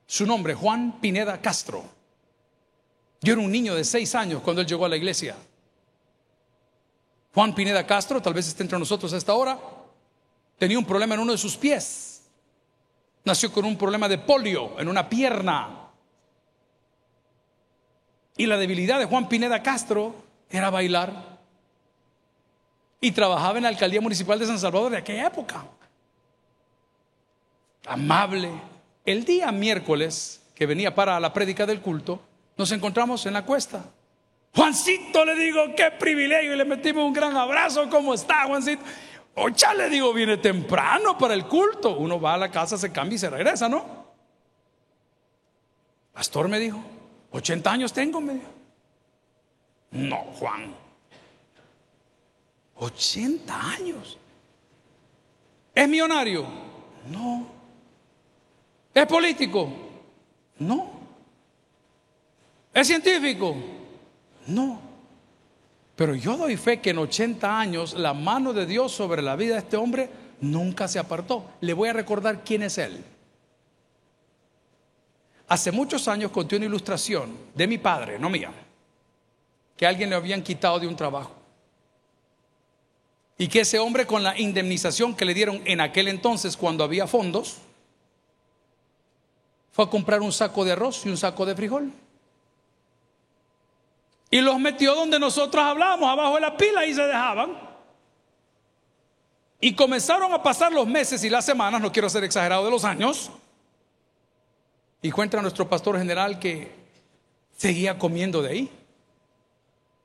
Su 0.06 0.26
nombre, 0.26 0.52
Juan 0.52 1.00
Pineda 1.00 1.40
Castro. 1.40 1.82
Yo 3.22 3.32
era 3.32 3.40
un 3.40 3.50
niño 3.50 3.74
de 3.74 3.84
seis 3.84 4.14
años 4.14 4.42
cuando 4.42 4.60
él 4.60 4.68
llegó 4.68 4.84
a 4.84 4.90
la 4.90 4.98
iglesia. 4.98 5.34
Juan 7.32 7.54
Pineda 7.54 7.86
Castro, 7.86 8.20
tal 8.20 8.34
vez 8.34 8.48
esté 8.48 8.62
entre 8.62 8.78
nosotros 8.78 9.14
a 9.14 9.16
esta 9.16 9.32
hora, 9.32 9.58
tenía 10.58 10.78
un 10.78 10.84
problema 10.84 11.14
en 11.14 11.22
uno 11.22 11.32
de 11.32 11.38
sus 11.38 11.56
pies. 11.56 12.24
Nació 13.24 13.50
con 13.50 13.64
un 13.64 13.78
problema 13.78 14.10
de 14.10 14.18
polio 14.18 14.78
en 14.78 14.88
una 14.88 15.08
pierna. 15.08 15.88
Y 18.36 18.44
la 18.44 18.58
debilidad 18.58 18.98
de 18.98 19.06
Juan 19.06 19.26
Pineda 19.26 19.62
Castro 19.62 20.14
era 20.50 20.68
bailar. 20.68 21.31
Y 23.02 23.12
trabajaba 23.12 23.58
en 23.58 23.64
la 23.64 23.68
alcaldía 23.68 24.00
municipal 24.00 24.38
de 24.38 24.46
San 24.46 24.58
Salvador 24.58 24.92
de 24.92 24.98
aquella 24.98 25.26
época. 25.26 25.66
Amable. 27.86 28.50
El 29.04 29.24
día 29.24 29.52
miércoles 29.52 30.40
que 30.54 30.66
venía 30.66 30.94
para 30.94 31.18
la 31.18 31.32
prédica 31.32 31.66
del 31.66 31.80
culto, 31.80 32.22
nos 32.56 32.70
encontramos 32.72 33.26
en 33.26 33.34
la 33.34 33.44
cuesta. 33.44 33.84
Juancito, 34.54 35.24
le 35.24 35.34
digo, 35.34 35.74
qué 35.76 35.90
privilegio. 35.90 36.54
Y 36.54 36.56
le 36.56 36.64
metimos 36.64 37.04
un 37.04 37.12
gran 37.12 37.36
abrazo. 37.36 37.90
¿Cómo 37.90 38.14
está, 38.14 38.46
Juancito? 38.46 38.82
Ocha, 39.34 39.74
le 39.74 39.88
digo, 39.88 40.12
viene 40.12 40.36
temprano 40.36 41.18
para 41.18 41.34
el 41.34 41.46
culto. 41.46 41.96
Uno 41.96 42.20
va 42.20 42.34
a 42.34 42.38
la 42.38 42.50
casa, 42.50 42.78
se 42.78 42.92
cambia 42.92 43.16
y 43.16 43.18
se 43.18 43.30
regresa, 43.30 43.68
¿no? 43.68 43.84
Pastor 46.12 46.48
me 46.48 46.60
dijo, 46.60 46.80
80 47.32 47.72
años 47.72 47.92
tengo, 47.92 48.20
me 48.20 48.34
dijo. 48.34 48.50
No, 49.90 50.18
Juan. 50.38 50.74
80 52.82 53.72
años. 53.74 54.18
¿Es 55.74 55.88
millonario? 55.88 56.44
No. 57.10 57.46
¿Es 58.92 59.06
político? 59.06 59.68
No. 60.58 60.90
¿Es 62.74 62.86
científico? 62.86 63.54
No. 64.48 64.80
Pero 65.94 66.14
yo 66.16 66.36
doy 66.36 66.56
fe 66.56 66.80
que 66.80 66.90
en 66.90 66.98
80 66.98 67.60
años 67.60 67.94
la 67.94 68.14
mano 68.14 68.52
de 68.52 68.66
Dios 68.66 68.92
sobre 68.92 69.22
la 69.22 69.36
vida 69.36 69.54
de 69.54 69.60
este 69.60 69.76
hombre 69.76 70.10
nunca 70.40 70.88
se 70.88 70.98
apartó. 70.98 71.50
Le 71.60 71.74
voy 71.74 71.88
a 71.88 71.92
recordar 71.92 72.42
quién 72.42 72.64
es 72.64 72.78
él. 72.78 73.04
Hace 75.46 75.70
muchos 75.70 76.08
años 76.08 76.32
conté 76.32 76.56
una 76.56 76.64
ilustración 76.64 77.36
de 77.54 77.66
mi 77.66 77.78
padre, 77.78 78.18
no 78.18 78.28
mía, 78.28 78.50
que 79.76 79.86
alguien 79.86 80.10
le 80.10 80.16
habían 80.16 80.42
quitado 80.42 80.80
de 80.80 80.88
un 80.88 80.96
trabajo. 80.96 81.41
Y 83.38 83.48
que 83.48 83.60
ese 83.60 83.78
hombre 83.78 84.06
con 84.06 84.22
la 84.22 84.38
indemnización 84.38 85.14
que 85.14 85.24
le 85.24 85.34
dieron 85.34 85.62
en 85.64 85.80
aquel 85.80 86.08
entonces 86.08 86.56
cuando 86.56 86.84
había 86.84 87.06
fondos, 87.06 87.58
fue 89.72 89.86
a 89.86 89.88
comprar 89.88 90.20
un 90.20 90.32
saco 90.32 90.64
de 90.64 90.72
arroz 90.72 91.04
y 91.06 91.08
un 91.08 91.16
saco 91.16 91.46
de 91.46 91.56
frijol. 91.56 91.90
Y 94.30 94.40
los 94.40 94.58
metió 94.58 94.94
donde 94.94 95.18
nosotros 95.18 95.62
hablábamos, 95.62 96.08
abajo 96.08 96.36
de 96.36 96.40
la 96.40 96.56
pila 96.56 96.86
y 96.86 96.94
se 96.94 97.02
dejaban. 97.02 97.58
Y 99.60 99.74
comenzaron 99.74 100.32
a 100.32 100.42
pasar 100.42 100.72
los 100.72 100.86
meses 100.86 101.22
y 101.24 101.30
las 101.30 101.44
semanas, 101.44 101.80
no 101.80 101.92
quiero 101.92 102.08
ser 102.10 102.24
exagerado 102.24 102.64
de 102.64 102.70
los 102.70 102.84
años. 102.84 103.30
Y 105.00 105.10
cuenta 105.10 105.40
nuestro 105.42 105.68
pastor 105.68 105.98
general 105.98 106.38
que 106.38 106.72
seguía 107.56 107.98
comiendo 107.98 108.42
de 108.42 108.50
ahí. 108.50 108.70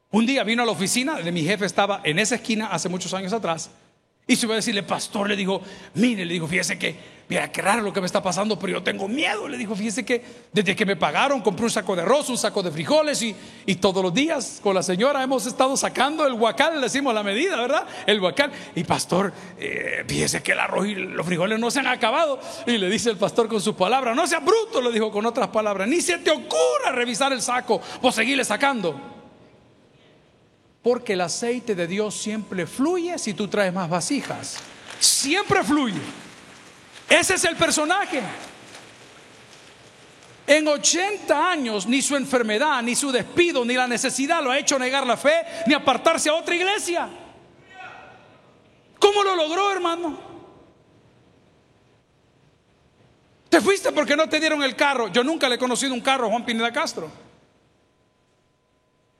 Un 0.10 0.26
día 0.26 0.44
vino 0.44 0.64
a 0.64 0.66
la 0.66 0.72
oficina 0.72 1.16
de 1.16 1.32
mi 1.32 1.44
jefe, 1.44 1.66
estaba 1.66 2.00
en 2.04 2.18
esa 2.20 2.36
esquina 2.36 2.68
hace 2.68 2.88
muchos 2.88 3.14
años 3.14 3.34
atrás. 3.34 3.70
Y 4.30 4.36
se 4.36 4.46
iba 4.46 4.56
a 4.56 4.58
decirle, 4.58 4.84
pastor, 4.84 5.28
le 5.30 5.38
dijo, 5.38 5.62
mire, 5.94 6.26
le 6.26 6.34
dijo, 6.34 6.48
fíjese 6.48 6.78
que, 6.78 6.96
mira, 7.30 7.50
qué 7.50 7.62
raro 7.62 7.82
lo 7.82 7.94
que 7.94 8.02
me 8.02 8.06
está 8.06 8.22
pasando, 8.22 8.60
pero 8.60 8.74
yo 8.74 8.84
tengo 8.84 9.08
miedo. 9.08 9.48
Le 9.48 9.58
dijo, 9.58 9.74
fíjese 9.74 10.04
que 10.04 10.22
desde 10.52 10.76
que 10.76 10.86
me 10.86 10.98
pagaron 10.98 11.42
compré 11.42 11.64
un 11.64 11.70
saco 11.70 11.96
de 11.96 12.02
arroz, 12.02 12.28
un 12.28 12.38
saco 12.38 12.62
de 12.62 12.70
frijoles 12.70 13.22
y, 13.22 13.34
y 13.66 13.76
todos 13.76 14.04
los 14.04 14.14
días 14.14 14.60
con 14.62 14.76
la 14.76 14.84
señora 14.84 15.24
hemos 15.24 15.46
estado 15.46 15.78
sacando 15.78 16.28
el 16.28 16.34
huacal, 16.34 16.76
le 16.76 16.82
decimos 16.82 17.14
la 17.14 17.24
medida, 17.24 17.56
¿verdad? 17.56 17.86
El 18.06 18.20
huacal. 18.20 18.52
Y 18.76 18.84
pastor, 18.84 19.32
eh, 19.58 20.04
fíjese 20.06 20.44
que 20.44 20.52
el 20.52 20.60
arroz 20.60 20.88
y 20.88 20.96
los 20.96 21.26
frijoles 21.26 21.58
no 21.58 21.72
se 21.72 21.80
han 21.80 21.88
acabado. 21.88 22.40
Y 22.66 22.78
le 22.78 22.90
dice 22.90 23.10
el 23.10 23.18
pastor 23.18 23.48
con 23.48 23.62
sus 23.62 23.76
palabras, 23.76 24.14
no 24.14 24.28
sea 24.28 24.40
bruto, 24.40 24.82
le 24.82 24.92
dijo 24.92 25.10
con 25.10 25.26
otras 25.26 25.48
palabras, 25.48 25.88
ni 25.88 26.02
se 26.02 26.18
te 26.18 26.32
ocurra 26.32 26.92
revisar 26.92 27.32
el 27.32 27.42
saco, 27.42 27.82
pues 28.02 28.16
seguirle 28.16 28.44
sacando. 28.44 29.17
Porque 30.88 31.12
el 31.12 31.20
aceite 31.20 31.76
de 31.76 31.86
Dios 31.86 32.16
siempre 32.16 32.66
fluye 32.66 33.20
si 33.20 33.34
tú 33.34 33.50
traes 33.50 33.74
más 33.74 33.90
vasijas. 33.90 34.56
Siempre 34.98 35.62
fluye. 35.62 36.00
Ese 37.10 37.34
es 37.34 37.44
el 37.44 37.58
personaje. 37.58 38.22
En 40.48 40.66
80 40.66 41.52
años 41.52 41.86
ni 41.88 42.02
su 42.02 42.16
enfermedad, 42.16 42.82
ni 42.84 42.96
su 42.96 43.12
despido, 43.12 43.66
ni 43.66 43.74
la 43.74 43.86
necesidad 43.86 44.42
lo 44.42 44.50
ha 44.50 44.58
hecho 44.58 44.80
negar 44.80 45.06
la 45.06 45.18
fe, 45.18 45.46
ni 45.66 45.74
apartarse 45.74 46.30
a 46.30 46.36
otra 46.36 46.56
iglesia. 46.56 47.10
¿Cómo 48.98 49.24
lo 49.26 49.36
logró, 49.36 49.70
hermano? 49.74 50.18
Te 53.50 53.60
fuiste 53.60 53.92
porque 53.92 54.16
no 54.16 54.30
te 54.30 54.40
dieron 54.40 54.64
el 54.64 54.74
carro. 54.78 55.10
Yo 55.10 55.22
nunca 55.22 55.50
le 55.50 55.56
he 55.56 55.60
conocido 55.60 55.94
un 55.94 56.00
carro 56.00 56.28
a 56.28 56.30
Juan 56.30 56.46
Pineda 56.46 56.72
Castro. 56.72 57.27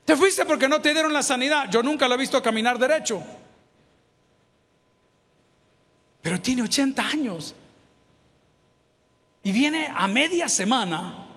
Te 0.08 0.16
fuiste 0.16 0.46
porque 0.46 0.70
no 0.70 0.80
te 0.80 0.94
dieron 0.94 1.12
la 1.12 1.22
sanidad. 1.22 1.70
Yo 1.70 1.84
nunca 1.84 2.08
lo 2.08 2.16
he 2.16 2.18
visto 2.18 2.42
caminar 2.42 2.80
derecho. 2.80 3.22
Pero 6.22 6.40
tiene 6.40 6.62
80 6.62 7.06
años. 7.06 7.54
Y 9.44 9.52
viene 9.52 9.92
a 9.94 10.08
media 10.08 10.48
semana 10.48 11.28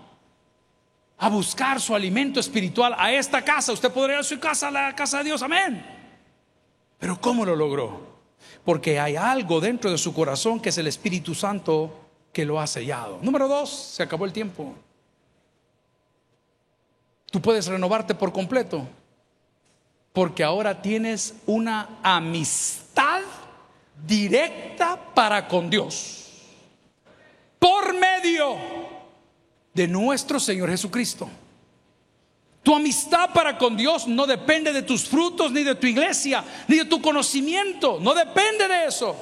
a 1.18 1.28
buscar 1.28 1.80
su 1.80 1.96
alimento 1.96 2.38
espiritual 2.38 2.94
a 2.96 3.12
esta 3.12 3.42
casa. 3.42 3.72
Usted 3.72 3.90
podría 3.90 4.18
ir 4.18 4.20
a 4.20 4.22
su 4.22 4.38
casa, 4.38 4.68
a 4.68 4.70
la 4.70 4.94
casa 4.94 5.18
de 5.18 5.24
Dios, 5.24 5.42
amén. 5.42 5.84
Pero 6.96 7.20
¿cómo 7.20 7.44
lo 7.44 7.56
logró? 7.56 8.20
Porque 8.64 9.00
hay 9.00 9.16
algo 9.16 9.60
dentro 9.60 9.90
de 9.90 9.98
su 9.98 10.14
corazón 10.14 10.60
que 10.60 10.68
es 10.68 10.78
el 10.78 10.86
Espíritu 10.86 11.34
Santo 11.34 12.08
que 12.32 12.44
lo 12.44 12.60
ha 12.60 12.68
sellado. 12.68 13.18
Número 13.20 13.48
dos, 13.48 13.68
se 13.68 14.04
acabó 14.04 14.26
el 14.26 14.32
tiempo. 14.32 14.76
Tú 17.30 17.40
puedes 17.40 17.66
renovarte 17.66 18.14
por 18.14 18.32
completo, 18.32 18.86
porque 20.12 20.42
ahora 20.42 20.82
tienes 20.82 21.34
una 21.46 22.00
amistad 22.02 23.20
directa 24.06 24.98
para 25.14 25.46
con 25.46 25.70
Dios, 25.70 26.24
por 27.58 27.94
medio 27.94 28.56
de 29.72 29.86
nuestro 29.86 30.40
Señor 30.40 30.70
Jesucristo. 30.70 31.30
Tu 32.62 32.74
amistad 32.74 33.30
para 33.32 33.56
con 33.56 33.76
Dios 33.76 34.06
no 34.06 34.26
depende 34.26 34.72
de 34.72 34.82
tus 34.82 35.08
frutos, 35.08 35.52
ni 35.52 35.62
de 35.62 35.76
tu 35.76 35.86
iglesia, 35.86 36.44
ni 36.68 36.78
de 36.78 36.84
tu 36.84 37.00
conocimiento. 37.00 37.98
No 38.00 38.12
depende 38.12 38.68
de 38.68 38.84
eso. 38.86 39.16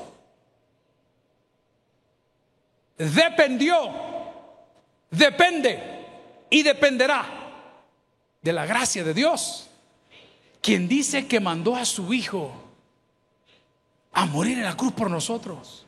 Dependió, 2.96 3.92
depende 5.10 5.80
y 6.50 6.64
dependerá 6.64 7.37
de 8.42 8.52
la 8.52 8.66
gracia 8.66 9.04
de 9.04 9.14
Dios. 9.14 9.68
Quien 10.60 10.88
dice 10.88 11.26
que 11.26 11.40
mandó 11.40 11.76
a 11.76 11.84
su 11.84 12.12
Hijo 12.12 12.52
a 14.12 14.26
morir 14.26 14.58
en 14.58 14.64
la 14.64 14.76
cruz 14.76 14.92
por 14.92 15.10
nosotros. 15.10 15.86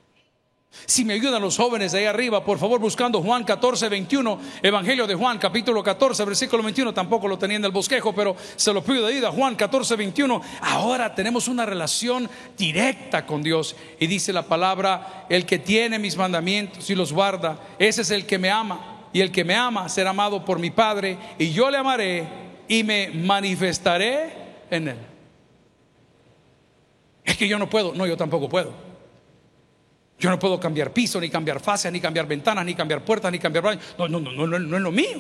Si 0.87 1.05
me 1.05 1.15
ayudan 1.15 1.43
los 1.43 1.57
jóvenes 1.57 1.91
de 1.91 1.99
ahí 1.99 2.05
arriba, 2.05 2.45
por 2.45 2.59
favor, 2.59 2.79
buscando 2.79 3.21
Juan 3.21 3.43
14, 3.43 3.89
21, 3.89 4.41
Evangelio 4.63 5.07
de 5.07 5.17
Juan, 5.17 5.37
capítulo 5.39 5.83
14, 5.83 6.25
versículo 6.25 6.63
21, 6.63 6.95
tampoco 6.95 7.27
lo 7.27 7.39
tenía 7.39 7.57
en 7.57 7.65
el 7.65 7.73
bosquejo, 7.73 8.15
pero 8.15 8.37
se 8.55 8.73
lo 8.73 8.83
pido 8.83 9.07
de 9.07 9.15
ida, 9.15 9.33
Juan 9.33 9.57
14, 9.57 9.97
21. 9.97 10.41
Ahora 10.61 11.13
tenemos 11.13 11.49
una 11.49 11.67
relación 11.67 12.31
directa 12.57 13.27
con 13.27 13.43
Dios. 13.43 13.75
Y 13.99 14.07
dice 14.07 14.33
la 14.33 14.43
palabra, 14.43 15.27
el 15.29 15.45
que 15.45 15.59
tiene 15.59 15.99
mis 15.99 16.17
mandamientos 16.17 16.89
y 16.89 16.95
los 16.95 17.13
guarda, 17.13 17.59
ese 17.79 18.03
es 18.03 18.11
el 18.13 18.25
que 18.25 18.39
me 18.39 18.51
ama. 18.51 18.90
Y 19.13 19.21
el 19.21 19.33
que 19.33 19.45
me 19.45 19.55
ama 19.55 19.89
será 19.89 20.11
amado 20.11 20.45
por 20.45 20.59
mi 20.59 20.71
Padre, 20.71 21.19
y 21.39 21.51
yo 21.53 21.71
le 21.71 21.79
amaré 21.79 22.29
y 22.69 22.85
me 22.85 23.11
manifestaré 23.11 24.33
en 24.71 24.89
él. 24.89 24.99
Es 27.25 27.37
que 27.37 27.49
yo 27.49 27.59
no 27.59 27.69
puedo, 27.69 27.95
no, 27.95 28.07
yo 28.07 28.17
tampoco 28.17 28.49
puedo. 28.49 28.73
Yo 30.19 30.31
no 30.31 30.39
puedo 30.39 30.61
cambiar 30.61 30.93
piso, 30.93 31.21
ni 31.21 31.31
cambiar 31.31 31.61
fascia, 31.61 31.91
ni 31.91 32.01
cambiar 32.01 32.27
ventanas, 32.27 32.65
ni 32.65 32.75
cambiar 32.75 33.05
puertas, 33.05 33.33
ni 33.33 33.39
cambiar 33.39 33.65
baños. 33.65 33.83
No, 33.99 34.07
no, 34.07 34.21
no, 34.21 34.47
no, 34.47 34.59
no 34.59 34.77
es 34.77 34.83
lo 34.83 34.93
mío. 34.93 35.19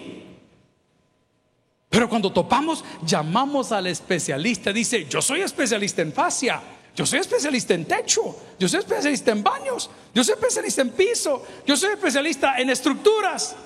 Pero 1.88 2.08
cuando 2.08 2.32
topamos, 2.32 2.84
llamamos 3.04 3.72
al 3.72 3.88
especialista. 3.88 4.72
Dice, 4.72 5.06
yo 5.06 5.20
soy 5.20 5.40
especialista 5.40 6.02
en 6.02 6.12
fascia. 6.12 6.60
Yo 6.94 7.06
soy 7.06 7.18
especialista 7.18 7.74
en 7.74 7.84
techo. 7.84 8.36
Yo 8.58 8.68
soy 8.68 8.80
especialista 8.80 9.32
en 9.32 9.42
baños. 9.42 9.90
Yo 10.14 10.22
soy 10.22 10.34
especialista 10.34 10.82
en 10.82 10.90
piso. 10.90 11.44
Yo 11.66 11.76
soy 11.76 11.92
especialista 11.92 12.58
en 12.58 12.70
estructuras. 12.70 13.56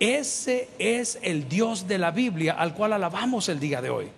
Ese 0.00 0.70
es 0.78 1.18
el 1.20 1.46
Dios 1.46 1.86
de 1.86 1.98
la 1.98 2.10
Biblia 2.10 2.54
al 2.58 2.72
cual 2.72 2.94
alabamos 2.94 3.50
el 3.50 3.60
día 3.60 3.82
de 3.82 3.90
hoy. 3.90 4.08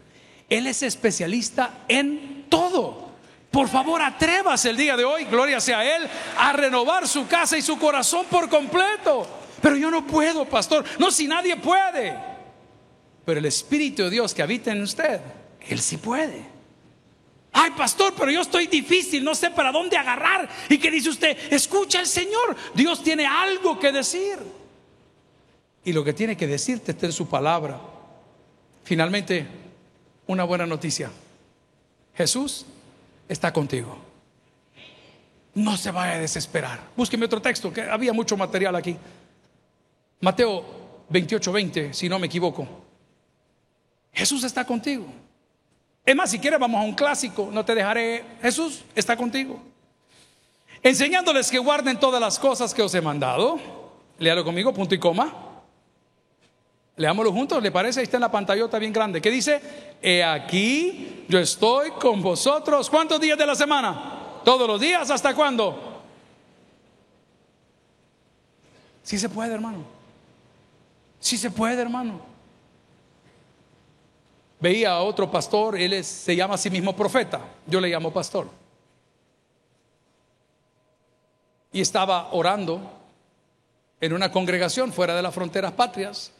Él 0.48 0.68
es 0.68 0.84
especialista 0.84 1.84
en 1.88 2.46
todo. 2.48 3.10
Por 3.50 3.68
favor, 3.68 4.00
atrévase 4.00 4.70
el 4.70 4.76
día 4.76 4.96
de 4.96 5.04
hoy, 5.04 5.24
gloria 5.24 5.60
sea 5.60 5.96
Él, 5.96 6.08
a 6.38 6.52
renovar 6.52 7.08
su 7.08 7.26
casa 7.26 7.58
y 7.58 7.62
su 7.62 7.78
corazón 7.78 8.26
por 8.30 8.48
completo. 8.48 9.26
Pero 9.60 9.76
yo 9.76 9.90
no 9.90 10.06
puedo, 10.06 10.44
pastor. 10.44 10.84
No, 11.00 11.10
si 11.10 11.26
nadie 11.26 11.56
puede. 11.56 12.16
Pero 13.24 13.40
el 13.40 13.46
Espíritu 13.46 14.04
de 14.04 14.10
Dios 14.10 14.32
que 14.32 14.42
habita 14.42 14.70
en 14.70 14.82
usted, 14.82 15.20
Él 15.68 15.80
sí 15.80 15.96
puede. 15.96 16.46
Ay, 17.52 17.72
pastor, 17.72 18.14
pero 18.16 18.30
yo 18.30 18.40
estoy 18.40 18.68
difícil, 18.68 19.24
no 19.24 19.34
sé 19.34 19.50
para 19.50 19.72
dónde 19.72 19.96
agarrar. 19.96 20.48
¿Y 20.68 20.78
qué 20.78 20.90
dice 20.92 21.10
usted? 21.10 21.36
Escucha 21.52 21.98
al 21.98 22.06
Señor. 22.06 22.56
Dios 22.72 23.02
tiene 23.02 23.26
algo 23.26 23.78
que 23.78 23.90
decir. 23.90 24.38
Y 25.84 25.92
lo 25.92 26.04
que 26.04 26.12
tiene 26.12 26.36
que 26.36 26.46
decirte 26.46 26.92
está 26.92 27.06
en 27.06 27.12
su 27.12 27.28
palabra. 27.28 27.80
Finalmente, 28.84 29.46
una 30.26 30.44
buena 30.44 30.66
noticia. 30.66 31.10
Jesús 32.14 32.66
está 33.28 33.52
contigo. 33.52 33.96
No 35.54 35.76
se 35.76 35.90
vaya 35.90 36.14
a 36.14 36.18
desesperar. 36.18 36.80
Búsqueme 36.96 37.26
otro 37.26 37.42
texto, 37.42 37.72
que 37.72 37.82
había 37.82 38.12
mucho 38.12 38.36
material 38.36 38.76
aquí. 38.76 38.96
Mateo 40.20 40.64
28, 41.08 41.52
20, 41.52 41.94
si 41.94 42.08
no 42.08 42.18
me 42.18 42.26
equivoco. 42.26 42.66
Jesús 44.12 44.44
está 44.44 44.64
contigo. 44.64 45.06
Es 46.04 46.16
más, 46.16 46.30
si 46.30 46.38
quieres 46.38 46.58
vamos 46.58 46.80
a 46.80 46.84
un 46.84 46.94
clásico, 46.94 47.48
no 47.52 47.64
te 47.64 47.74
dejaré. 47.74 48.24
Jesús 48.40 48.84
está 48.94 49.16
contigo. 49.16 49.60
Enseñándoles 50.82 51.50
que 51.50 51.58
guarden 51.58 51.98
todas 51.98 52.20
las 52.20 52.38
cosas 52.38 52.74
que 52.74 52.82
os 52.82 52.94
he 52.94 53.00
mandado. 53.00 53.58
Léalo 54.18 54.44
conmigo, 54.44 54.72
punto 54.72 54.94
y 54.94 54.98
coma. 54.98 55.51
Leámoslo 56.96 57.32
juntos, 57.32 57.62
¿le 57.62 57.70
parece? 57.70 58.00
Ahí 58.00 58.04
está 58.04 58.18
en 58.18 58.22
la 58.22 58.30
pantallota 58.30 58.78
bien 58.78 58.92
grande. 58.92 59.20
¿Qué 59.20 59.30
dice? 59.30 59.60
He 60.02 60.22
aquí, 60.22 61.24
yo 61.28 61.38
estoy 61.38 61.90
con 61.92 62.20
vosotros. 62.20 62.90
¿Cuántos 62.90 63.20
días 63.20 63.38
de 63.38 63.46
la 63.46 63.54
semana? 63.54 64.40
Todos 64.44 64.68
los 64.68 64.80
días, 64.80 65.10
¿hasta 65.10 65.34
cuándo? 65.34 66.02
Sí 69.02 69.18
se 69.18 69.28
puede, 69.28 69.54
hermano. 69.54 69.84
Sí 71.18 71.38
se 71.38 71.50
puede, 71.50 71.80
hermano. 71.80 72.20
Veía 74.60 74.92
a 74.92 75.02
otro 75.02 75.30
pastor, 75.30 75.76
él 75.76 76.04
se 76.04 76.36
llama 76.36 76.54
a 76.54 76.58
sí 76.58 76.70
mismo 76.70 76.94
profeta, 76.94 77.40
yo 77.66 77.80
le 77.80 77.88
llamo 77.88 78.12
pastor. 78.12 78.48
Y 81.72 81.80
estaba 81.80 82.28
orando 82.32 82.80
en 84.00 84.12
una 84.12 84.30
congregación 84.30 84.92
fuera 84.92 85.16
de 85.16 85.22
las 85.22 85.34
fronteras 85.34 85.72
patrias 85.72 86.32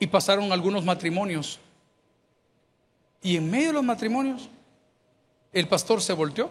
y 0.00 0.06
pasaron 0.08 0.50
algunos 0.50 0.84
matrimonios. 0.84 1.60
Y 3.22 3.36
en 3.36 3.48
medio 3.48 3.68
de 3.68 3.74
los 3.74 3.84
matrimonios, 3.84 4.48
el 5.52 5.68
pastor 5.68 6.00
se 6.00 6.14
volteó 6.14 6.50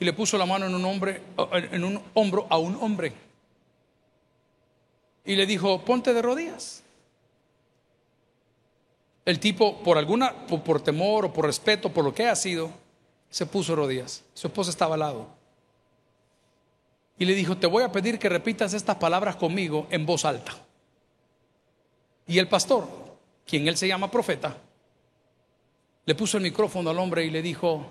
y 0.00 0.04
le 0.04 0.14
puso 0.14 0.38
la 0.38 0.46
mano 0.46 0.66
en 0.66 0.74
un 0.74 0.84
hombre, 0.86 1.22
en 1.52 1.84
un 1.84 2.02
hombro 2.14 2.46
a 2.48 2.56
un 2.58 2.76
hombre. 2.80 3.12
Y 5.26 5.36
le 5.36 5.44
dijo, 5.44 5.84
ponte 5.84 6.14
de 6.14 6.22
rodillas. 6.22 6.82
El 9.26 9.38
tipo, 9.38 9.82
por 9.82 9.98
alguna, 9.98 10.46
por, 10.46 10.62
por 10.62 10.80
temor 10.80 11.26
o 11.26 11.32
por 11.34 11.44
respeto, 11.44 11.92
por 11.92 12.02
lo 12.02 12.14
que 12.14 12.26
ha 12.26 12.34
sido, 12.34 12.70
se 13.28 13.44
puso 13.44 13.72
de 13.72 13.76
rodillas. 13.76 14.24
Su 14.32 14.46
esposa 14.46 14.70
estaba 14.70 14.94
al 14.94 15.00
lado. 15.00 15.28
Y 17.18 17.26
le 17.26 17.34
dijo, 17.34 17.58
te 17.58 17.66
voy 17.66 17.82
a 17.82 17.92
pedir 17.92 18.18
que 18.18 18.30
repitas 18.30 18.72
estas 18.72 18.96
palabras 18.96 19.36
conmigo 19.36 19.86
en 19.90 20.06
voz 20.06 20.24
alta. 20.24 20.56
Y 22.28 22.38
el 22.38 22.46
pastor, 22.46 22.86
quien 23.46 23.66
él 23.66 23.76
se 23.76 23.88
llama 23.88 24.10
profeta, 24.10 24.56
le 26.04 26.14
puso 26.14 26.36
el 26.36 26.42
micrófono 26.42 26.90
al 26.90 26.98
hombre 26.98 27.24
y 27.24 27.30
le 27.30 27.42
dijo, 27.42 27.84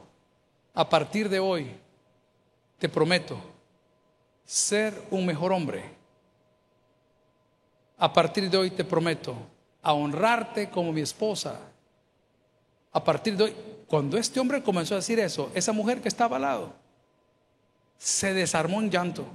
a 0.75 0.87
partir 0.87 1.27
de 1.27 1.39
hoy 1.39 1.67
te 2.77 2.87
prometo 2.87 3.37
ser 4.45 4.93
un 5.09 5.25
mejor 5.25 5.51
hombre. 5.51 5.83
A 7.97 8.13
partir 8.13 8.49
de 8.49 8.57
hoy 8.57 8.69
te 8.69 8.85
prometo 8.85 9.35
a 9.81 9.93
honrarte 9.93 10.69
como 10.69 10.93
mi 10.93 11.01
esposa. 11.01 11.59
A 12.91 13.03
partir 13.03 13.35
de 13.35 13.45
hoy, 13.45 13.55
cuando 13.87 14.17
este 14.17 14.39
hombre 14.39 14.61
comenzó 14.61 14.93
a 14.93 14.97
decir 14.97 15.19
eso, 15.19 15.49
esa 15.55 15.71
mujer 15.71 15.99
que 15.99 16.09
estaba 16.09 16.35
al 16.35 16.43
lado 16.43 16.73
se 17.97 18.35
desarmó 18.35 18.81
en 18.81 18.91
llanto. 18.91 19.25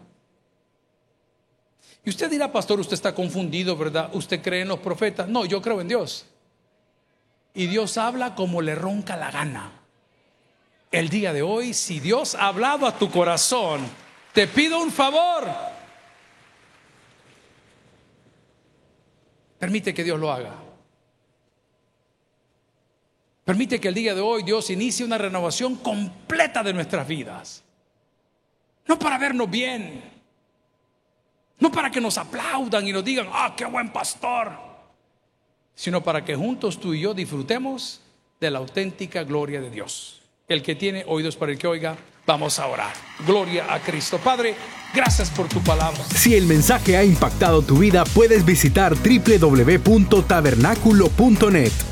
Y 2.05 2.11
usted 2.11 2.31
dirá, 2.31 2.51
pastor, 2.51 2.81
usted 2.81 2.95
está 2.95 3.15
confundido, 3.15 3.77
¿verdad? 3.77 4.11
¿Usted 4.13 4.43
cree 4.43 4.63
en 4.63 4.69
los 4.69 4.81
profetas? 4.81 5.29
No, 5.29 5.45
yo 5.45 5.63
creo 5.63 5.81
en 5.81 5.89
Dios. 5.89 6.27
Y 7.55 7.67
Dios 7.67 7.97
habla 7.97 8.35
como 8.35 8.61
le 8.61 8.75
ronca 8.75 9.17
la 9.17 9.31
gana. 9.31 9.71
El 10.91 11.09
día 11.09 11.33
de 11.33 11.43
hoy, 11.43 11.75
si 11.75 12.01
Dios 12.01 12.35
ha 12.35 12.49
hablado 12.49 12.87
a 12.87 12.99
tu 12.99 13.11
corazón, 13.11 13.87
te 14.33 14.47
pido 14.47 14.83
un 14.83 14.91
favor. 14.91 15.49
Permite 19.59 19.95
que 19.95 20.03
Dios 20.03 20.19
lo 20.19 20.33
haga. 20.33 20.55
Permite 23.45 23.81
que 23.81 23.89
el 23.89 23.95
día 23.95 24.15
de 24.15 24.21
hoy 24.21 24.43
Dios 24.43 24.71
inicie 24.71 25.05
una 25.05 25.19
renovación 25.19 25.77
completa 25.77 26.63
de 26.63 26.73
nuestras 26.73 27.07
vidas. 27.07 27.63
No 28.87 28.99
para 28.99 29.19
vernos 29.19 29.49
bien. 29.49 30.12
No 31.63 31.71
para 31.71 31.91
que 31.93 32.01
nos 32.01 32.19
aplaudan 32.19 32.89
y 32.89 32.93
nos 32.93 33.05
digan, 33.05 33.29
ah, 33.33 33.55
qué 33.57 33.65
buen 33.65 33.93
pastor. 33.93 34.51
Sino 35.77 36.03
para 36.03 36.25
que 36.25 36.35
juntos 36.35 36.81
tú 36.81 36.93
y 36.93 37.03
yo 37.03 37.15
disfrutemos 37.15 38.01
de 38.41 38.51
la 38.51 38.59
auténtica 38.59 39.23
gloria 39.23 39.61
de 39.61 39.71
Dios. 39.71 40.23
El 40.49 40.61
que 40.61 40.75
tiene 40.75 41.05
oídos 41.07 41.37
para 41.37 41.53
el 41.53 41.59
que 41.59 41.69
oiga, 41.69 41.97
vamos 42.27 42.59
a 42.59 42.67
orar. 42.67 42.93
Gloria 43.25 43.73
a 43.73 43.79
Cristo. 43.79 44.19
Padre, 44.19 44.57
gracias 44.93 45.31
por 45.31 45.49
tu 45.49 45.63
palabra. 45.63 46.03
Si 46.13 46.35
el 46.35 46.47
mensaje 46.47 46.97
ha 46.97 47.05
impactado 47.05 47.63
tu 47.63 47.79
vida, 47.79 48.03
puedes 48.07 48.45
visitar 48.45 48.97
www.tabernaculo.net 48.97 51.92